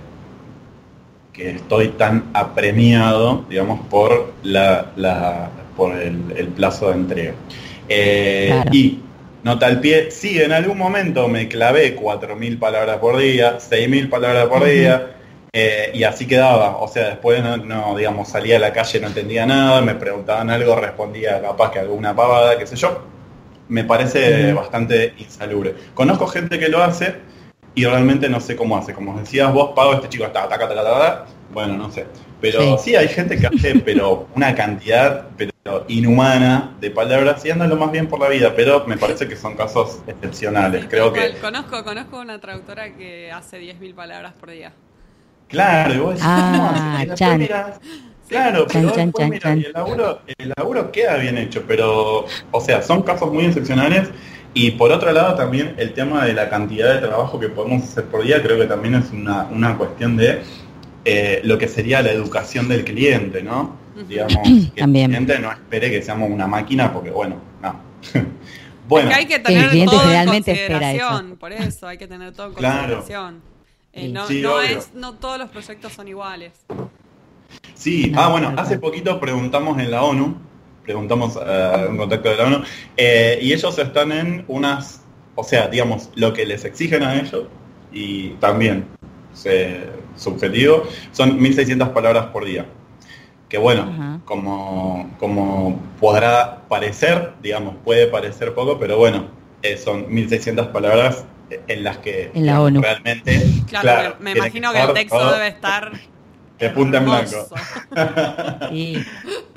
que 1.33 1.51
estoy 1.51 1.89
tan 1.89 2.29
apremiado, 2.33 3.43
digamos, 3.49 3.81
por, 3.89 4.33
la, 4.43 4.91
la- 4.95 5.49
por 5.75 5.95
el, 5.95 6.33
el 6.37 6.47
plazo 6.49 6.89
de 6.89 6.95
entrega. 6.95 7.33
Eh, 7.89 8.47
Claro. 8.51 8.69
Y 8.73 8.99
nota 9.43 9.67
al 9.67 9.79
pie, 9.81 10.11
sí, 10.11 10.41
en 10.41 10.53
algún 10.53 10.77
momento 10.77 11.27
me 11.27 11.47
clavé 11.49 11.93
4.000 11.95 12.57
palabras 12.57 12.97
por 12.99 13.17
día, 13.17 13.59
6.000 13.59 14.09
palabras 14.09 14.47
por 14.47 14.63
día, 14.65 15.11
eh, 15.51 15.91
y 15.93 16.03
así 16.03 16.25
quedaba. 16.25 16.77
O 16.77 16.87
sea, 16.87 17.09
después, 17.09 17.43
no, 17.43 17.57
no, 17.57 17.95
digamos, 17.97 18.29
salía 18.29 18.55
a 18.57 18.59
la 18.59 18.71
calle, 18.73 18.99
no 19.01 19.07
entendía 19.07 19.45
nada, 19.45 19.81
me 19.81 19.95
preguntaban 19.95 20.49
algo, 20.49 20.75
respondía 20.77 21.41
capaz 21.41 21.71
que 21.71 21.79
alguna 21.79 22.15
pavada, 22.15 22.57
qué 22.57 22.65
sé 22.65 22.75
yo. 22.77 23.13
Me 23.67 23.83
parece 23.83 24.53
bastante 24.53 25.13
insalubre. 25.17 25.75
Conozco 25.93 26.27
gente 26.27 26.59
que 26.59 26.69
lo 26.69 26.83
hace 26.83 27.15
y 27.73 27.85
realmente 27.85 28.29
no 28.29 28.39
sé 28.39 28.55
cómo 28.55 28.77
hace. 28.77 28.93
Como 28.93 29.17
decías 29.19 29.51
vos, 29.51 29.71
Pago, 29.75 29.93
este 29.93 30.09
chico 30.09 30.25
está 30.25 30.43
taca, 30.47 30.67
taca, 30.69 30.75
taca, 30.83 30.99
taca. 30.99 31.25
Bueno, 31.53 31.75
no 31.77 31.91
sé. 31.91 32.05
Pero 32.41 32.77
Sí. 32.77 32.91
sí. 32.91 32.95
hay 32.95 33.07
gente 33.07 33.37
que 33.37 33.47
hace 33.47 33.79
pero 33.79 34.27
una 34.35 34.53
cantidad 34.53 35.27
pero 35.37 35.51
inhumana 35.87 36.75
de 36.79 36.91
palabras 36.91 37.43
y 37.43 37.49
anda 37.49 37.65
lo 37.65 37.75
más 37.75 37.91
bien 37.91 38.07
por 38.07 38.19
la 38.19 38.29
vida, 38.29 38.53
pero 38.55 38.85
me 38.85 38.97
parece 38.97 39.27
que 39.27 39.35
son 39.35 39.55
casos 39.55 39.99
excepcionales. 40.05 40.83
Sí, 40.83 40.87
Creo 40.89 41.11
que. 41.11 41.33
Conozco, 41.41 41.83
conozco 41.83 42.19
una 42.19 42.39
traductora 42.39 42.93
que 42.95 43.31
hace 43.31 43.59
10.000 43.59 43.95
palabras 43.95 44.33
por 44.39 44.51
día. 44.51 44.73
claro, 45.47 45.93
y 45.93 45.97
vos 45.97 46.09
decís, 46.11 46.25
Ah, 46.27 47.03
¿cómo 47.03 47.13
hace? 47.13 47.79
Claro, 48.29 48.65
pero 48.71 48.91
chan, 48.91 49.05
después, 49.11 49.21
chan, 49.23 49.29
mira, 49.29 49.41
chan. 49.41 49.59
y 49.59 49.63
el 49.65 49.73
laburo, 49.73 50.21
el 50.37 50.53
laburo 50.57 50.91
queda 50.91 51.17
bien 51.17 51.37
hecho, 51.37 51.63
pero, 51.67 52.25
o 52.51 52.61
sea, 52.61 52.81
son 52.81 53.03
casos 53.03 53.31
muy 53.31 53.45
excepcionales. 53.45 54.09
Y 54.53 54.71
por 54.71 54.91
otro 54.91 55.11
lado 55.11 55.35
también 55.35 55.75
el 55.77 55.93
tema 55.93 56.25
de 56.25 56.33
la 56.33 56.49
cantidad 56.49 56.93
de 56.93 57.05
trabajo 57.05 57.39
que 57.39 57.49
podemos 57.49 57.83
hacer 57.83 58.05
por 58.05 58.23
día 58.23 58.41
creo 58.41 58.57
que 58.57 58.65
también 58.67 58.95
es 58.95 59.11
una, 59.11 59.43
una 59.51 59.77
cuestión 59.77 60.15
de 60.15 60.41
eh, 61.03 61.41
lo 61.43 61.57
que 61.57 61.67
sería 61.67 62.01
la 62.01 62.11
educación 62.11 62.69
del 62.69 62.85
cliente, 62.85 63.43
¿no? 63.43 63.75
Digamos, 64.07 64.37
que 64.73 64.79
También. 64.81 65.11
el 65.13 65.17
cliente 65.25 65.39
no 65.39 65.51
espere 65.51 65.91
que 65.91 66.01
seamos 66.01 66.29
una 66.31 66.47
máquina 66.47 66.93
porque, 66.93 67.11
bueno, 67.11 67.35
no. 67.61 67.79
bueno, 68.87 69.11
hay 69.13 69.25
que 69.25 69.39
tener 69.39 69.69
cliente 69.69 69.91
todo 69.91 70.01
en 70.03 70.07
generalmente 70.07 70.51
espera 70.53 70.77
eso. 70.93 71.05
consideración, 71.05 71.37
por 71.37 71.51
eso 71.51 71.87
hay 71.87 71.97
que 71.97 72.07
tener 72.07 72.31
todo 72.33 72.47
en 72.47 72.53
Claro. 72.53 72.95
consideración. 72.95 73.41
Eh, 73.91 74.01
Sí. 74.05 74.11
no, 74.13 74.27
Sí, 74.27 74.41
no 74.41 74.61
es, 74.61 74.93
no 74.93 75.13
todos 75.15 75.37
los 75.37 75.49
proyectos 75.49 75.91
son 75.93 76.07
iguales. 76.07 76.53
Sí, 77.75 78.09
No, 78.11 78.21
ah, 78.21 78.29
bueno, 78.29 78.53
hace 78.57 78.79
poquito 78.79 79.19
preguntamos 79.19 79.79
en 79.79 79.91
la 79.91 80.03
ONU, 80.03 80.35
preguntamos 80.83 81.37
a 81.37 81.87
un 81.89 81.97
contacto 81.97 82.29
de 82.29 82.37
la 82.37 82.43
ONU, 82.45 82.63
eh, 82.97 83.39
y 83.41 83.53
ellos 83.53 83.77
están 83.77 84.11
en 84.11 84.45
unas, 84.47 85.01
o 85.35 85.43
sea, 85.43 85.67
digamos, 85.67 86.09
lo 86.15 86.33
que 86.33 86.45
les 86.45 86.63
exigen 86.65 87.03
a 87.03 87.15
ellos, 87.19 87.45
y 87.91 88.29
también, 88.39 88.85
se- 89.33 89.89
subjetivo, 90.15 90.83
son 91.11 91.41
1600 91.41 91.89
palabras 91.89 92.27
por 92.27 92.45
día. 92.45 92.65
Que 93.49 93.57
bueno, 93.57 93.83
Ajá. 93.93 94.19
como, 94.25 95.09
como 95.19 95.79
podrá 95.99 96.61
parecer, 96.67 97.33
digamos, 97.43 97.75
puede 97.83 98.07
parecer 98.07 98.53
poco, 98.53 98.79
pero 98.79 98.97
bueno, 98.97 99.27
eh, 99.61 99.77
son 99.77 100.11
1600 100.13 100.67
palabras 100.67 101.25
en 101.67 101.83
las 101.83 101.97
que 101.99 102.31
En 102.33 102.45
la 102.45 102.61
ONU. 102.61 102.81
realmente, 102.81 103.39
Claro, 103.69 104.15
me, 104.19 104.31
imagino 104.31 104.71
que 104.71 104.81
el 104.81 104.93
texto 104.93 105.17
todo 105.19 105.33
debe 105.33 105.47
estar 105.49 105.91
de 106.59 106.69
punta 106.69 106.97
en 106.97 107.05
blanco. 107.05 107.47
Sí, 108.69 109.03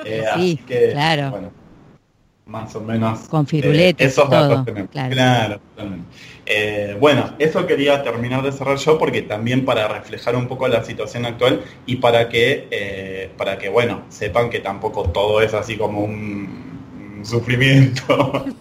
Eh, 0.04 0.24
Sí, 0.36 0.56
que, 0.66 0.90
claro. 0.92 1.30
bueno, 1.30 1.50
más 2.46 2.74
o 2.76 2.80
menos. 2.80 3.20
Con 3.28 3.46
firuletes 3.46 4.06
eh, 4.06 4.10
esos 4.10 4.28
todo, 4.28 4.48
datos 4.48 4.64
tenemos. 4.64 4.90
claro. 4.90 5.14
Claro. 5.14 5.60
Eh, 6.46 6.96
bueno, 6.98 7.34
eso 7.38 7.66
quería 7.66 8.02
terminar 8.02 8.42
de 8.42 8.52
cerrar 8.52 8.78
yo 8.78 8.98
porque 8.98 9.20
también 9.22 9.64
para 9.66 9.86
reflejar 9.86 10.34
un 10.34 10.48
poco 10.48 10.66
la 10.66 10.82
situación 10.82 11.26
actual 11.26 11.62
y 11.84 11.96
para 11.96 12.28
que, 12.30 12.66
eh, 12.70 13.30
para 13.36 13.58
que 13.58 13.68
bueno, 13.68 14.02
sepan 14.08 14.48
que 14.48 14.60
tampoco 14.60 15.10
todo 15.10 15.42
es 15.42 15.52
así 15.52 15.76
como 15.76 16.00
un, 16.00 17.18
un 17.18 17.24
sufrimiento. 17.26 18.46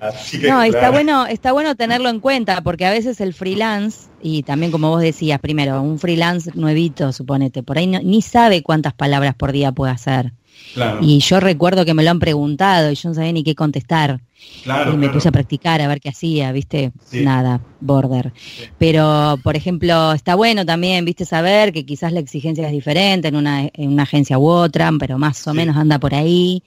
así 0.00 0.40
que, 0.40 0.48
No, 0.48 0.62
está 0.62 0.90
bueno, 0.90 1.26
está 1.26 1.52
bueno 1.52 1.74
tenerlo 1.76 2.08
en 2.08 2.20
cuenta, 2.20 2.60
porque 2.62 2.86
a 2.86 2.90
veces 2.90 3.20
el 3.20 3.34
freelance, 3.34 4.08
y 4.22 4.42
también 4.42 4.72
como 4.72 4.90
vos 4.90 5.00
decías, 5.02 5.38
primero, 5.40 5.80
un 5.82 5.98
freelance 5.98 6.50
nuevito, 6.54 7.12
suponete, 7.12 7.62
por 7.62 7.78
ahí 7.78 7.86
no- 7.86 8.00
ni 8.02 8.22
sabe 8.22 8.62
cuántas 8.62 8.94
palabras 8.94 9.34
por 9.34 9.52
día 9.52 9.72
puede 9.72 9.92
hacer. 9.92 10.32
Claro, 10.74 10.98
Y 11.02 11.18
yo 11.20 11.40
recuerdo 11.40 11.84
que 11.84 11.94
me 11.94 12.02
lo 12.04 12.10
han 12.10 12.18
preguntado 12.20 12.90
y 12.90 12.94
yo 12.94 13.08
no 13.08 13.14
sabía 13.14 13.32
ni 13.32 13.42
qué 13.42 13.54
contestar. 13.54 14.20
claro, 14.62 14.90
y 14.92 14.94
me 14.94 15.00
claro. 15.06 15.14
puse 15.14 15.28
a 15.28 15.32
practicar 15.32 15.80
a 15.80 15.88
ver 15.88 16.00
qué 16.00 16.10
hacía, 16.10 16.52
¿viste? 16.52 16.92
Sí. 17.04 17.22
Nada, 17.22 17.60
border. 17.80 18.32
Sí. 18.36 18.64
Pero, 18.78 19.38
por 19.42 19.56
ejemplo, 19.56 20.12
está 20.12 20.34
bueno 20.36 20.64
también, 20.64 21.04
¿viste? 21.04 21.24
Saber 21.24 21.72
que 21.72 21.84
quizás 21.84 22.12
la 22.12 22.20
exigencia 22.20 22.66
es 22.66 22.72
diferente 22.72 23.28
en 23.28 23.36
una, 23.36 23.68
en 23.72 23.88
una 23.92 24.04
agencia 24.04 24.38
u 24.38 24.46
otra, 24.48 24.90
pero 24.98 25.18
más 25.18 25.46
o 25.46 25.50
Sí. 25.50 25.56
menos 25.56 25.76
anda 25.76 25.98
por 25.98 26.14
ahí. 26.14 26.62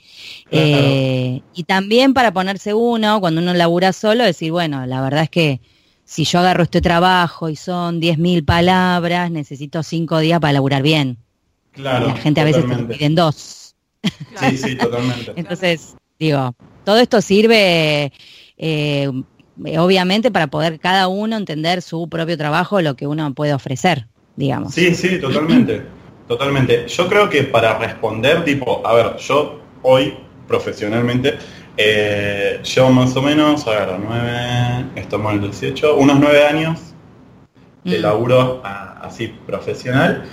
Claro. 0.50 0.66
Eh, 0.68 1.42
y 1.56 1.64
también 1.64 2.14
para 2.14 2.34
ponerse 2.34 2.74
uno, 2.74 3.20
cuando 3.22 3.42
uno 3.42 3.54
labura 3.54 3.94
solo, 3.94 4.24
decir, 4.26 4.52
bueno, 4.52 4.86
la 4.86 5.02
verdad 5.02 5.24
es 5.24 5.30
que 5.30 5.62
si 6.06 6.26
yo 6.26 6.40
agarro 6.40 6.64
este 6.64 6.82
trabajo 6.82 7.48
y 7.50 7.56
son 7.56 8.00
10.000 8.02 8.44
palabras, 8.44 9.32
necesito 9.32 9.82
cinco 9.82 10.20
días 10.20 10.40
para 10.42 10.54
laburar 10.54 10.82
bien. 10.84 11.18
Claro, 11.72 12.06
Y 12.06 12.10
la 12.10 12.16
gente 12.18 12.42
a 12.42 12.44
veces 12.44 12.66
te 12.68 12.76
piden 12.84 13.16
dos. 13.16 13.63
Sí, 14.40 14.58
sí, 14.58 14.76
totalmente. 14.76 15.32
Entonces, 15.36 15.96
digo, 16.20 16.56
todo 16.84 16.98
esto 16.98 17.22
sirve 17.22 18.12
eh, 18.58 19.10
obviamente 19.78 20.32
para 20.32 20.48
poder 20.48 20.80
cada 20.80 21.08
uno 21.08 21.38
entender 21.38 21.82
su 21.82 22.10
propio 22.10 22.38
trabajo, 22.38 22.82
lo 22.82 22.96
que 22.96 23.08
uno 23.08 23.34
puede 23.34 23.54
ofrecer, 23.54 24.08
digamos. 24.36 24.74
Sí, 24.74 24.94
sí, 24.96 25.20
totalmente. 25.20 25.84
Totalmente. 26.28 26.88
Yo 26.88 27.08
creo 27.08 27.30
que 27.30 27.44
para 27.44 27.78
responder, 27.78 28.44
tipo, 28.46 28.86
a 28.88 28.94
ver, 28.94 29.18
yo 29.18 29.60
hoy, 29.82 30.14
profesionalmente, 30.48 31.38
eh, 31.78 32.62
llevo 32.64 32.90
más 32.92 33.16
o 33.16 33.22
menos, 33.22 33.68
a 33.68 33.72
ver, 33.72 34.00
nueve, 34.00 34.86
estamos 34.96 35.34
en 35.34 35.44
el 35.44 35.52
18, 35.52 35.96
unos 35.98 36.20
nueve 36.20 36.46
años 36.46 36.80
de 37.84 38.00
Mm. 38.00 38.02
laburo 38.02 38.62
a- 38.64 39.00
así 39.02 39.28
profesional. 39.46 40.24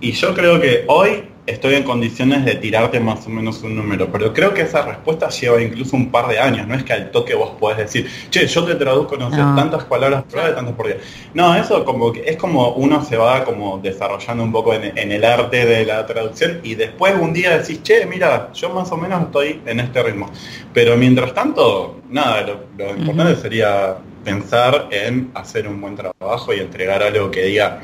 Y 0.00 0.12
yo 0.12 0.34
creo 0.34 0.60
que 0.60 0.84
hoy 0.88 1.28
estoy 1.46 1.74
en 1.76 1.84
condiciones 1.84 2.44
de 2.44 2.56
tirarte 2.56 2.98
más 3.00 3.26
o 3.26 3.30
menos 3.30 3.62
un 3.62 3.76
número, 3.76 4.08
pero 4.10 4.32
creo 4.32 4.52
que 4.52 4.62
esa 4.62 4.82
respuesta 4.82 5.28
lleva 5.28 5.62
incluso 5.62 5.96
un 5.96 6.10
par 6.10 6.26
de 6.28 6.38
años, 6.38 6.66
no 6.66 6.74
es 6.74 6.82
que 6.84 6.92
al 6.92 7.10
toque 7.10 7.34
vos 7.34 7.50
podés 7.58 7.78
decir, 7.78 8.06
che, 8.30 8.46
yo 8.46 8.64
te 8.64 8.74
traduzco, 8.74 9.16
no 9.16 9.30
sé, 9.30 9.36
No. 9.36 9.54
tantas 9.54 9.84
palabras 9.84 10.24
hora, 10.32 10.54
tantas 10.54 10.74
por 10.74 10.86
día. 10.88 10.96
No, 11.34 11.54
eso 11.54 11.84
como 11.84 12.12
que 12.12 12.24
es 12.28 12.36
como 12.36 12.70
uno 12.74 13.04
se 13.04 13.16
va 13.16 13.44
como 13.44 13.78
desarrollando 13.78 14.42
un 14.42 14.52
poco 14.52 14.74
en, 14.74 14.96
en 14.98 15.12
el 15.12 15.24
arte 15.24 15.64
de 15.64 15.84
la 15.86 16.04
traducción 16.06 16.60
y 16.62 16.74
después 16.74 17.14
un 17.20 17.32
día 17.32 17.56
decís, 17.58 17.82
che, 17.82 18.04
mira, 18.06 18.52
yo 18.52 18.70
más 18.70 18.90
o 18.92 18.96
menos 18.96 19.22
estoy 19.22 19.60
en 19.66 19.80
este 19.80 20.02
ritmo. 20.02 20.30
Pero 20.74 20.96
mientras 20.96 21.32
tanto, 21.32 22.00
nada, 22.10 22.42
lo, 22.42 22.60
lo 22.76 22.90
importante 22.96 23.36
sería 23.40 23.96
pensar 24.24 24.88
en 24.90 25.30
hacer 25.34 25.68
un 25.68 25.80
buen 25.80 25.94
trabajo 25.94 26.52
y 26.52 26.58
entregar 26.58 27.02
algo 27.02 27.30
que 27.30 27.42
diga, 27.44 27.80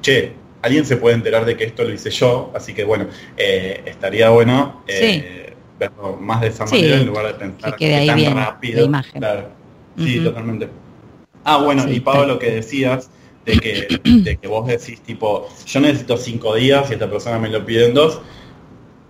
che, 0.00 0.32
alguien 0.64 0.84
se 0.86 0.96
puede 0.96 1.14
enterar 1.16 1.44
de 1.44 1.56
que 1.56 1.64
esto 1.64 1.84
lo 1.84 1.92
hice 1.92 2.10
yo, 2.10 2.50
así 2.54 2.72
que 2.74 2.84
bueno, 2.84 3.06
eh, 3.36 3.82
estaría 3.86 4.30
bueno 4.30 4.82
eh, 4.86 5.52
verlo 5.78 6.16
más 6.20 6.40
de 6.40 6.48
esa 6.48 6.66
Sí, 6.66 6.76
manera 6.76 6.96
en 6.96 7.06
lugar 7.06 7.26
de 7.26 7.34
pensar 7.34 7.76
que 7.76 7.94
ahí 7.94 8.06
tan 8.06 8.16
bien 8.16 8.34
rápido. 8.34 8.80
la 8.80 8.86
imagen. 8.86 9.20
Claro. 9.20 9.48
Sí, 9.98 10.20
totalmente. 10.20 10.68
Ah, 11.44 11.58
bueno, 11.58 11.84
Sí, 11.84 11.90
y 11.96 12.00
Pablo, 12.00 12.26
lo 12.26 12.38
que 12.38 12.50
decías 12.50 13.10
de 13.44 13.58
que, 13.58 14.00
de 14.04 14.36
que 14.38 14.48
vos 14.48 14.66
decís 14.66 15.00
tipo, 15.02 15.48
yo 15.66 15.80
necesito 15.80 16.16
cinco 16.16 16.54
días 16.54 16.90
y 16.90 16.94
esta 16.94 17.10
persona 17.10 17.38
me 17.38 17.50
lo 17.50 17.64
pide 17.66 17.86
en 17.86 17.94
dos, 17.94 18.20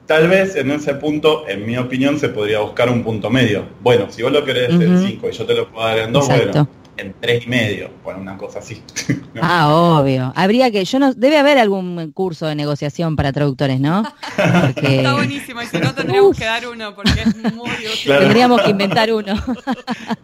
tal 0.06 0.28
vez 0.28 0.56
en 0.56 0.70
ese 0.72 0.94
punto, 0.94 1.48
en 1.48 1.64
mi 1.64 1.76
opinión, 1.78 2.18
se 2.18 2.28
podría 2.30 2.58
buscar 2.60 2.90
un 2.90 3.02
punto 3.04 3.30
medio. 3.30 3.64
Bueno, 3.80 4.06
si 4.10 4.22
vos 4.22 4.32
lo 4.32 4.44
querés 4.44 4.70
en 4.70 5.06
cinco 5.06 5.28
y 5.28 5.32
yo 5.32 5.46
te 5.46 5.54
lo 5.54 5.68
puedo 5.70 5.86
dar 5.86 5.98
en 5.98 6.12
dos, 6.12 6.28
Exacto. 6.28 6.50
bueno, 6.50 6.68
en 6.96 7.14
tres 7.20 7.44
y 7.46 7.48
medio, 7.48 7.90
bueno, 8.02 8.20
una 8.20 8.36
cosa 8.36 8.60
así. 8.60 8.82
¿no? 9.34 9.40
Ah, 9.42 9.68
obvio. 9.68 10.32
Habría 10.36 10.70
que, 10.70 10.84
yo 10.84 10.98
no, 10.98 11.14
debe 11.14 11.38
haber 11.38 11.58
algún 11.58 12.12
curso 12.12 12.46
de 12.46 12.54
negociación 12.54 13.16
para 13.16 13.32
traductores, 13.32 13.80
¿no? 13.80 14.02
Porque 14.36 14.98
Está 14.98 15.14
buenísimo 15.14 15.62
y 15.62 15.66
si 15.66 15.78
no 15.78 15.94
tendríamos 15.94 16.30
Uf. 16.30 16.38
que 16.38 16.44
dar 16.44 16.66
uno 16.66 16.94
porque 16.94 17.22
es 17.22 17.36
muy 17.54 17.68
útil. 17.70 17.88
Claro. 18.04 18.22
tendríamos 18.22 18.62
que 18.62 18.70
inventar 18.70 19.12
uno. 19.12 19.34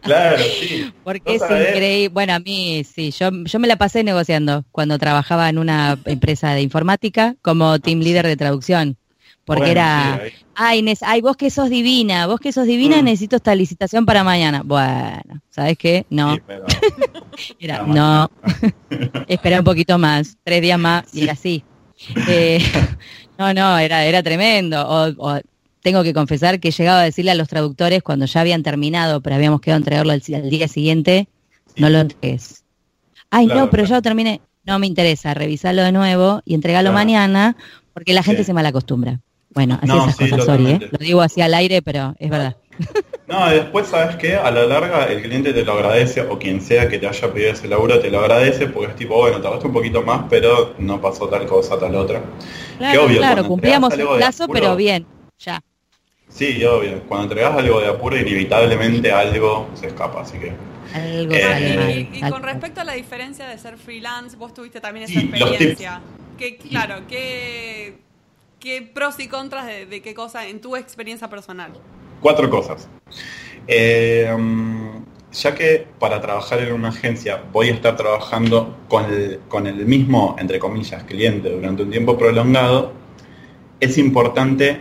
Claro, 0.02 0.38
sí. 0.38 0.92
Porque 1.04 1.38
¿No 1.38 1.44
es 1.44 1.68
increíble. 1.68 2.08
Bueno, 2.08 2.34
a 2.34 2.38
mí 2.38 2.84
sí, 2.84 3.10
yo, 3.10 3.30
yo 3.44 3.58
me 3.58 3.68
la 3.68 3.76
pasé 3.76 4.02
negociando 4.02 4.64
cuando 4.72 4.98
trabajaba 4.98 5.48
en 5.48 5.58
una 5.58 5.98
empresa 6.04 6.52
de 6.52 6.62
informática 6.62 7.36
como 7.42 7.78
team 7.78 8.00
leader 8.00 8.26
de 8.26 8.36
traducción. 8.36 8.96
Porque 9.44 9.60
Bueno, 9.62 9.72
era, 9.72 10.22
ay, 10.54 10.84
ay, 11.00 11.20
vos 11.22 11.36
que 11.36 11.50
sos 11.50 11.70
divina, 11.70 12.26
vos 12.26 12.38
que 12.38 12.52
sos 12.52 12.66
divina, 12.66 12.98
Mm. 13.00 13.04
necesito 13.04 13.36
esta 13.36 13.54
licitación 13.54 14.06
para 14.06 14.22
mañana. 14.22 14.62
Bueno, 14.64 15.40
¿sabes 15.50 15.76
qué? 15.78 16.06
No, 16.10 16.34
Sí, 16.34 16.40
pero- 16.46 16.64
era, 17.58 17.82
no, 17.82 18.30
espera 19.28 19.58
un 19.58 19.64
poquito 19.64 19.98
más, 19.98 20.36
tres 20.44 20.62
días 20.62 20.78
más, 20.78 21.12
y 21.14 21.22
era 21.24 21.32
así. 21.32 21.64
Eh, 22.28 22.58
no, 23.38 23.52
no, 23.54 23.78
era, 23.78 24.04
era 24.04 24.22
tremendo. 24.22 24.86
O, 24.86 25.08
o 25.32 25.40
tengo 25.82 26.02
que 26.02 26.12
confesar 26.14 26.60
que 26.60 26.68
he 26.68 26.72
llegado 26.72 27.00
a 27.00 27.04
decirle 27.04 27.30
a 27.30 27.34
los 27.34 27.48
traductores 27.48 28.02
cuando 28.02 28.26
ya 28.26 28.42
habían 28.42 28.62
terminado, 28.62 29.20
pero 29.22 29.34
habíamos 29.36 29.60
quedado 29.60 29.76
a 29.76 29.80
entregarlo 29.80 30.12
al, 30.12 30.22
al 30.34 30.50
día 30.50 30.68
siguiente, 30.68 31.28
Sí. 31.74 31.80
no 31.82 31.88
lo 31.90 32.00
entregues. 32.00 32.64
Ay, 33.30 33.46
Claro, 33.46 33.60
no, 33.62 33.70
pero 33.70 33.82
claro. 33.84 33.88
ya 33.90 33.96
lo 33.96 34.02
terminé. 34.02 34.40
No 34.64 34.78
me 34.78 34.86
interesa, 34.86 35.32
revisalo 35.34 35.82
de 35.82 35.92
nuevo 35.92 36.42
y 36.44 36.54
entregalo 36.54 36.90
Claro. 36.90 36.94
mañana, 36.94 37.56
porque 37.94 38.12
la 38.12 38.22
gente 38.22 38.44
se 38.44 38.52
malacostumbra. 38.52 39.20
Bueno, 39.54 39.78
así 39.82 39.86
No, 39.88 40.04
esas 40.04 40.16
sí, 40.16 40.28
cosas, 40.28 40.44
sorry, 40.44 40.70
¿eh? 40.70 40.88
Lo 40.92 40.98
digo 40.98 41.20
así 41.20 41.40
al 41.40 41.54
aire, 41.54 41.82
pero 41.82 42.14
es 42.18 42.30
verdad. 42.30 42.56
No, 43.28 43.48
y 43.48 43.54
después, 43.54 43.86
¿sabes 43.86 44.16
qué? 44.16 44.34
A 44.34 44.50
la 44.50 44.64
larga 44.66 45.04
el 45.04 45.22
cliente 45.22 45.52
te 45.52 45.64
lo 45.64 45.74
agradece, 45.74 46.22
o 46.22 46.36
quien 46.36 46.60
sea 46.60 46.88
que 46.88 46.98
te 46.98 47.06
haya 47.06 47.32
pedido 47.32 47.52
ese 47.52 47.68
laburo 47.68 48.00
te 48.00 48.10
lo 48.10 48.18
agradece, 48.18 48.66
porque 48.66 48.90
es 48.90 48.96
tipo, 48.96 49.18
bueno, 49.18 49.40
tardaste 49.40 49.68
un 49.68 49.72
poquito 49.72 50.02
más, 50.02 50.24
pero 50.28 50.74
no 50.78 51.00
pasó 51.00 51.28
tal 51.28 51.46
cosa, 51.46 51.78
tal 51.78 51.94
otra. 51.94 52.20
Claro, 52.76 53.04
obvio, 53.04 53.18
claro, 53.18 53.46
cumplíamos 53.46 53.92
el 53.94 54.08
plazo, 54.08 54.44
apuro- 54.44 54.60
pero 54.60 54.76
bien, 54.76 55.06
ya. 55.38 55.60
Sí, 56.28 56.64
obvio. 56.64 57.02
Cuando 57.08 57.28
entregas 57.28 57.56
algo 57.56 57.80
de 57.80 57.88
apuro, 57.88 58.16
inevitablemente 58.16 59.12
algo 59.12 59.68
se 59.74 59.88
escapa, 59.88 60.22
así 60.22 60.38
que... 60.38 60.52
Algo 60.92 61.34
Eh, 61.34 61.40
sale 61.40 61.76
mal. 61.76 62.08
Y, 62.16 62.30
con 62.30 62.42
respecto 62.42 62.80
a 62.80 62.84
la 62.84 62.94
diferencia 62.94 63.46
de 63.46 63.58
ser 63.58 63.76
freelance, 63.78 64.36
vos 64.36 64.52
tuviste 64.54 64.80
también 64.80 65.04
esa 65.04 65.20
Sí, 65.20 65.28
los 65.28 65.50
experiencia. 65.50 66.00
Que, 66.38 66.56
claro, 66.56 67.06
¿qué, 67.08 67.98
qué 68.60 68.82
pros 68.82 69.18
y 69.18 69.28
contras 69.28 69.66
de, 69.66 70.02
qué 70.02 70.14
cosa 70.14 70.46
en 70.46 70.60
tu 70.60 70.76
experiencia 70.76 71.28
personal? 71.28 71.72
Cuatro 72.20 72.48
cosas. 72.50 72.88
Eh, 73.66 74.32
mm, 74.38 75.04
ya 75.32 75.54
que 75.54 75.86
para 75.98 76.20
trabajar 76.20 76.60
en 76.60 76.72
una 76.72 76.88
agencia 76.88 77.42
voy 77.52 77.68
a 77.68 77.72
estar 77.72 77.96
trabajando 77.96 78.76
con 78.88 79.04
el, 79.06 79.40
con 79.48 79.66
el 79.66 79.86
mismo, 79.86 80.36
entre 80.38 80.58
comillas, 80.58 81.02
cliente 81.04 81.50
durante 81.50 81.82
un 81.82 81.90
tiempo 81.90 82.18
prolongado, 82.18 82.92
es 83.80 83.96
importante 83.96 84.80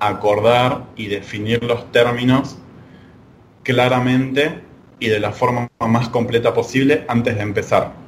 acordar 0.00 0.84
y 0.96 1.08
definir 1.08 1.62
los 1.64 1.90
términos 1.90 2.58
claramente 3.64 4.60
y 5.00 5.08
de 5.08 5.20
la 5.20 5.32
forma 5.32 5.68
más 5.80 6.08
completa 6.08 6.54
posible 6.54 7.04
antes 7.08 7.36
de 7.36 7.42
empezar. 7.42 8.07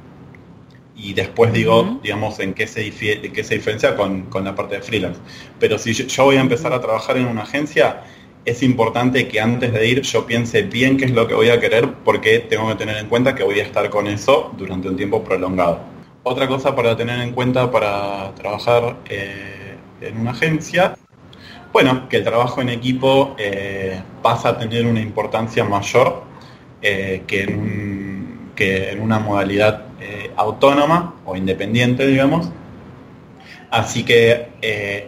Y 1.03 1.13
después 1.13 1.51
digo, 1.51 1.99
digamos, 2.03 2.39
en 2.39 2.53
qué 2.53 2.67
se, 2.67 2.85
en 2.85 3.33
qué 3.33 3.43
se 3.43 3.55
diferencia 3.55 3.95
con, 3.95 4.23
con 4.23 4.43
la 4.43 4.53
parte 4.55 4.75
de 4.75 4.81
freelance. 4.81 5.19
Pero 5.59 5.77
si 5.77 5.93
yo, 5.93 6.05
yo 6.05 6.25
voy 6.25 6.35
a 6.37 6.41
empezar 6.41 6.73
a 6.73 6.79
trabajar 6.79 7.17
en 7.17 7.25
una 7.25 7.41
agencia, 7.41 8.03
es 8.45 8.63
importante 8.63 9.27
que 9.27 9.39
antes 9.39 9.71
de 9.71 9.87
ir 9.87 10.01
yo 10.01 10.25
piense 10.25 10.63
bien 10.63 10.97
qué 10.97 11.05
es 11.05 11.11
lo 11.11 11.27
que 11.27 11.35
voy 11.35 11.49
a 11.49 11.59
querer 11.59 11.93
porque 12.03 12.39
tengo 12.39 12.67
que 12.69 12.75
tener 12.75 12.97
en 12.97 13.07
cuenta 13.07 13.35
que 13.35 13.43
voy 13.43 13.59
a 13.59 13.63
estar 13.63 13.89
con 13.89 14.07
eso 14.07 14.51
durante 14.57 14.89
un 14.89 14.95
tiempo 14.95 15.23
prolongado. 15.23 15.79
Otra 16.23 16.47
cosa 16.47 16.75
para 16.75 16.95
tener 16.95 17.19
en 17.19 17.33
cuenta 17.33 17.71
para 17.71 18.33
trabajar 18.35 18.97
eh, 19.09 19.75
en 20.01 20.17
una 20.19 20.31
agencia, 20.31 20.95
bueno, 21.71 22.09
que 22.09 22.17
el 22.17 22.23
trabajo 22.23 22.61
en 22.61 22.69
equipo 22.69 23.35
eh, 23.37 24.01
pasa 24.21 24.49
a 24.49 24.57
tener 24.57 24.85
una 24.85 25.01
importancia 25.01 25.63
mayor 25.63 26.23
eh, 26.81 27.23
que, 27.27 27.43
en 27.43 28.51
que, 28.55 28.91
en 28.91 29.01
una 29.01 29.19
modalidad 29.19 29.85
eh, 30.31 30.33
autónoma 30.37 31.15
o 31.25 31.35
independiente, 31.35 32.05
digamos. 32.07 32.49
Así 33.69 34.03
que 34.03 34.49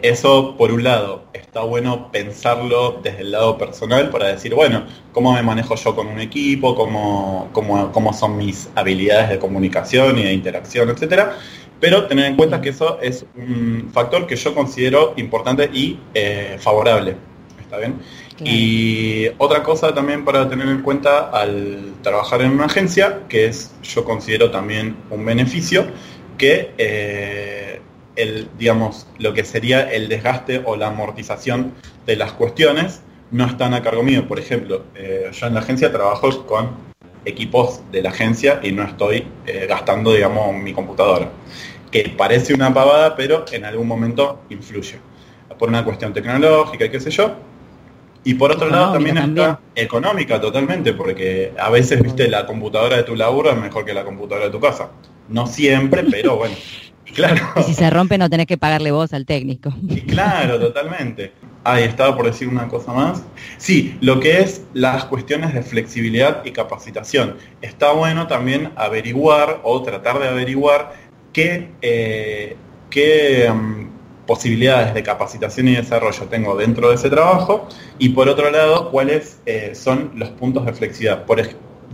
eso, 0.03 0.55
por 0.57 0.71
un 0.71 0.86
lado, 0.86 1.26
está 1.34 1.63
bueno 1.63 2.09
pensarlo 2.13 3.01
desde 3.03 3.19
el 3.19 3.32
lado 3.32 3.57
personal 3.57 4.09
para 4.09 4.28
decir, 4.28 4.55
bueno, 4.55 4.86
¿cómo 5.11 5.34
me 5.34 5.43
manejo 5.43 5.76
yo 5.76 5.93
con 5.93 6.07
un 6.07 6.21
equipo? 6.21 6.74
¿Cómo, 6.74 7.49
cómo, 7.51 7.91
cómo 7.91 8.13
son 8.13 8.38
mis 8.38 8.69
habilidades 8.74 9.32
de 9.32 9.38
comunicación 9.38 10.17
y 10.17 10.24
de 10.24 10.32
interacción, 10.32 10.89
etcétera? 10.89 11.36
pero 11.84 12.07
tener 12.07 12.28
en 12.28 12.38
cuenta 12.38 12.61
que 12.61 12.69
eso 12.69 12.97
es 13.01 13.26
un 13.36 13.89
factor 13.91 14.26
que 14.26 14.38
yo 14.38 14.55
considero 14.55 15.15
importante 15.17 15.69
y 15.74 15.99
eh, 16.13 16.55
favorable. 16.57 17.17
¿Está 17.59 17.78
bien? 17.78 17.99
Y 18.45 19.27
otra 19.37 19.63
cosa 19.63 19.93
también 19.93 20.25
para 20.25 20.49
tener 20.49 20.67
en 20.67 20.81
cuenta 20.81 21.29
al 21.29 21.93
trabajar 22.01 22.41
en 22.41 22.51
una 22.51 22.65
agencia, 22.65 23.21
que 23.29 23.45
es, 23.45 23.73
yo 23.83 24.03
considero 24.03 24.51
también 24.51 24.95
un 25.09 25.25
beneficio, 25.25 25.87
que 26.37 26.71
eh, 26.77 27.81
el, 28.15 28.49
digamos, 28.57 29.07
lo 29.19 29.33
que 29.33 29.43
sería 29.43 29.91
el 29.91 30.09
desgaste 30.09 30.61
o 30.65 30.75
la 30.75 30.87
amortización 30.87 31.73
de 32.05 32.15
las 32.15 32.33
cuestiones 32.33 33.01
no 33.31 33.45
están 33.45 33.73
a 33.73 33.81
cargo 33.81 34.03
mío. 34.03 34.27
Por 34.27 34.39
ejemplo, 34.39 34.83
eh, 34.95 35.29
yo 35.31 35.47
en 35.47 35.53
la 35.53 35.61
agencia 35.61 35.91
trabajo 35.91 36.45
con 36.45 36.93
equipos 37.25 37.81
de 37.91 38.01
la 38.01 38.09
agencia 38.09 38.59
y 38.61 38.73
no 38.73 38.83
estoy 38.83 39.25
gastando, 39.67 40.11
digamos, 40.13 40.53
mi 40.55 40.73
computadora 40.73 41.29
que 41.93 42.09
parece 42.09 42.55
una 42.55 42.73
pavada, 42.73 43.15
pero 43.15 43.45
en 43.51 43.65
algún 43.65 43.87
momento 43.87 44.41
influye. 44.49 44.97
Por 45.59 45.69
una 45.69 45.85
cuestión 45.85 46.11
tecnológica 46.11 46.85
y 46.85 46.89
qué 46.89 46.99
sé 46.99 47.11
yo. 47.11 47.35
Y 48.24 48.36
por 48.36 48.51
otro 48.51 48.69
lado 48.69 48.93
también, 48.93 49.17
está 49.17 49.59
económica 49.76 50.39
totalmente, 50.39 50.93
porque 50.93 51.53
a 51.59 51.69
veces, 51.69 52.01
viste, 52.01 52.28
la 52.30 52.45
computadora 52.45 52.97
de 52.97 53.03
tu 53.03 53.15
laburo 53.15 53.51
es 53.51 53.57
mejor 53.57 53.86
que 53.86 53.93
la 53.93 54.05
computadora 54.05 54.45
de 54.45 54.51
tu 54.51 54.59
casa. 54.59 54.91
No 55.30 55.45
siempre, 55.47 56.03
pero 56.11 56.38
bueno. 56.38 56.55
Claro. 57.13 57.41
Y 57.57 57.63
si 57.63 57.74
se 57.74 57.89
rompe 57.89 58.17
no 58.17 58.30
tenés 58.30 58.47
que 58.47 58.57
pagarle 58.57 58.91
vos 58.91 59.13
al 59.13 59.26
técnico. 59.26 59.71
Y 59.88 60.01
claro, 60.01 60.59
totalmente. 60.59 61.34
Ahí 61.63 61.84
estaba 61.84 62.15
por 62.15 62.26
decir 62.26 62.47
una 62.47 62.67
cosa 62.67 62.91
más. 62.91 63.24
Sí, 63.57 63.97
lo 64.01 64.19
que 64.19 64.41
es 64.41 64.63
las 64.74 65.05
cuestiones 65.05 65.53
de 65.53 65.61
flexibilidad 65.61 66.43
y 66.43 66.51
capacitación. 66.51 67.38
Está 67.61 67.91
bueno 67.91 68.28
también 68.28 68.71
averiguar 68.76 69.61
o 69.63 69.82
tratar 69.84 70.19
de 70.19 70.28
averiguar 70.28 70.93
qué, 71.32 71.69
eh, 71.82 72.55
mm, 73.53 73.82
posibilidades 74.26 74.93
de 74.93 75.03
capacitación 75.03 75.67
y 75.67 75.76
desarrollo 75.76 76.26
tengo 76.26 76.55
dentro 76.55 76.89
de 76.89 76.95
ese 76.95 77.09
trabajo 77.09 77.67
y 77.99 78.09
por 78.09 78.30
otro 78.30 78.49
lado, 78.49 78.89
cuáles 78.91 79.39
eh, 79.45 79.74
son 79.76 80.11
los 80.15 80.30
puntos 80.30 80.65
de 80.65 80.74
flexibilidad. 80.74 81.26
Por, 81.26 81.41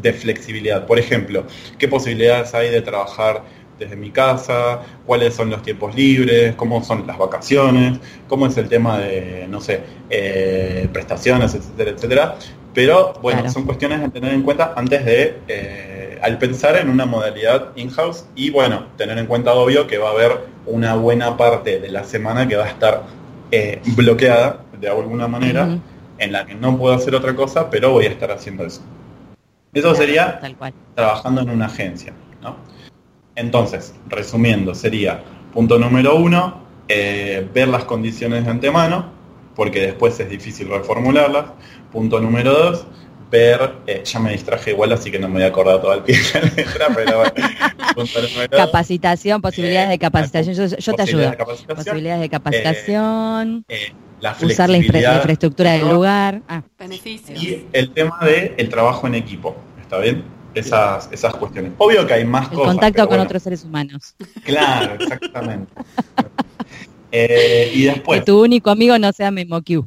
de 0.02 0.14
flexibilidad. 0.14 0.86
Por 0.86 1.00
ejemplo, 1.00 1.44
qué 1.78 1.88
posibilidades 1.88 2.54
hay 2.54 2.70
de 2.70 2.82
trabajar 2.82 3.44
desde 3.80 3.96
mi 3.96 4.12
casa, 4.12 4.82
cuáles 5.06 5.34
son 5.34 5.50
los 5.50 5.64
tiempos 5.64 5.96
libres, 5.96 6.56
cómo 6.56 6.84
son 6.84 7.08
las 7.08 7.18
vacaciones, 7.18 8.00
cómo 8.28 8.46
es 8.46 8.58
el 8.58 8.68
tema 8.68 9.00
de, 9.00 9.48
no 9.50 9.62
sé, 9.62 9.82
eh, 10.10 10.88
prestaciones, 10.92 11.56
etcétera, 11.56 11.92
etcétera. 11.92 12.36
Pero 12.74 13.14
bueno, 13.22 13.50
son 13.50 13.64
cuestiones 13.66 14.04
a 14.04 14.10
tener 14.10 14.34
en 14.34 14.44
cuenta 14.44 14.74
antes 14.76 15.04
de 15.04 16.20
al 16.22 16.38
pensar 16.38 16.76
en 16.78 16.90
una 16.90 17.06
modalidad 17.06 17.70
in-house 17.76 18.26
y 18.36 18.50
bueno, 18.50 18.88
tener 18.98 19.18
en 19.18 19.26
cuenta 19.26 19.54
obvio 19.54 19.88
que 19.88 19.98
va 19.98 20.10
a 20.10 20.12
haber 20.12 20.40
una 20.66 20.96
buena 20.96 21.38
parte 21.38 21.80
de 21.80 21.90
la 21.90 22.04
semana 22.04 22.48
que 22.48 22.56
va 22.56 22.66
a 22.66 22.70
estar 22.70 23.04
eh, 23.52 23.82
bloqueada 23.96 24.64
de 24.80 24.90
alguna 24.90 25.28
manera, 25.28 25.78
en 26.18 26.32
la 26.32 26.46
que 26.46 26.56
no 26.56 26.78
puedo 26.78 26.94
hacer 26.94 27.16
otra 27.16 27.36
cosa, 27.36 27.70
pero 27.70 27.92
voy 27.92 28.06
a 28.06 28.10
estar 28.10 28.32
haciendo 28.32 28.66
eso. 28.66 28.82
Eso 29.74 29.94
sería 29.96 30.40
trabajando 30.96 31.42
en 31.42 31.50
una 31.50 31.66
agencia. 31.66 32.14
Entonces, 33.40 33.94
resumiendo, 34.08 34.76
sería 34.76 35.24
punto 35.54 35.80
número 35.80 36.16
uno, 36.16 36.62
eh, 36.90 37.48
ver 37.54 37.70
las 37.70 37.86
condiciones 37.86 38.44
de 38.44 38.52
antemano, 38.52 39.12
porque 39.56 39.82
después 39.82 40.20
es 40.20 40.30
difícil 40.30 40.68
reformularlas. 40.68 41.46
Punto 41.92 42.20
número 42.20 42.54
dos, 42.54 42.86
ver, 43.32 43.76
eh, 43.88 44.04
ya 44.04 44.20
me 44.20 44.32
distraje 44.32 44.72
igual, 44.72 44.92
así 44.92 45.10
que 45.10 45.20
no 45.20 45.28
me 45.28 45.36
voy 45.36 45.44
a 45.44 45.48
acordar 45.48 45.82
todo 45.82 45.94
el 45.94 46.04
pie 46.04 46.18
de 46.18 46.42
la 46.42 46.56
letra, 46.56 46.88
pero 46.94 47.24
Capacitación, 48.50 49.42
posibilidades 49.42 49.90
de 49.90 49.96
eh, 49.96 50.00
capacitación, 50.00 50.56
yo, 50.56 50.94
te 50.94 51.02
ayudo. 51.02 51.32
posibilidades 51.76 52.22
de 52.22 52.30
capacitación. 52.30 53.66
Eh, 53.70 53.94
la 54.20 54.36
usar 54.42 54.70
la, 54.70 54.78
infraestructura 54.78 55.72
del 55.74 55.88
lugar. 55.88 56.42
Ah. 56.50 56.62
Beneficios. 56.78 57.42
Y 57.42 57.68
el 57.72 57.92
tema 57.92 58.20
del 58.22 58.54
el 58.58 58.68
trabajo 58.68 59.08
en 59.08 59.16
equipo, 59.16 59.56
¿está 59.82 59.98
bien? 60.00 60.39
Esas, 60.54 61.10
esas 61.12 61.36
cuestiones. 61.36 61.74
Obvio 61.78 62.06
que 62.08 62.14
hay 62.14 62.26
más 62.26 62.50
el 62.52 62.58
cosas. 62.58 62.74
Contacto 62.74 63.08
con 63.08 63.20
otros 63.20 63.44
seres 63.44 63.64
humanos. 63.64 64.16
Claro, 64.44 64.96
exactamente. 65.00 65.72
y 67.74 67.84
después. 67.84 68.20
Que 68.20 68.26
tu 68.26 68.42
único 68.42 68.70
amigo 68.70 68.98
no 68.98 69.12
sea 69.12 69.32
MemoQ. 69.32 69.86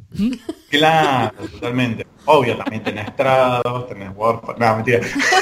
Claro, 0.69 1.33
totalmente. 1.51 2.07
Obvio, 2.25 2.57
también 2.57 2.83
tenés 2.83 3.15
Trados, 3.15 3.87
tenés 3.87 4.09
Word. 4.15 4.57
No, 4.57 4.75
mentira. 4.75 5.01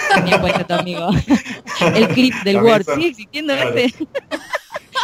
También 0.09 0.41
puede 0.41 0.55
ser 0.55 0.67
tu 0.67 0.73
amigo. 0.73 1.09
El 1.95 2.07
clip 2.09 2.33
del 2.43 2.57
Word, 2.57 2.85
¿sigue 2.85 3.07
existiendo 3.07 3.53
este? 3.53 3.93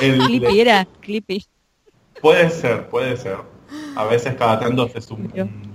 El, 0.01 0.18
Clippy 0.26 0.59
era, 0.59 0.88
Clippy. 1.01 1.45
Puede 2.22 2.49
ser, 2.49 2.88
puede 2.89 3.15
ser. 3.15 3.38
A 3.95 4.05
veces 4.05 4.36
cada 4.36 4.59
tanto 4.59 4.84
haces 4.84 5.09
un, 5.11 5.32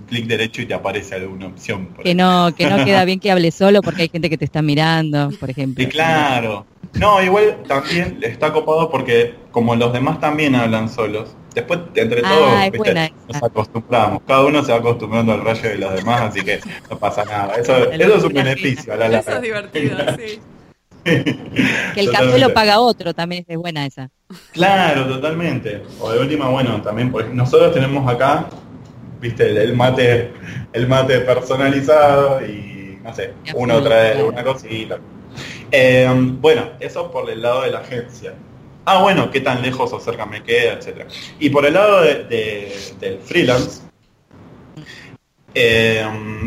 clic 0.07 0.25
derecho 0.25 0.61
y 0.61 0.65
te 0.65 0.73
aparece 0.73 1.15
alguna 1.15 1.47
opción. 1.47 1.89
Que 2.03 2.15
no, 2.15 2.53
que 2.55 2.67
no 2.67 2.83
queda 2.85 3.05
bien 3.05 3.19
que 3.19 3.31
hables 3.31 3.55
solo 3.55 3.81
porque 3.81 4.03
hay 4.03 4.09
gente 4.09 4.29
que 4.29 4.37
te 4.37 4.45
está 4.45 4.61
mirando, 4.61 5.29
por 5.39 5.49
ejemplo. 5.49 5.83
Y 5.83 5.87
claro. 5.87 6.65
No, 6.93 7.21
igual 7.23 7.63
también 7.67 8.19
está 8.21 8.53
copado 8.53 8.89
porque 8.89 9.35
como 9.51 9.75
los 9.75 9.91
demás 9.93 10.19
también 10.19 10.55
hablan 10.55 10.89
solos, 10.89 11.35
después 11.53 11.79
entre 11.95 12.21
ah, 12.23 12.69
todos 12.71 12.93
nos 13.27 13.43
acostumbramos. 13.43 14.21
Cada 14.27 14.45
uno 14.45 14.63
se 14.63 14.71
va 14.71 14.77
acostumbrando 14.77 15.33
al 15.33 15.43
rayo 15.43 15.69
de 15.69 15.77
los 15.77 15.93
demás, 15.95 16.21
así 16.21 16.41
que 16.41 16.59
no 16.89 16.97
pasa 16.97 17.25
nada. 17.25 17.55
Eso, 17.57 17.91
eso 17.91 18.15
es 18.15 18.23
un 18.23 18.33
beneficio 18.33 18.93
a 18.93 18.97
la 18.97 19.19
Eso 19.19 19.31
es 19.31 19.41
divertido, 19.41 19.97
sí. 20.17 20.39
que 21.03 21.99
el 21.99 22.11
café 22.11 22.39
lo 22.39 22.53
paga 22.53 22.79
otro, 22.79 23.13
también 23.13 23.43
es 23.47 23.57
buena 23.57 23.85
esa. 23.85 24.09
Claro, 24.51 25.07
totalmente. 25.07 25.83
O 25.99 26.11
de 26.11 26.19
última, 26.19 26.49
bueno, 26.49 26.81
también 26.81 27.11
porque 27.11 27.33
nosotros 27.33 27.73
tenemos 27.73 28.07
acá, 28.11 28.47
viste, 29.23 29.49
el, 29.49 29.73
mate, 29.75 30.31
el 30.73 30.87
mate 30.87 31.21
personalizado 31.21 32.45
y 32.45 32.99
no 33.01 33.15
sé, 33.15 33.33
uno 33.55 33.81
trae 33.81 34.21
una 34.21 34.43
cosita. 34.43 34.99
Eh, 35.71 36.07
bueno, 36.41 36.71
eso 36.79 37.09
por 37.09 37.29
el 37.29 37.41
lado 37.41 37.63
de 37.63 37.71
la 37.71 37.79
agencia. 37.79 38.33
Ah, 38.85 39.01
bueno, 39.01 39.31
qué 39.31 39.39
tan 39.39 39.61
lejos 39.61 39.93
o 39.93 39.99
cerca 39.99 40.25
me 40.25 40.43
queda, 40.43 40.73
etcétera. 40.73 41.07
Y 41.39 41.49
por 41.49 41.65
el 41.65 41.73
lado 41.73 42.01
del 42.01 43.19
freelance, 43.23 43.81
eh, 45.55 46.05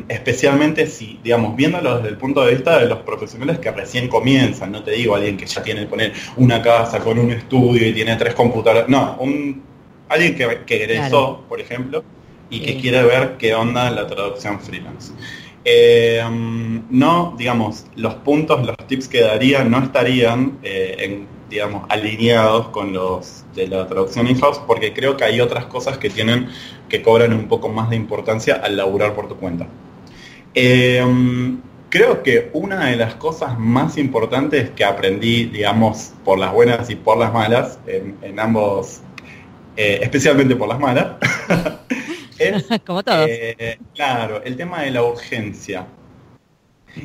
especialmente 0.08 0.86
si, 0.86 1.18
digamos, 1.24 1.56
viéndolo 1.56 1.96
desde 1.96 2.10
el 2.10 2.18
punto 2.18 2.44
de 2.44 2.54
vista 2.54 2.78
de 2.78 2.86
los 2.86 2.98
profesionales 2.98 3.58
que 3.58 3.70
recién 3.70 4.08
comienzan, 4.08 4.70
no 4.70 4.82
te 4.82 4.90
digo 4.90 5.14
alguien 5.14 5.38
que 5.38 5.46
ya 5.46 5.62
tiene 5.62 5.86
poner 5.86 6.12
una 6.36 6.60
casa 6.60 7.00
con 7.00 7.18
un 7.18 7.30
estudio 7.30 7.88
y 7.88 7.94
tiene 7.94 8.16
tres 8.16 8.34
computadoras, 8.34 8.88
no, 8.88 9.16
un, 9.18 9.62
alguien 10.08 10.36
que, 10.36 10.62
que 10.66 10.84
egresó, 10.84 11.44
por 11.48 11.60
ejemplo, 11.60 12.04
y 12.50 12.60
que 12.60 12.80
quiere 12.80 13.02
ver 13.02 13.36
qué 13.38 13.54
onda 13.54 13.90
la 13.90 14.06
traducción 14.06 14.60
freelance. 14.60 15.12
Eh, 15.68 16.22
no, 16.90 17.34
digamos, 17.36 17.86
los 17.96 18.14
puntos, 18.14 18.64
los 18.64 18.76
tips 18.86 19.08
que 19.08 19.20
daría 19.22 19.64
no 19.64 19.82
estarían 19.82 20.58
eh, 20.62 20.94
en, 21.00 21.26
digamos, 21.50 21.86
alineados 21.88 22.68
con 22.68 22.92
los 22.92 23.44
de 23.56 23.66
la 23.66 23.84
traducción 23.88 24.28
in-house 24.28 24.60
porque 24.64 24.92
creo 24.92 25.16
que 25.16 25.24
hay 25.24 25.40
otras 25.40 25.64
cosas 25.64 25.98
que 25.98 26.08
tienen, 26.08 26.48
que 26.88 27.02
cobran 27.02 27.32
un 27.32 27.48
poco 27.48 27.68
más 27.68 27.90
de 27.90 27.96
importancia 27.96 28.60
al 28.62 28.76
laburar 28.76 29.14
por 29.14 29.26
tu 29.26 29.34
cuenta. 29.38 29.66
Eh, 30.54 31.04
creo 31.90 32.22
que 32.22 32.48
una 32.52 32.86
de 32.86 32.96
las 32.96 33.16
cosas 33.16 33.58
más 33.58 33.98
importantes 33.98 34.70
que 34.70 34.84
aprendí, 34.84 35.46
digamos, 35.46 36.12
por 36.24 36.38
las 36.38 36.52
buenas 36.52 36.90
y 36.90 36.94
por 36.94 37.18
las 37.18 37.32
malas, 37.32 37.80
en, 37.88 38.38
ambos, 38.38 39.00
especialmente 39.76 40.54
por 40.54 40.68
las 40.68 40.78
malas, 40.78 41.16
Como 42.86 43.02
todos. 43.02 43.28
Eh, 43.28 43.78
claro, 43.94 44.42
el 44.44 44.56
tema 44.56 44.82
de 44.82 44.90
la 44.90 45.02
urgencia. 45.02 45.86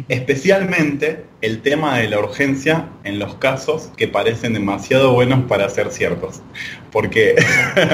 Especialmente 0.07 1.25
el 1.41 1.61
tema 1.61 1.97
de 1.97 2.07
la 2.07 2.19
urgencia 2.19 2.87
en 3.03 3.19
los 3.19 3.35
casos 3.35 3.91
que 3.97 4.07
parecen 4.07 4.53
demasiado 4.53 5.13
buenos 5.13 5.43
para 5.47 5.69
ser 5.69 5.91
ciertos. 5.91 6.41
Porque 6.91 7.35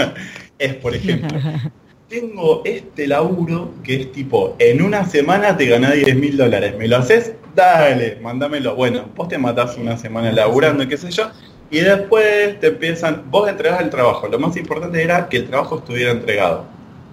es, 0.60 0.76
por 0.76 0.96
ejemplo, 0.96 1.40
tengo 2.10 2.62
este 2.66 3.08
laburo 3.08 3.74
que 3.84 4.02
es 4.02 4.12
tipo, 4.12 4.56
en 4.60 4.82
una 4.82 5.06
semana 5.06 5.58
te 5.58 5.66
ganas 5.66 5.94
10 5.94 6.16
mil 6.16 6.38
dólares. 6.38 6.76
¿Me 6.78 6.88
lo 6.88 6.98
haces? 6.98 7.34
Dale, 7.56 8.18
mándamelo. 8.22 8.76
Bueno, 8.76 9.10
vos 9.16 9.28
te 9.28 9.38
matás 9.38 9.76
una 9.78 9.98
semana 9.98 10.32
laburando, 10.32 10.88
qué 10.88 10.98
sé 10.98 11.10
yo, 11.12 11.32
Y 11.72 11.80
después 11.80 12.60
te 12.60 12.68
empiezan, 12.68 13.24
vos 13.32 13.50
entregás 13.50 13.82
el 13.82 13.90
trabajo. 13.90 14.28
Lo 14.28 14.38
más 14.40 14.56
importante 14.56 15.02
era 15.04 15.28
que 15.28 15.38
el 15.38 15.48
trabajo 15.48 15.80
estuviera 15.80 16.12
entregado, 16.12 16.66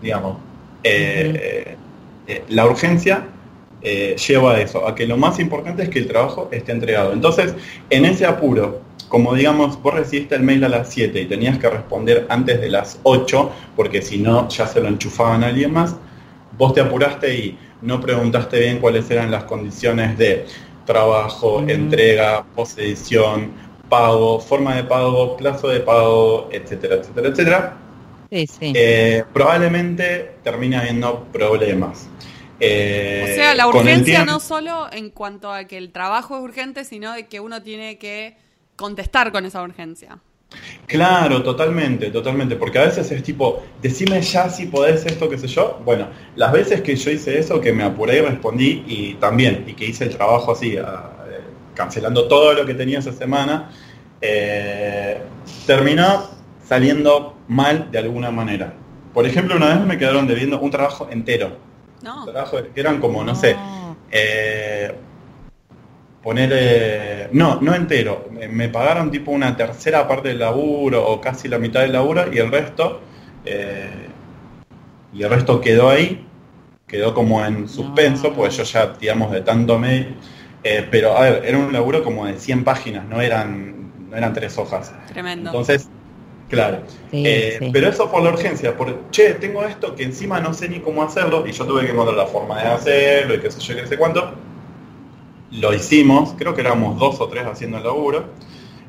digamos. 0.05 0.37
Eh, 0.85 1.77
eh, 2.27 2.45
la 2.49 2.67
urgencia 2.67 3.27
eh, 3.83 4.15
lleva 4.17 4.55
a 4.55 4.61
eso, 4.61 4.87
a 4.87 4.95
que 4.95 5.07
lo 5.07 5.17
más 5.17 5.41
importante 5.41 5.83
es 5.83 5.89
que 5.89 5.99
el 5.99 6.07
trabajo 6.07 6.49
esté 6.53 6.73
entregado. 6.73 7.13
Entonces, 7.13 7.55
en 7.91 8.05
ese 8.05 8.27
apuro, 8.27 8.83
como 9.09 9.35
digamos, 9.35 9.81
vos 9.83 9.95
recibiste 9.95 10.35
el 10.35 10.43
mail 10.43 10.63
a 10.65 10.69
las 10.69 10.91
7 10.91 11.21
y 11.21 11.27
tenías 11.27 11.59
que 11.59 11.69
responder 11.71 12.27
antes 12.29 12.61
de 12.61 12.69
las 12.69 13.01
8, 13.03 13.51
porque 13.77 14.03
si 14.03 14.19
no 14.19 14.49
ya 14.49 14.67
se 14.67 14.81
lo 14.81 14.89
enchufaban 14.89 15.43
a 15.43 15.49
alguien 15.49 15.73
más, 15.73 15.97
vos 16.57 16.75
te 16.75 16.81
apuraste 16.81 17.35
y 17.35 17.59
no 17.83 18.01
preguntaste 18.01 18.61
bien 18.61 18.79
cuáles 18.79 19.11
eran 19.11 19.31
las 19.31 19.45
condiciones 19.45 20.17
de 20.19 20.47
trabajo, 20.85 21.65
entrega, 21.67 22.45
posedición, 22.55 23.53
pago, 23.89 24.39
forma 24.41 24.77
de 24.77 24.85
pago, 24.85 25.37
plazo 25.37 25.69
de 25.69 25.81
pago, 25.81 26.49
etcétera, 26.53 26.97
etcétera, 26.97 27.29
etcétera. 27.29 27.84
Eh, 28.61 29.25
probablemente 29.33 30.33
termine 30.43 30.77
habiendo 30.77 31.25
problemas. 31.33 32.09
Eh, 32.59 33.23
o 33.25 33.35
sea, 33.35 33.55
la 33.55 33.67
urgencia 33.69 34.25
no 34.25 34.41
solo 34.41 34.89
en 34.93 35.11
cuanto 35.11 35.53
a 35.53 35.65
que 35.65 35.77
el 35.77 35.93
trabajo 35.93 36.37
es 36.37 36.43
urgente, 36.43 36.85
sino 36.85 37.13
de 37.13 37.27
que 37.27 37.41
uno 37.41 37.63
tiene 37.63 37.99
que 37.99 38.37
contestar 38.77 39.31
con 39.33 39.45
esa 39.45 39.63
urgencia. 39.63 40.19
Claro, 40.87 41.43
totalmente, 41.43 42.11
totalmente, 42.11 42.57
porque 42.57 42.79
a 42.79 42.85
veces 42.85 43.11
es 43.11 43.23
tipo, 43.23 43.63
decime 43.83 44.21
ya 44.23 44.49
si 44.49 44.67
podés 44.67 45.05
esto, 45.07 45.29
qué 45.29 45.39
sé 45.39 45.49
yo. 45.49 45.81
Bueno, 45.85 46.09
las 46.37 46.53
veces 46.53 46.81
que 46.83 46.95
yo 46.95 47.11
hice 47.11 47.39
eso, 47.39 47.61
que 47.61 47.73
me 47.73 47.83
apuré 47.83 48.19
y 48.19 48.21
respondí, 48.21 48.85
y 48.87 49.15
también, 49.15 49.65
y 49.67 49.75
que 49.75 49.87
hice 49.87 50.05
el 50.05 50.17
trabajo 50.17 50.53
así, 50.53 50.77
eh, 50.77 50.83
cancelando 51.75 52.29
todo 52.29 52.53
lo 52.53 52.65
que 52.65 52.75
tenía 52.75 53.01
esa 53.01 53.13
semana, 53.13 53.71
eh, 54.21 55.21
terminó 55.67 56.31
saliendo 56.67 57.37
mal 57.49 57.91
de 57.91 57.99
alguna 57.99 58.31
manera. 58.31 58.75
Por 59.13 59.27
ejemplo, 59.27 59.57
una 59.57 59.69
vez 59.69 59.81
me 59.87 59.99
quedaron 59.99 60.27
debiendo 60.27 60.59
un 60.61 60.71
trabajo 60.71 61.09
entero. 61.11 61.57
No. 62.03 62.25
Un 62.25 62.33
trabajo 62.33 62.59
que 62.75 62.81
eran 62.81 63.01
como, 63.01 63.23
no, 63.23 63.35
sé, 63.35 63.57
eh, 64.11 64.93
poner... 66.23 67.31
no, 67.33 67.61
no 67.61 67.75
entero. 67.75 68.29
Me, 68.31 68.69
pagaron 68.69 69.11
tipo 69.11 69.31
una 69.31 69.57
tercera 69.57 70.09
parte 70.09 70.29
del 70.29 70.41
laburo 70.41 71.07
o 71.07 71.21
casi 71.21 71.49
la 71.49 71.59
mitad 71.59 71.81
del 71.81 71.93
laburo 71.93 72.33
y 72.33 72.39
el 72.39 72.51
resto... 72.51 73.01
Eh, 73.45 74.09
y 75.13 75.23
el 75.23 75.31
resto 75.31 75.61
quedó 75.61 75.91
ahí, 75.91 76.27
quedó 76.89 77.15
como 77.15 77.45
en 77.45 77.69
suspenso, 77.69 78.33
pues 78.33 78.57
yo 78.57 78.65
ya, 78.65 78.95
digamos, 79.01 79.31
de 79.31 79.43
tanto 79.43 79.79
mail... 79.79 80.17
Eh, 80.67 80.89
pero, 80.91 81.15
a 81.17 81.21
ver, 81.21 81.43
era 81.45 81.59
un 81.59 81.73
laburo 81.75 82.03
como 82.03 82.25
de 82.25 82.39
100 82.39 82.65
páginas, 82.65 83.05
no 83.07 83.21
eran, 83.21 84.09
no 84.09 84.17
eran 84.17 84.33
tres 84.33 84.57
hojas. 84.57 84.95
Tremendo. 85.13 85.51
Entonces, 85.51 85.91
claro. 86.49 86.79
Eh, 87.13 87.71
pero 87.73 87.89
eso 87.89 88.11
por 88.11 88.23
la 88.23 88.31
urgencia, 88.31 88.77
porque, 88.77 88.97
che, 89.11 89.35
tengo 89.35 89.65
esto 89.65 89.95
que 89.95 90.05
encima 90.05 90.41
no 90.41 90.53
sé 90.53 90.69
ni 90.69 90.81
cómo 90.81 91.03
hacerlo, 91.03 91.47
y 91.47 91.53
yo 91.53 91.65
tuve 91.65 91.85
que 91.85 91.93
encontrar 91.93 92.17
la 92.17 92.27
forma 92.27 92.61
de 92.61 92.69
hacerlo, 92.69 93.35
y 93.35 93.41
qué 93.41 93.51
sé 93.51 93.61
yo, 93.61 93.77
qué 93.77 93.87
sé 93.87 93.97
cuánto 93.97 94.35
lo 95.53 95.73
hicimos, 95.73 96.35
creo 96.37 96.55
que 96.55 96.61
éramos 96.61 96.99
dos 96.99 97.21
o 97.21 97.29
tres 97.29 97.47
haciendo 97.47 97.79
el 97.79 97.85
laburo. 97.85 98.25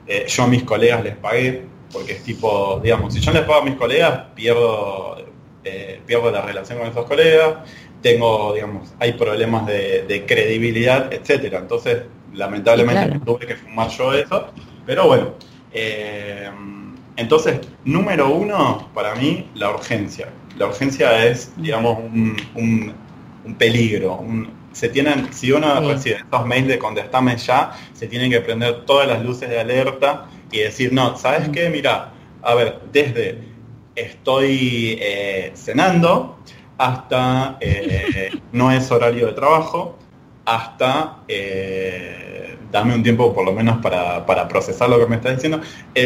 Eh, 0.07 0.25
yo 0.27 0.43
a 0.43 0.47
mis 0.47 0.63
colegas 0.63 1.03
les 1.03 1.15
pagué, 1.15 1.63
porque 1.91 2.13
es 2.13 2.23
tipo, 2.23 2.79
digamos, 2.83 3.13
si 3.13 3.19
yo 3.19 3.31
les 3.31 3.43
pago 3.43 3.61
a 3.61 3.65
mis 3.65 3.75
colegas, 3.75 4.25
pierdo, 4.35 5.17
eh, 5.63 6.01
pierdo 6.05 6.31
la 6.31 6.41
relación 6.41 6.79
con 6.79 6.87
esos 6.87 7.05
colegas, 7.05 7.57
tengo, 8.01 8.53
digamos, 8.53 8.93
hay 8.99 9.13
problemas 9.13 9.65
de, 9.67 10.23
credibilidad, 10.27 11.11
etcétera. 11.11 11.59
Entonces, 11.59 12.03
lamentablemente 12.33 13.19
tuve 13.19 13.45
que 13.45 13.55
fumar 13.55 13.89
yo 13.89 14.13
eso, 14.13 14.47
pero 14.85 15.07
bueno. 15.07 15.33
Entonces, 17.17 17.59
número 17.85 18.29
uno, 18.29 18.89
para 18.93 19.15
mí, 19.15 19.49
la 19.55 19.71
urgencia. 19.71 20.29
La 20.57 20.67
urgencia 20.67 21.25
es, 21.25 21.51
digamos, 21.57 21.97
un, 21.97 22.35
un, 22.55 22.93
un 23.45 23.55
peligro, 23.55 24.15
un, 24.15 24.49
se 24.75 24.89
tienen, 24.89 25.31
si 25.31 25.53
uno 25.53 25.79
recibe 25.79 26.17
estos 26.17 26.45
mails 26.45 26.67
de 26.67 26.77
contestame 26.77 27.37
ya, 27.37 27.71
se 27.93 28.07
tienen 28.07 28.29
que 28.29 28.41
prender 28.41 28.85
todas 28.85 29.07
las 29.07 29.23
luces 29.23 29.49
de 29.49 29.59
alerta 29.59 30.25
y 30.51 30.59
decir, 30.59 30.91
no, 30.91 31.15
¿sabes 31.15 31.47
qué? 31.49 31.69
Mira, 31.69 32.11
a 32.41 32.53
ver, 32.55 32.81
desde 32.91 33.39
estoy 33.95 34.97
eh, 35.01 35.51
cenando 35.55 36.37
hasta 36.77 37.57
eh, 37.61 38.31
no 38.51 38.69
es 38.69 38.91
horario 38.91 39.27
de 39.27 39.33
trabajo, 39.33 39.97
hasta 40.43 41.19
eh, 41.29 42.44
dame 42.71 42.95
un 42.95 43.03
tiempo 43.03 43.33
por 43.33 43.45
lo 43.45 43.53
menos 43.53 43.81
para, 43.81 44.47
procesar 44.47 44.89
lo 44.89 44.99
que 44.99 45.07
me 45.07 45.15
estás 45.15 45.35
diciendo. 45.35 45.61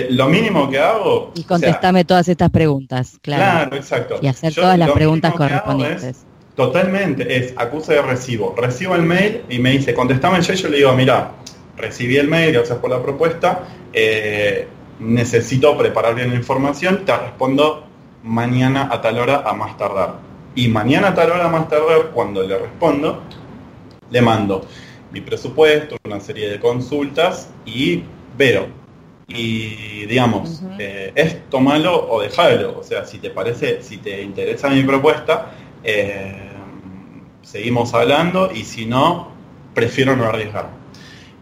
lo 0.09 0.27
mínimo 0.27 0.69
que 0.69 0.79
hago... 0.79 1.31
Y 1.35 1.43
contestame 1.43 2.05
todas 2.05 2.27
estas 2.27 2.49
preguntas, 2.49 3.17
claro. 3.21 3.43
Claro, 3.43 3.75
exacto. 3.75 4.19
Y 4.21 4.27
hacer 4.27 4.53
todas 4.53 4.77
las 4.77 4.91
preguntas 4.91 5.33
correspondientes 5.33 6.25
Totalmente, 6.59 7.37
es 7.37 7.53
acuse 7.55 7.93
de 7.93 8.01
recibo. 8.01 8.53
Recibo 8.57 8.93
el 8.93 9.03
mail 9.03 9.43
y 9.49 9.59
me 9.59 9.71
dice, 9.71 9.93
contestame 9.93 10.39
y 10.39 10.41
yo 10.41 10.67
le 10.67 10.75
digo, 10.75 10.91
mira, 10.91 11.31
recibí 11.77 12.17
el 12.17 12.27
mail, 12.27 12.51
gracias 12.51 12.77
por 12.79 12.89
la 12.89 13.01
propuesta, 13.01 13.63
eh, 13.93 14.67
necesito 14.99 15.77
preparar 15.77 16.15
bien 16.15 16.31
la 16.31 16.35
información, 16.35 17.05
te 17.05 17.15
respondo 17.15 17.85
mañana 18.23 18.89
a 18.91 19.01
tal 19.01 19.19
hora 19.19 19.43
a 19.45 19.53
más 19.53 19.77
tardar. 19.77 20.15
Y 20.53 20.67
mañana 20.67 21.07
a 21.07 21.13
tal 21.13 21.31
hora 21.31 21.45
a 21.45 21.47
más 21.47 21.69
tardar, 21.69 22.11
cuando 22.13 22.43
le 22.43 22.57
respondo, 22.57 23.23
le 24.09 24.21
mando 24.21 24.65
mi 25.11 25.21
presupuesto, 25.21 25.97
una 26.05 26.19
serie 26.19 26.49
de 26.49 26.59
consultas 26.59 27.49
y 27.65 28.03
veo. 28.37 28.67
Y 29.27 30.05
digamos, 30.07 30.63
eh, 30.79 31.11
es 31.15 31.49
tomalo 31.49 32.09
o 32.09 32.21
dejalo. 32.21 32.79
O 32.79 32.83
sea, 32.83 33.05
si 33.05 33.19
te 33.19 33.29
parece, 33.29 33.81
si 33.83 33.97
te 33.97 34.21
interesa 34.21 34.69
mi 34.69 34.83
propuesta, 34.83 35.51
eh, 35.83 36.49
seguimos 37.41 37.93
hablando 37.93 38.51
y 38.53 38.63
si 38.63 38.85
no, 38.85 39.31
prefiero 39.73 40.15
no 40.15 40.25
arriesgar. 40.25 40.69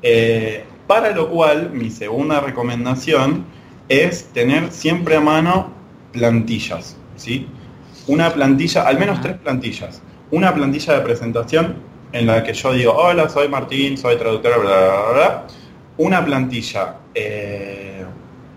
Eh, 0.01 0.65
para 0.85 1.11
lo 1.11 1.29
cual, 1.29 1.71
mi 1.71 1.89
segunda 1.89 2.39
recomendación 2.39 3.45
es 3.89 4.25
tener 4.33 4.71
siempre 4.71 5.15
a 5.15 5.21
mano 5.21 5.71
plantillas, 6.11 6.97
¿sí? 7.15 7.47
Una 8.07 8.33
plantilla, 8.33 8.83
al 8.83 8.99
menos 8.99 9.21
tres 9.21 9.37
plantillas. 9.37 10.01
Una 10.31 10.53
plantilla 10.53 10.93
de 10.93 11.01
presentación 11.01 11.86
en 12.11 12.27
la 12.27 12.43
que 12.43 12.53
yo 12.53 12.73
digo, 12.73 12.93
hola, 12.93 13.29
soy 13.29 13.47
Martín, 13.47 13.97
soy 13.97 14.17
traductor, 14.17 14.61
bla, 14.61 14.77
bla, 14.77 15.11
bla. 15.13 15.47
Una 15.97 16.23
plantilla 16.23 16.97
eh, 17.13 18.05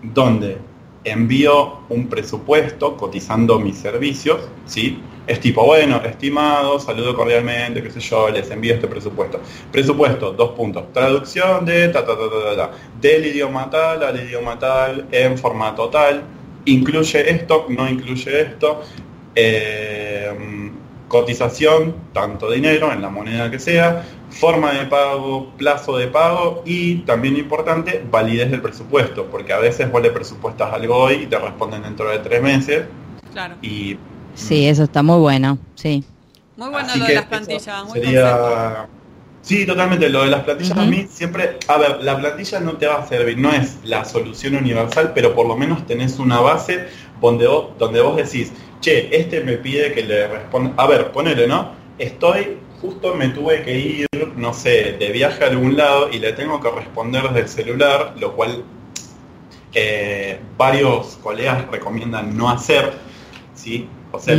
donde 0.01 0.57
envío 1.03 1.79
un 1.89 2.07
presupuesto 2.07 2.95
cotizando 2.95 3.59
mis 3.59 3.77
servicios, 3.77 4.41
¿sí? 4.65 5.01
Es 5.27 5.39
tipo, 5.39 5.63
bueno, 5.65 6.01
estimado, 6.03 6.79
saludo 6.79 7.15
cordialmente, 7.15 7.81
qué 7.81 7.91
sé 7.91 7.99
yo, 7.99 8.29
les 8.29 8.49
envío 8.49 8.73
este 8.73 8.87
presupuesto. 8.87 9.39
Presupuesto, 9.71 10.31
dos 10.31 10.51
puntos. 10.51 10.91
Traducción 10.93 11.65
de 11.65 11.89
ta, 11.89 12.05
ta, 12.05 12.17
ta, 12.17 12.29
ta, 12.29 12.55
ta, 12.55 12.71
del 12.99 13.27
idioma 13.27 13.69
tal 13.69 14.03
al 14.03 14.19
idioma 14.19 14.57
tal, 14.57 15.07
en 15.11 15.37
formato 15.37 15.89
tal. 15.89 16.23
Incluye 16.65 17.29
esto, 17.29 17.65
no 17.69 17.87
incluye 17.87 18.41
esto. 18.41 18.81
Eh, 19.35 20.71
cotización, 21.11 21.93
tanto 22.13 22.49
dinero, 22.49 22.93
en 22.93 23.01
la 23.01 23.09
moneda 23.09 23.51
que 23.51 23.59
sea, 23.59 24.05
forma 24.29 24.71
de 24.71 24.85
pago, 24.85 25.51
plazo 25.57 25.97
de 25.97 26.07
pago 26.07 26.63
y 26.65 26.99
también 26.99 27.35
importante, 27.35 28.01
validez 28.09 28.49
del 28.49 28.61
presupuesto, 28.61 29.25
porque 29.25 29.51
a 29.51 29.59
veces 29.59 29.91
vos 29.91 30.01
le 30.01 30.09
presupuestas 30.09 30.73
algo 30.73 30.95
hoy 30.95 31.23
y 31.23 31.25
te 31.25 31.37
responden 31.37 31.83
dentro 31.83 32.09
de 32.09 32.19
tres 32.19 32.41
meses. 32.41 32.85
Claro. 33.33 33.55
Y 33.61 33.97
Sí, 34.35 34.67
eso 34.67 34.83
está 34.83 35.03
muy 35.03 35.17
bueno, 35.17 35.57
sí. 35.75 36.03
Muy 36.55 36.69
bueno 36.69 36.95
lo 36.95 37.05
de 37.05 37.15
las 37.15 37.25
plantillas, 37.25 37.83
muy 37.85 37.99
sería... 37.99 38.87
Sí, 39.41 39.65
totalmente. 39.65 40.07
Lo 40.07 40.23
de 40.23 40.29
las 40.29 40.43
plantillas 40.43 40.77
a 40.77 40.85
mí 40.85 41.07
siempre, 41.09 41.57
a 41.67 41.77
ver, 41.77 42.03
la 42.03 42.17
plantilla 42.17 42.59
no 42.59 42.73
te 42.73 42.85
va 42.85 42.99
a 42.99 43.07
servir, 43.07 43.37
no 43.39 43.51
es 43.51 43.79
la 43.83 44.05
solución 44.05 44.55
universal, 44.55 45.11
pero 45.15 45.33
por 45.33 45.47
lo 45.47 45.57
menos 45.57 45.85
tenés 45.87 46.19
una 46.19 46.39
base 46.39 46.87
donde 47.19 47.47
vos, 47.47 47.69
donde 47.79 48.01
vos 48.01 48.15
decís, 48.15 48.53
che, 48.81 49.15
este 49.15 49.41
me 49.41 49.53
pide 49.53 49.93
que 49.93 50.03
le 50.03 50.27
responda, 50.27 50.73
a 50.75 50.87
ver, 50.87 51.11
ponele, 51.11 51.47
¿no? 51.47 51.71
Estoy, 51.97 52.57
justo 52.81 53.13
me 53.13 53.29
tuve 53.29 53.63
que 53.63 53.77
ir, 53.77 54.07
no 54.35 54.53
sé, 54.53 54.93
de 54.99 55.11
viaje 55.11 55.43
a 55.43 55.47
algún 55.47 55.77
lado 55.77 56.09
y 56.11 56.19
le 56.19 56.33
tengo 56.33 56.59
que 56.59 56.69
responder 56.71 57.23
desde 57.23 57.39
el 57.39 57.47
celular, 57.47 58.15
lo 58.19 58.33
cual 58.33 58.63
eh, 59.73 60.39
varios 60.57 61.19
colegas 61.21 61.65
recomiendan 61.69 62.35
no 62.35 62.49
hacer, 62.49 62.93
¿sí? 63.53 63.87
O 64.11 64.19
sea, 64.19 64.35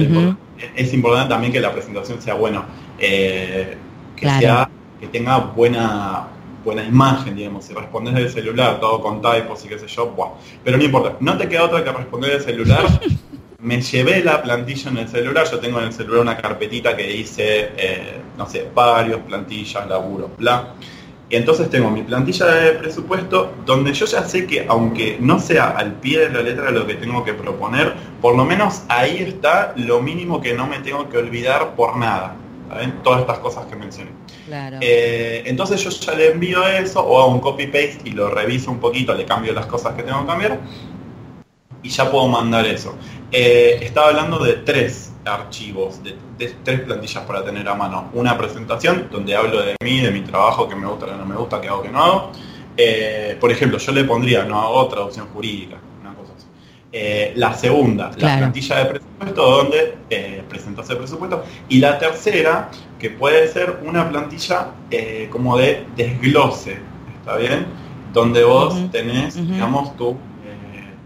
es 0.77 0.93
importante 0.93 1.31
también 1.31 1.53
que 1.53 1.61
la 1.61 1.73
presentación 1.73 2.21
sea 2.21 2.35
bueno, 2.35 2.65
eh, 2.99 3.77
que 4.17 4.29
sea, 4.29 4.69
que 5.01 5.07
tenga 5.07 5.39
buena 5.39 6.29
buena 6.65 6.85
imagen, 6.85 7.35
digamos, 7.35 7.65
si 7.65 7.75
respondes 7.75 8.15
del 8.15 8.31
celular, 8.31 8.79
todo 8.79 9.01
con 9.01 9.21
typos 9.21 9.65
y 9.65 9.69
qué 9.69 9.81
sé 9.81 9.89
yo, 9.89 10.11
buah. 10.11 10.31
pero 10.63 10.77
no 10.77 10.85
importa, 10.85 11.17
no 11.19 11.37
te 11.37 11.49
queda 11.49 11.65
otra 11.65 11.83
que 11.83 11.91
responder 11.91 12.31
del 12.31 12.43
celular. 12.43 12.85
Me 13.63 13.81
llevé 13.81 14.25
la 14.25 14.43
plantilla 14.43 14.91
en 14.91 14.99
el 14.99 15.09
celular, 15.09 15.47
yo 15.49 15.61
tengo 15.61 15.79
en 15.79 15.87
el 15.87 15.93
celular 15.93 16.23
una 16.23 16.37
carpetita 16.37 16.97
que 16.97 17.05
dice, 17.05 17.71
eh, 17.77 18.21
no 18.37 18.49
sé, 18.49 18.69
varios, 18.75 19.21
plantillas, 19.21 19.89
laburo, 19.89 20.33
bla. 20.37 20.75
Y 21.31 21.37
entonces 21.37 21.71
tengo 21.71 21.89
mi 21.89 22.03
plantilla 22.03 22.47
de 22.47 22.73
presupuesto 22.73 23.55
donde 23.65 23.95
yo 23.95 24.05
ya 24.05 24.25
sé 24.25 24.49
que 24.49 24.67
aunque 24.69 25.17
no 25.21 25.39
sea 25.39 25.71
al 25.71 25.95
pie 25.95 26.29
de 26.29 26.31
la 26.31 26.43
letra 26.43 26.73
lo 26.73 26.87
que 26.89 26.95
tengo 26.95 27.25
que 27.25 27.35
proponer, 27.35 27.95
por 28.21 28.37
lo 28.37 28.45
menos 28.45 28.83
ahí 28.89 29.19
está 29.19 29.73
lo 29.77 30.03
mínimo 30.03 30.41
que 30.41 30.55
no 30.55 30.67
me 30.67 30.81
tengo 30.81 31.09
que 31.09 31.19
olvidar 31.19 31.77
por 31.77 31.97
nada. 31.97 32.35
¿saben? 32.69 32.95
Todas 33.05 33.21
estas 33.21 33.39
cosas 33.39 33.67
que 33.67 33.77
mencioné. 33.77 34.11
Claro. 34.47 34.79
Eh, 34.81 35.45
entonces 35.47 35.83
yo 35.83 35.91
ya 35.91 36.15
le 36.15 36.33
envío 36.33 36.67
eso 36.67 37.01
o 37.01 37.23
hago 37.23 37.33
un 37.33 37.41
copy-paste 37.41 38.01
y 38.07 38.11
lo 38.11 38.29
reviso 38.29 38.73
un 38.73 38.81
poquito, 38.81 39.15
le 39.15 39.25
cambio 39.25 39.53
las 39.53 39.67
cosas 39.67 39.95
que 39.95 40.03
tengo 40.03 40.21
que 40.23 40.27
cambiar 40.27 40.59
y 41.83 41.89
ya 41.89 42.11
puedo 42.11 42.29
mandar 42.29 42.67
eso. 42.67 42.97
Eh, 43.31 43.79
estaba 43.83 44.09
hablando 44.09 44.39
de 44.39 44.55
tres 44.55 45.13
archivos, 45.25 46.03
de, 46.03 46.17
de 46.39 46.55
tres 46.63 46.81
plantillas 46.81 47.25
para 47.25 47.45
tener 47.45 47.69
a 47.69 47.75
mano. 47.75 48.11
Una 48.15 48.37
presentación 48.37 49.09
donde 49.11 49.35
hablo 49.35 49.63
de 49.63 49.77
mí, 49.83 50.01
de 50.01 50.11
mi 50.11 50.21
trabajo, 50.21 50.69
que 50.69 50.75
me 50.75 50.87
gusta, 50.87 51.07
que 51.07 51.13
no 51.13 51.25
me 51.25 51.37
gusta, 51.37 51.61
que 51.61 51.69
hago, 51.69 51.83
que 51.83 51.89
no 51.89 52.03
hago. 52.03 52.33
Eh, 52.77 53.37
por 53.41 53.51
ejemplo, 53.51 53.79
yo 53.79 53.93
le 53.93 54.05
pondría, 54.05 54.45
no 54.45 54.61
hago 54.61 54.89
traducción 54.89 55.27
jurídica, 55.29 55.77
una 56.01 56.15
cosa 56.15 56.33
así. 56.37 56.47
Eh, 56.93 57.33
la 57.37 57.55
segunda, 57.55 58.11
la 58.17 58.39
plantilla 58.39 58.77
de 58.79 58.85
presupuesto, 58.87 59.51
donde 59.51 59.95
eh, 60.11 60.43
presentas 60.49 60.89
el 60.91 60.99
presupuesto. 60.99 61.45
Y 61.69 61.79
la 61.79 61.99
tercera, 61.99 62.71
que 62.99 63.11
puede 63.11 63.49
ser 63.49 63.81
una 63.85 64.09
plantilla 64.09 64.69
como 65.31 65.57
de 65.57 65.87
desglose, 65.97 66.79
¿está 67.19 67.37
bien? 67.37 67.67
Donde 68.13 68.45
vos 68.45 68.75
tenés, 68.91 69.35
digamos, 69.35 69.97
tu, 69.97 70.17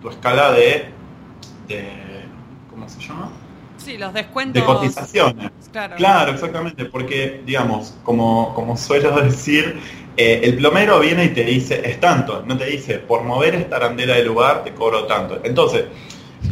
tu 0.06 0.12
escala 0.12 0.52
de, 0.52 0.84
de, 1.66 1.84
¿cómo 2.70 2.88
se 2.88 3.00
llama? 3.00 3.28
Sí, 3.76 3.98
los 3.98 4.14
descuentos. 4.14 4.62
De 4.62 4.64
cotizaciones. 4.64 5.50
Claro. 5.72 5.96
Claro, 5.96 6.32
exactamente, 6.32 6.84
porque, 6.84 7.42
digamos, 7.44 7.96
como, 8.04 8.54
como 8.54 8.76
suelo 8.76 9.20
decir, 9.22 9.80
eh, 10.16 10.42
el 10.44 10.56
plomero 10.58 11.00
viene 11.00 11.24
y 11.24 11.28
te 11.30 11.42
dice, 11.42 11.82
es 11.84 11.98
tanto, 11.98 12.44
no 12.46 12.56
te 12.56 12.66
dice, 12.66 13.00
por 13.00 13.24
mover 13.24 13.56
esta 13.56 13.76
arandela 13.76 14.14
del 14.14 14.28
lugar 14.28 14.62
te 14.62 14.72
cobro 14.74 15.06
tanto. 15.06 15.40
Entonces, 15.42 15.86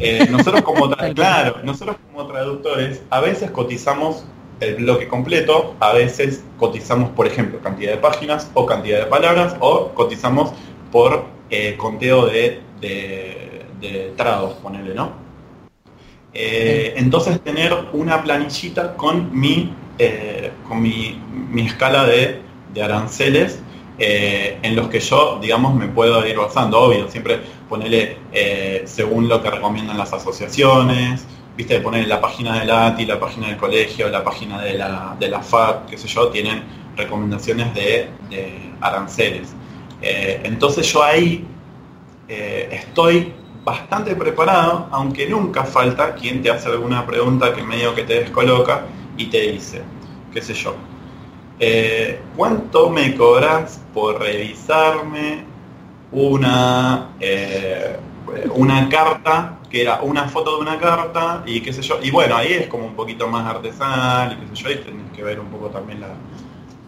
eh, 0.01 0.27
nosotros 0.31 0.63
como, 0.63 0.91
claro, 1.15 1.61
nosotros 1.63 1.97
como 2.11 2.27
traductores, 2.27 3.03
a 3.11 3.21
veces 3.21 3.53
cotizamos 3.53 4.25
el 4.59 4.77
bloque 4.77 5.07
completo, 5.07 5.77
a 5.79 5.93
veces 5.93 6.43
cotizamos, 6.59 7.11
por 7.11 7.29
ejemplo, 7.29 7.61
cantidad 7.61 7.93
de 7.93 7.99
páginas 7.99 8.51
o 8.55 8.67
cantidad 8.67 8.99
de 8.99 9.07
palabras, 9.07 9.55
o 9.61 9.91
cotizamos 9.91 10.53
por 10.91 11.25
eh, 11.51 11.77
conteo 11.77 12.27
de, 12.27 12.61
de, 12.81 13.44
de 13.93 14.15
ponele, 14.63 14.95
¿no? 14.95 15.25
Eh, 16.37 16.95
entonces 16.97 17.41
tener 17.43 17.73
una 17.93 18.21
planillita 18.25 18.97
con 18.97 19.39
mi, 19.39 19.73
eh, 19.99 20.51
con 20.67 20.83
mi, 20.83 21.17
mi 21.31 21.63
escala 21.63 22.05
de, 22.05 22.41
de 22.75 22.83
aranceles 22.83 23.61
eh, 24.01 24.59
en 24.63 24.75
los 24.75 24.89
que 24.89 24.99
yo, 24.99 25.39
digamos, 25.41 25.77
me 25.77 25.87
puedo 25.87 26.27
ir 26.27 26.37
basando, 26.37 26.81
obvio, 26.81 27.09
siempre 27.09 27.39
ponerle 27.69 28.19
según 28.85 29.29
lo 29.29 29.41
que 29.41 29.51
recomiendan 29.51 29.97
las 29.97 30.13
asociaciones, 30.13 31.25
viste, 31.57 31.79
poner 31.79 32.09
la 32.09 32.21
página 32.21 32.59
del 32.59 32.71
ATI, 32.71 33.07
la 33.07 33.21
página 33.21 33.47
del 33.47 33.57
colegio, 33.57 34.09
la 34.09 34.25
página 34.25 34.61
de 34.61 34.75
la, 34.75 35.17
de 35.19 35.29
la 35.29 35.41
FAC, 35.41 35.87
qué 35.87 35.97
sé 35.97 36.09
yo, 36.09 36.29
tienen 36.29 36.65
recomendaciones 36.97 37.73
de, 37.75 38.09
aranceles. 38.81 39.55
Entonces 40.03 40.93
yo 40.93 41.03
ahí 41.03 41.47
estoy 42.29 43.33
bastante 43.65 44.15
preparado, 44.17 44.89
aunque 44.93 45.29
nunca 45.29 45.65
falta 45.65 46.15
quien 46.15 46.43
te 46.43 46.51
hace 46.51 46.69
alguna 46.69 47.07
pregunta 47.07 47.55
que 47.55 47.63
medio 47.63 47.95
que 47.95 48.05
te 48.05 48.21
descoloca 48.21 48.83
y 49.17 49.27
te 49.27 49.41
dice, 49.53 49.83
qué 50.33 50.43
sé 50.43 50.55
yo, 50.55 50.75
eh, 51.61 52.21
¿cuánto 52.37 52.91
me 52.91 53.15
cobras 53.17 53.81
por 53.95 54.21
revisarme 54.21 55.45
una, 56.13 57.11
eh, 57.21 57.97
una 58.55 58.89
carta, 58.89 59.59
que 59.71 59.83
era 59.83 60.01
una 60.03 60.29
foto 60.29 60.57
de 60.57 60.63
una 60.63 60.79
carta 60.79 61.43
y 61.47 61.61
qué 61.61 61.73
sé 61.73 61.83
yo? 61.83 61.99
Y 62.03 62.11
bueno, 62.11 62.37
ahí 62.37 62.53
es 62.53 62.67
como 62.69 62.87
un 62.87 62.95
poquito 62.95 63.29
más 63.29 63.47
artesanal 63.47 64.33
y 64.33 64.37
qué 64.51 64.57
sé 64.57 64.63
yo, 64.63 64.71
y 64.71 64.77
tenés 64.85 65.13
que 65.13 65.23
ver 65.25 65.41
un 65.41 65.47
poco 65.49 65.69
también 65.71 66.01
la, 66.01 66.09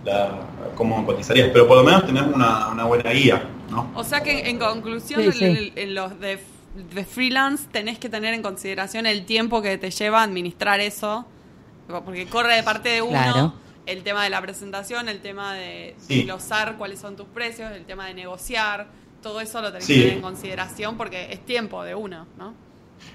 la 0.04 0.38
cómo 0.74 1.04
cotizarías, 1.06 1.50
pero 1.52 1.66
por 1.66 1.78
lo 1.78 1.84
menos 1.84 2.06
tenés 2.06 2.24
una, 2.24 2.68
una 2.68 2.84
buena 2.84 3.10
guía, 3.10 3.42
¿no? 3.70 3.90
O 3.94 4.04
sea 4.04 4.22
que 4.22 4.48
en 4.48 4.58
conclusión, 4.58 5.22
Sí, 5.22 5.32
sí. 5.32 5.44
en, 5.44 5.56
en- 5.56 5.72
en 5.76 5.94
los 5.94 6.18
de, 6.20 6.38
de 6.76 7.04
freelance 7.04 7.64
tenés 7.70 7.98
que 7.98 8.08
tener 8.08 8.34
en 8.34 8.42
consideración 8.42 9.06
el 9.06 9.24
tiempo 9.24 9.62
que 9.62 9.78
te 9.78 9.90
lleva 9.90 10.22
administrar 10.22 10.80
eso, 10.80 11.26
porque 12.04 12.26
corre 12.26 12.56
de 12.56 12.62
parte 12.62 12.88
de 12.90 13.02
uno 13.02 13.10
Claro. 13.12 13.54
el 13.86 14.02
tema 14.02 14.24
de 14.24 14.30
la 14.30 14.40
presentación, 14.42 15.08
el 15.08 15.20
tema 15.20 15.54
de 15.54 15.94
Sí. 15.98 16.24
glosar 16.24 16.76
cuáles 16.76 16.98
son 16.98 17.16
tus 17.16 17.26
precios, 17.26 17.70
el 17.72 17.84
tema 17.84 18.06
de 18.06 18.14
negociar, 18.14 18.88
todo 19.22 19.40
eso 19.40 19.60
lo 19.62 19.68
tenés 19.72 19.84
Sí. 19.86 19.94
que 19.94 20.00
tener 20.00 20.14
en 20.16 20.22
consideración 20.22 20.96
porque 20.96 21.32
es 21.32 21.44
tiempo 21.46 21.82
de 21.84 21.94
uno, 21.94 22.26
¿no? 22.38 22.54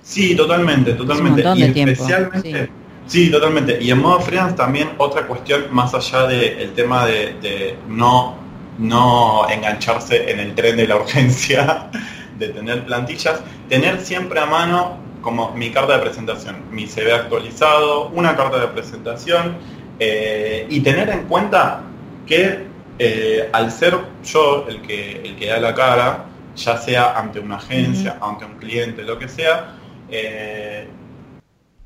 Sí, 0.02 0.36
totalmente, 0.36 0.94
totalmente. 0.94 1.42
y 1.56 1.62
de 1.72 1.92
especialmente, 1.92 2.70
sí. 3.08 3.30
totalmente. 3.32 3.78
Y 3.82 3.92
en 3.92 4.00
modo 4.00 4.20
freelance 4.22 4.56
también 4.56 4.92
otra 4.98 5.26
cuestión 5.28 5.66
más 5.72 5.94
allá 5.94 6.28
del 6.28 6.74
tema 6.74 7.06
de, 7.06 7.34
de 7.42 7.76
no, 7.88 8.36
no 8.78 9.50
engancharse 9.50 10.32
en 10.32 10.40
el 10.40 10.56
tren 10.56 10.78
de 10.78 10.88
la 10.88 10.96
urgencia, 10.98 11.90
de 12.42 12.50
tener 12.50 12.86
plantillas, 12.86 13.40
tener 13.70 14.02
siempre 14.02 14.40
a 14.40 14.46
mano 14.46 14.98
como 15.22 15.52
mi 15.52 15.70
carta 15.70 15.94
de 15.94 16.00
presentación, 16.00 16.64
mi 16.72 16.88
CV 16.88 17.14
actualizado, 17.14 18.10
una 18.10 18.36
carta 18.36 18.60
de 18.60 18.68
presentación 18.68 19.58
eh, 20.00 20.66
y 20.70 20.82
tener 20.82 21.10
en 21.10 21.26
cuenta 21.28 21.84
que 22.26 22.66
eh, 22.98 23.50
al 23.54 23.72
ser 23.72 23.98
yo 24.24 24.66
el 24.68 24.82
que, 24.82 25.22
el 25.24 25.36
que 25.36 25.48
da 25.48 25.60
la 25.60 25.74
cara, 25.76 26.26
ya 26.56 26.78
sea 26.78 27.18
ante 27.18 27.40
una 27.40 27.58
agencia, 27.58 28.18
ante 28.20 28.46
un 28.46 28.56
cliente, 28.56 29.04
lo 29.04 29.18
que 29.18 29.28
sea, 29.28 29.76
eh, 30.10 30.88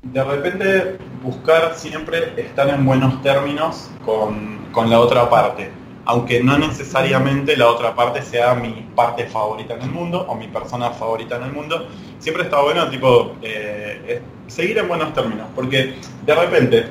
de 0.02 0.24
repente 0.24 0.98
buscar 1.22 1.74
siempre 1.74 2.32
estar 2.36 2.68
en 2.68 2.84
buenos 2.86 3.22
términos 3.22 3.90
con, 4.04 4.68
con 4.72 4.88
la 4.88 5.00
otra 5.00 5.28
parte, 5.28 5.70
aunque 6.06 6.42
no 6.42 6.56
necesariamente 6.56 7.56
la 7.56 7.68
otra 7.68 7.94
parte 7.94 8.22
sea 8.22 8.54
mi 8.54 8.86
parte 8.94 9.26
favorita 9.26 9.74
en 9.74 9.82
el 9.82 9.90
mundo 9.90 10.24
o 10.28 10.34
mi 10.36 10.46
persona 10.48 10.90
favorita 10.90 11.36
en 11.36 11.42
el 11.42 11.52
mundo, 11.52 11.88
siempre 12.20 12.44
está 12.44 12.62
bueno 12.62 12.88
tipo 12.88 13.34
eh, 13.42 14.22
seguir 14.46 14.78
en 14.78 14.88
buenos 14.88 15.12
términos, 15.12 15.48
porque 15.54 15.94
de 16.24 16.34
repente 16.34 16.86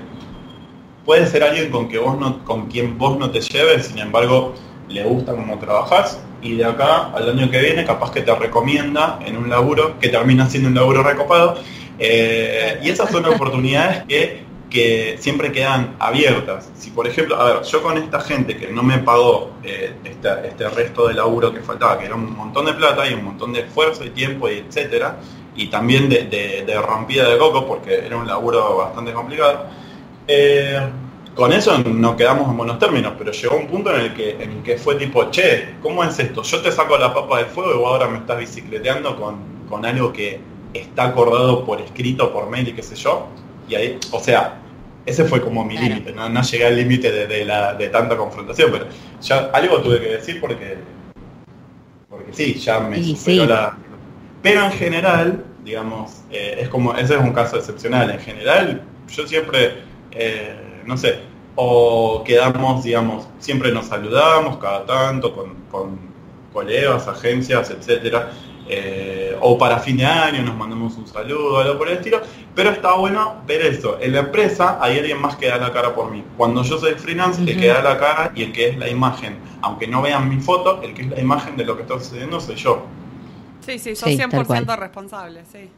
puede 1.05 1.25
ser 1.27 1.43
alguien 1.43 1.71
con 1.71 1.87
que 1.87 1.97
vos 1.97 2.19
no, 2.19 2.43
con 2.43 2.67
quien 2.67 2.97
vos 2.97 3.17
no 3.17 3.31
te 3.31 3.39
lleves, 3.39 3.87
sin 3.87 3.99
embargo 3.99 4.53
le 4.89 5.03
gusta 5.03 5.33
cómo 5.33 5.57
trabajás 5.59 6.21
y 6.41 6.55
de 6.57 6.65
acá 6.65 7.11
al 7.13 7.29
año 7.29 7.49
que 7.49 7.59
viene 7.59 7.85
capaz 7.85 8.11
que 8.11 8.21
te 8.21 8.35
recomienda 8.35 9.19
en 9.25 9.37
un 9.37 9.49
laburo 9.49 9.99
que 9.99 10.09
termina 10.09 10.49
siendo 10.49 10.69
un 10.69 10.75
laburo 10.75 11.03
recopado 11.03 11.57
eh, 11.99 12.79
y 12.83 12.89
esas 12.89 13.09
son 13.09 13.25
oportunidades 13.33 14.03
que, 14.07 14.44
que 14.69 15.17
siempre 15.19 15.51
quedan 15.51 15.95
abiertas. 15.99 16.71
Si 16.75 16.91
por 16.91 17.07
ejemplo, 17.07 17.35
a 17.39 17.45
ver, 17.45 17.63
yo 17.63 17.81
con 17.83 17.97
esta 17.97 18.19
gente 18.21 18.57
que 18.57 18.67
no 18.71 18.83
me 18.83 18.97
pagó 18.99 19.57
eh, 19.63 19.95
esta- 20.03 20.45
este 20.45 20.67
resto 20.69 21.07
de 21.07 21.13
laburo 21.13 21.53
que 21.53 21.61
faltaba, 21.61 21.97
que 21.99 22.05
era 22.05 22.15
un 22.15 22.35
montón 22.35 22.65
de 22.65 22.73
plata 22.73 23.09
y 23.09 23.13
un 23.13 23.23
montón 23.25 23.53
de 23.53 23.61
esfuerzo 23.61 24.03
y 24.05 24.09
tiempo 24.11 24.49
y 24.49 24.59
etcétera, 24.59 25.17
y 25.55 25.67
también 25.69 26.09
de, 26.09 26.23
de- 26.25 26.63
de 26.65 26.81
rompida 26.81 27.29
de 27.29 27.37
coco 27.37 27.65
porque 27.67 28.05
era 28.05 28.17
un 28.17 28.27
laburo 28.27 28.77
bastante 28.77 29.13
complicado, 29.13 29.65
eh, 30.27 30.79
con 31.35 31.51
eso 31.53 31.77
nos 31.79 32.15
quedamos 32.15 32.49
en 32.49 32.57
buenos 32.57 32.79
términos, 32.79 33.13
pero 33.17 33.31
llegó 33.31 33.57
un 33.57 33.67
punto 33.67 33.93
en 33.93 34.01
el 34.01 34.13
que 34.13 34.31
en 34.41 34.51
el 34.51 34.63
que 34.63 34.77
fue 34.77 34.95
tipo, 34.95 35.29
che, 35.31 35.75
¿cómo 35.81 36.03
es 36.03 36.17
esto? 36.19 36.43
Yo 36.43 36.61
te 36.61 36.71
saco 36.71 36.97
la 36.97 37.13
papa 37.13 37.37
del 37.39 37.47
fuego 37.47 37.73
y 37.73 37.77
vos 37.77 37.87
ahora 37.91 38.07
me 38.07 38.19
estás 38.19 38.37
bicicleteando 38.39 39.15
con, 39.17 39.65
con 39.67 39.85
algo 39.85 40.13
que 40.13 40.39
está 40.73 41.05
acordado 41.05 41.65
por 41.65 41.81
escrito, 41.81 42.31
por 42.33 42.49
mail 42.49 42.69
y 42.69 42.73
qué 42.73 42.83
sé 42.83 42.95
yo. 42.95 43.27
Y 43.67 43.75
ahí, 43.75 43.99
o 44.11 44.19
sea, 44.19 44.61
ese 45.05 45.25
fue 45.25 45.41
como 45.41 45.63
mi 45.65 45.75
Claro. 45.75 45.95
límite, 45.95 46.11
no, 46.13 46.29
no 46.29 46.41
llegué 46.41 46.65
al 46.65 46.75
límite 46.75 47.11
de, 47.11 47.27
de 47.27 47.45
la, 47.45 47.73
de 47.75 47.89
tanta 47.89 48.17
confrontación, 48.17 48.71
pero 48.71 48.87
ya 49.21 49.49
algo 49.53 49.81
tuve 49.81 49.99
que 50.01 50.07
decir 50.07 50.39
porque, 50.41 50.77
porque 52.09 52.33
sí, 52.33 52.55
ya 52.55 52.79
me 52.79 52.99
Y 52.99 53.15
superó 53.15 53.43
sí. 53.43 53.47
la... 53.47 53.77
Pero 54.41 54.65
en 54.65 54.71
general, 54.71 55.43
digamos, 55.63 56.23
eh, 56.31 56.57
es 56.61 56.69
como, 56.69 56.93
ese 56.95 57.15
es 57.15 57.19
un 57.21 57.33
caso 57.33 57.57
excepcional. 57.57 58.11
En 58.11 58.19
general, 58.19 58.83
yo 59.09 59.27
siempre, 59.27 59.83
eh, 60.11 60.81
no 60.85 60.97
sé, 60.97 61.19
o 61.55 62.23
quedamos, 62.23 62.83
digamos, 62.83 63.27
siempre 63.39 63.71
nos 63.71 63.87
saludamos 63.87 64.57
cada 64.57 64.85
tanto 64.85 65.33
con, 65.35 65.55
con 65.71 65.97
colegas, 66.53 67.07
agencias, 67.07 67.71
etcétera. 67.71 68.31
Eh, 68.67 69.35
o 69.41 69.57
para 69.57 69.79
fin 69.79 69.97
de 69.97 70.05
año 70.05 70.41
nos 70.43 70.55
mandamos 70.55 70.95
un 70.97 71.07
saludo, 71.07 71.59
algo 71.59 71.77
por 71.77 71.87
el 71.89 71.97
estilo, 71.97 72.21
pero 72.55 72.71
está 72.71 72.93
bueno 72.95 73.35
ver 73.47 73.61
eso. 73.61 73.97
En 74.01 74.13
la 74.13 74.19
empresa 74.21 74.77
hay 74.81 74.99
alguien 74.99 75.21
más 75.21 75.35
que 75.35 75.47
da 75.47 75.57
la 75.57 75.71
cara 75.71 75.93
por 75.93 76.11
mí. 76.11 76.23
Cuando 76.37 76.63
yo 76.63 76.77
soy 76.77 76.93
freelance, 76.93 77.41
el 77.41 77.47
que 77.59 77.67
Ujú. 77.69 77.75
da 77.75 77.81
la 77.83 77.97
cara 77.97 78.31
y 78.35 78.43
el 78.43 78.51
que 78.51 78.69
es 78.69 78.77
la 78.77 78.89
imagen, 78.89 79.37
aunque 79.61 79.87
no 79.87 80.01
vean 80.01 80.27
mi 80.29 80.39
foto, 80.41 80.81
el 80.81 80.93
que 80.93 81.03
es 81.03 81.09
la 81.09 81.19
imagen 81.19 81.57
de 81.57 81.65
lo 81.65 81.75
que 81.75 81.83
está 81.83 81.99
sucediendo 81.99 82.39
soy 82.39 82.55
yo. 82.55 82.83
Sí, 83.61 83.79
sí, 83.79 83.95
sos 83.95 84.09
Sí, 84.09 84.17
tal 84.17 84.45
100% 84.45 84.65
cual. 84.65 84.79
responsable, 84.79 85.41
sí. 85.51 85.69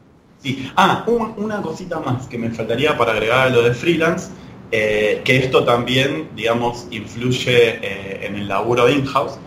Sí. 0.42 0.70
Ah, 0.76 1.04
un- 1.06 1.34
una 1.36 1.60
cosita 1.62 1.98
más 2.00 2.26
que 2.28 2.38
me 2.38 2.50
faltaría 2.50 2.96
para 2.96 3.12
agregar 3.12 3.46
a 3.48 3.50
lo 3.50 3.62
de 3.62 3.74
freelance. 3.74 4.30
eh, 4.70 5.22
que 5.24 5.38
esto 5.38 5.64
también, 5.64 6.28
digamos, 6.36 6.86
influye 6.90 7.78
eh, 7.82 8.26
en 8.26 8.34
el 8.34 8.48
laburo 8.48 8.86
in-house, 8.90 9.38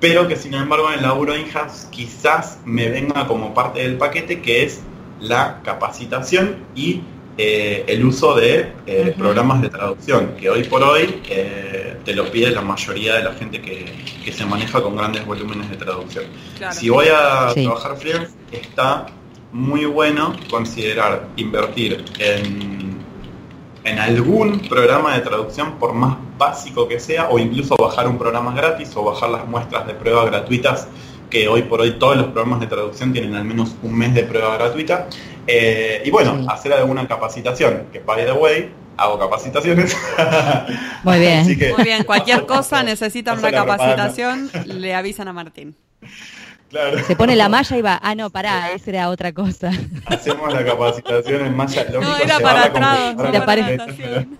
pero 0.00 0.28
que 0.28 0.36
sin 0.36 0.54
embargo 0.54 0.88
en 0.90 0.98
el 0.98 1.02
laburo 1.02 1.36
in-house 1.36 1.86
quizás 1.90 2.58
me 2.64 2.88
venga 2.88 3.26
como 3.26 3.54
parte 3.54 3.80
del 3.80 3.96
paquete, 3.96 4.40
que 4.40 4.64
es 4.64 4.80
la 5.20 5.60
capacitación 5.64 6.56
y 6.74 7.02
eh, 7.36 7.84
el 7.86 8.04
uso 8.04 8.34
de 8.34 8.72
programas 9.16 9.62
de 9.62 9.68
traducción, 9.68 10.34
que 10.38 10.50
hoy 10.50 10.64
por 10.64 10.82
hoy 10.82 11.20
te 12.04 12.14
lo 12.14 12.30
pide 12.30 12.50
la 12.50 12.62
mayoría 12.62 13.16
de 13.16 13.24
la 13.24 13.34
gente 13.34 13.60
que, 13.60 14.08
se 14.32 14.44
maneja 14.44 14.82
con 14.82 14.94
grandes 14.94 15.24
volúmenes 15.24 15.70
de 15.70 15.76
traducción. 15.76 16.24
Si 16.70 16.90
voy 16.90 17.06
a 17.08 17.50
trabajar 17.54 17.96
freelance, 17.96 18.32
está 18.52 19.06
muy 19.52 19.86
bueno 19.86 20.36
considerar 20.50 21.28
invertir 21.36 22.04
en, 22.18 22.77
en 23.88 23.98
algún 23.98 24.60
programa 24.60 25.14
de 25.14 25.22
traducción, 25.22 25.78
por 25.78 25.94
más 25.94 26.16
básico 26.36 26.86
que 26.86 27.00
sea, 27.00 27.28
o 27.28 27.38
incluso 27.38 27.76
bajar 27.76 28.06
un 28.06 28.18
programa 28.18 28.54
gratis 28.54 28.90
o 28.94 29.02
bajar 29.02 29.30
las 29.30 29.46
muestras 29.46 29.86
de 29.86 29.94
prueba 29.94 30.24
gratuitas, 30.26 30.88
que 31.30 31.48
hoy 31.48 31.62
por 31.62 31.80
hoy 31.80 31.92
todos 31.98 32.16
los 32.16 32.26
programas 32.26 32.60
de 32.60 32.66
traducción 32.66 33.12
tienen 33.12 33.34
al 33.34 33.44
menos 33.44 33.76
un 33.82 33.96
mes 33.96 34.14
de 34.14 34.22
prueba 34.24 34.56
gratuita. 34.56 35.08
Eh, 35.46 36.02
y 36.04 36.10
bueno, 36.10 36.44
hacer 36.50 36.72
alguna 36.72 37.06
capacitación, 37.08 37.86
que 37.92 38.00
by 38.00 38.24
the 38.24 38.32
way, 38.32 38.70
hago 38.98 39.18
capacitaciones. 39.18 39.96
Muy 41.04 41.18
bien. 41.18 41.46
Muy 41.46 41.84
bien, 41.84 42.04
cualquier 42.04 42.44
cosa 42.46 42.82
necesitan 42.82 43.38
una 43.38 43.50
capacitación, 43.50 44.50
le 44.66 44.94
avisan 44.94 45.28
a 45.28 45.32
Martín. 45.32 45.74
Se 47.06 47.16
pone 47.16 47.34
la 47.34 47.48
malla 47.48 47.78
y 47.78 47.82
va, 47.82 47.98
ah, 48.02 48.14
no, 48.14 48.28
pará, 48.28 48.72
esa 48.72 48.90
era 48.90 49.08
otra 49.08 49.32
cosa. 49.32 49.70
Hacemos 50.06 50.52
la 50.52 50.64
capacitación 50.64 51.46
en 51.46 51.56
malla. 51.56 51.86
no, 51.90 52.16
era 52.18 52.38
para 52.40 52.64
atrás. 52.64 53.16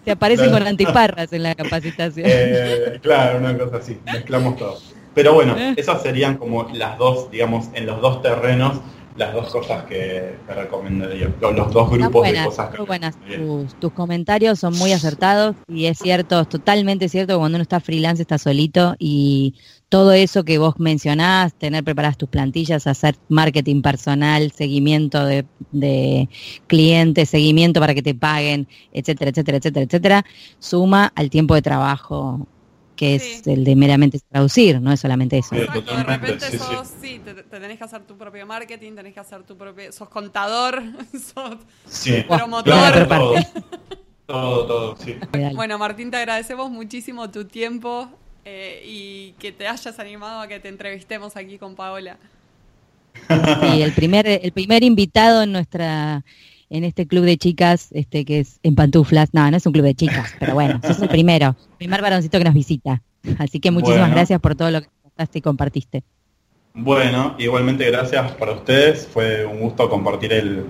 Te, 0.04 0.10
aparecen 0.10 0.50
con 0.50 0.66
antiparras 0.66 1.32
en 1.32 1.42
la 1.42 1.54
capacitación. 1.54 2.26
Eh, 2.40 2.98
claro, 3.02 3.38
una 3.38 3.56
cosa 3.56 3.78
así, 3.78 3.98
mezclamos 4.04 4.56
todo. 4.56 4.78
Pero 5.14 5.34
bueno, 5.34 5.56
eh. 5.56 5.74
esas 5.76 6.02
serían 6.02 6.36
como 6.36 6.68
las 6.72 6.98
dos, 6.98 7.30
digamos, 7.30 7.68
en 7.72 7.86
los 7.86 8.00
dos 8.00 8.22
terrenos, 8.22 8.80
las 9.18 9.34
dos 9.34 9.50
cosas 9.50 9.84
que, 9.84 10.36
recomendaría, 10.48 11.30
los 11.40 11.72
dos 11.72 11.90
grupos 11.90 12.30
de 12.30 12.44
cosas 12.44 12.70
que... 12.70 12.82
buenas. 12.82 13.16
Tus, 13.20 13.74
tus, 13.74 13.92
comentarios 13.92 14.60
son 14.60 14.78
muy 14.78 14.92
acertados 14.92 15.56
y 15.66 15.86
es 15.86 15.98
cierto, 15.98 16.40
es 16.40 16.48
totalmente 16.48 17.08
cierto 17.08 17.34
que 17.34 17.38
cuando 17.38 17.56
uno 17.56 17.62
está 17.62 17.80
freelance 17.80 18.22
está 18.22 18.38
solito 18.38 18.94
y 18.98 19.54
todo 19.88 20.12
eso 20.12 20.44
que 20.44 20.58
vos 20.58 20.78
mencionás, 20.78 21.54
tener 21.54 21.82
preparadas 21.82 22.16
tus 22.16 22.28
plantillas, 22.28 22.86
hacer 22.86 23.16
marketing 23.28 23.82
personal, 23.82 24.52
seguimiento 24.52 25.24
de, 25.24 26.28
clientes, 26.66 27.28
seguimiento 27.28 27.80
para 27.80 27.94
que 27.94 28.02
te 28.02 28.14
paguen, 28.14 28.68
etcétera, 28.92 29.30
etcétera, 29.30 29.58
etcétera, 29.58 29.84
etcétera, 29.84 30.24
suma 30.58 31.12
al 31.16 31.30
tiempo 31.30 31.54
de 31.54 31.62
trabajo 31.62 32.46
que 32.98 33.14
es 33.14 33.46
el 33.46 33.62
de 33.62 33.76
meramente 33.76 34.18
traducir, 34.28 34.80
no 34.80 34.92
es 34.92 34.98
solamente 34.98 35.38
eso. 35.38 35.54
de 35.54 35.66
repente 36.02 36.58
sos, 36.58 36.88
sí, 37.00 37.20
te, 37.24 37.32
tenés 37.44 37.78
que 37.78 37.84
hacer 37.84 38.02
tu 38.02 38.18
propio 38.18 38.44
marketing, 38.44 38.96
tenés 38.96 39.14
que 39.14 39.20
hacer 39.20 39.44
tu 39.44 39.56
propio, 39.56 39.92
sos 39.92 40.08
contador, 40.08 40.82
sos 41.12 41.58
promotor. 42.26 43.06
todo, 43.06 43.34
todo, 44.26 44.66
todo, 44.66 44.96
sí. 44.96 45.16
Bueno, 45.54 45.78
Martín, 45.78 46.10
te 46.10 46.16
agradecemos 46.16 46.70
muchísimo 46.70 47.30
tu 47.30 47.44
tiempo. 47.44 48.08
Eh, 48.50 48.82
y 48.86 49.32
que 49.32 49.52
te 49.52 49.68
hayas 49.68 49.98
animado 49.98 50.40
a 50.40 50.48
que 50.48 50.58
te 50.58 50.68
entrevistemos 50.68 51.36
aquí 51.36 51.58
con 51.58 51.74
Paola. 51.74 52.16
Sí, 53.14 53.82
el 53.82 53.92
primer, 53.92 54.26
el 54.26 54.52
primer 54.52 54.82
invitado 54.82 55.42
en 55.42 55.52
nuestra 55.52 56.24
en 56.70 56.84
este 56.84 57.06
club 57.06 57.24
de 57.24 57.36
chicas, 57.36 57.88
este 57.92 58.24
que 58.24 58.40
es 58.40 58.60
en 58.62 58.74
pantuflas. 58.74 59.30
No, 59.32 59.50
no 59.50 59.56
es 59.56 59.66
un 59.66 59.72
club 59.72 59.84
de 59.84 59.94
chicas, 59.94 60.34
pero 60.38 60.54
bueno, 60.54 60.80
sos 60.86 61.00
el 61.00 61.08
primero, 61.08 61.56
el 61.70 61.76
primer 61.78 62.02
varoncito 62.02 62.38
que 62.38 62.44
nos 62.44 62.54
visita. 62.54 63.02
Así 63.38 63.60
que 63.60 63.70
muchísimas 63.70 64.10
gracias 64.10 64.40
por 64.40 64.54
todo 64.54 64.70
lo 64.70 64.80
que 64.80 64.88
contaste 65.02 65.38
y 65.38 65.42
compartiste. 65.42 66.02
Bueno, 66.74 67.34
igualmente 67.38 67.90
gracias 67.90 68.32
para 68.32 68.52
ustedes. 68.52 69.08
Fue 69.08 69.44
un 69.44 69.60
gusto 69.60 69.90
compartir 69.90 70.32
el, 70.32 70.64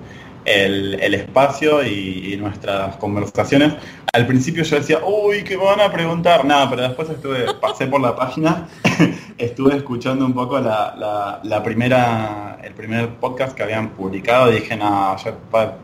el, 0.49 1.15
espacio 1.15 1.85
y, 1.85 2.37
nuestras 2.39 2.97
conversaciones. 2.97 3.75
Al 4.13 4.27
principio 4.27 4.63
yo 4.63 4.77
decía, 4.77 5.01
uy, 5.05 5.43
¿qué 5.45 5.57
me 5.57 5.65
van 5.65 5.81
a 5.81 5.93
preguntar? 5.93 6.45
Nada, 6.45 6.71
pero 6.71 6.83
después 6.83 7.11
estuve, 7.11 7.53
pasé 7.61 7.87
por 7.87 8.01
la 8.01 8.17
página, 8.17 8.69
estuve 9.39 9.77
escuchando 9.77 10.25
un 10.25 10.33
poco 10.33 10.59
la, 10.61 11.41
la, 11.43 11.63
primera, 11.63 12.59
el 12.63 12.73
primer 12.75 13.09
podcast 13.17 13.57
que 13.57 13.63
habían 13.63 13.91
publicado 13.91 14.51
y 14.51 14.61
dije, 14.61 14.77
nada, 14.77 15.17
va, 15.55 15.77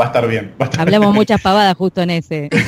va, 0.00 0.04
a 0.04 0.08
estar 0.08 0.26
bien. 0.26 0.54
Hablamos 0.78 1.14
muchas 1.14 1.40
pavadas 1.40 1.76
justo 1.76 2.02
en 2.02 2.10
ese. 2.10 2.48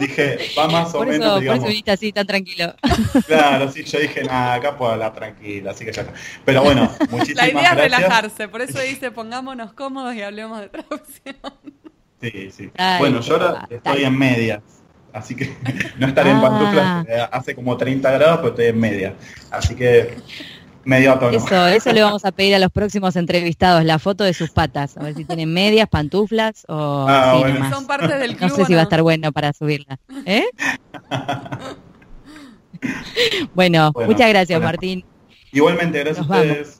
dije, 0.00 0.38
va 0.58 0.68
más 0.68 0.94
o 0.94 1.04
menos. 1.04 1.44
Por 1.44 1.68
eso 1.68 1.92
así 1.92 2.12
tan 2.12 2.26
tranquilo. 2.26 2.74
Claro, 3.26 3.70
sí, 3.70 3.84
yo 3.84 4.00
dije, 4.00 4.24
nada, 4.24 4.54
acá 4.54 4.76
puedo 4.76 4.92
hablar 4.92 5.12
tranquila, 5.14 5.70
así 5.70 5.84
que 5.84 5.92
ya 5.92 6.02
está. 6.02 6.14
Pero 6.44 6.62
bueno, 6.62 6.90
muchísimas 7.10 7.20
gracias. 7.34 7.36
La 7.36 7.48
idea 7.48 7.70
es 7.70 7.76
relajarse, 7.76 8.48
por 8.48 8.62
eso 8.62 8.80
dice, 8.80 9.10
pongámonos 9.12 9.72
cómodos 9.72 10.14
y 10.14 10.22
hablemos 10.22 10.60
de 10.60 10.68
traducción. 10.68 11.36
Sí, 12.20 12.50
sí. 12.50 12.70
bueno, 12.98 13.20
yo 13.20 13.34
ahora 13.34 13.66
estoy 13.70 14.04
en 14.04 14.18
medias. 14.18 14.62
Así 15.12 15.34
que 15.34 15.52
no 15.98 16.06
estaré 16.06 16.30
en 16.30 16.36
ah. 16.36 16.42
pantuflas, 16.42 17.06
eh, 17.08 17.28
hace 17.32 17.54
como 17.54 17.76
30 17.76 18.10
grados, 18.12 18.36
pero 18.38 18.48
estoy 18.50 18.66
en 18.66 18.78
medias. 18.78 19.14
Así 19.50 19.74
que 19.74 20.16
medio 20.84 21.18
tono. 21.18 21.36
Eso, 21.36 21.66
eso 21.66 21.92
le 21.92 22.02
vamos 22.02 22.24
a 22.24 22.32
pedir 22.32 22.54
a 22.54 22.58
los 22.58 22.70
próximos 22.70 23.16
entrevistados, 23.16 23.84
la 23.84 23.98
foto 23.98 24.24
de 24.24 24.34
sus 24.34 24.50
patas, 24.50 24.96
a 24.96 25.02
ver 25.02 25.14
si 25.14 25.24
tienen 25.24 25.52
medias, 25.52 25.88
pantuflas 25.88 26.64
o 26.68 27.06
ah, 27.08 27.36
bueno. 27.38 27.70
Son 27.70 27.86
parte 27.86 28.16
del 28.16 28.36
club, 28.36 28.50
No 28.50 28.56
sé 28.56 28.64
si 28.64 28.74
va 28.74 28.80
a 28.80 28.84
estar 28.84 29.02
bueno 29.02 29.32
para 29.32 29.52
subirla. 29.52 29.98
¿Eh? 30.24 30.46
bueno, 33.54 33.92
muchas 34.06 34.28
gracias, 34.28 34.60
Martín. 34.60 35.04
Igualmente, 35.52 35.98
gracias 35.98 36.18
a 36.18 36.32
ustedes. 36.32 36.79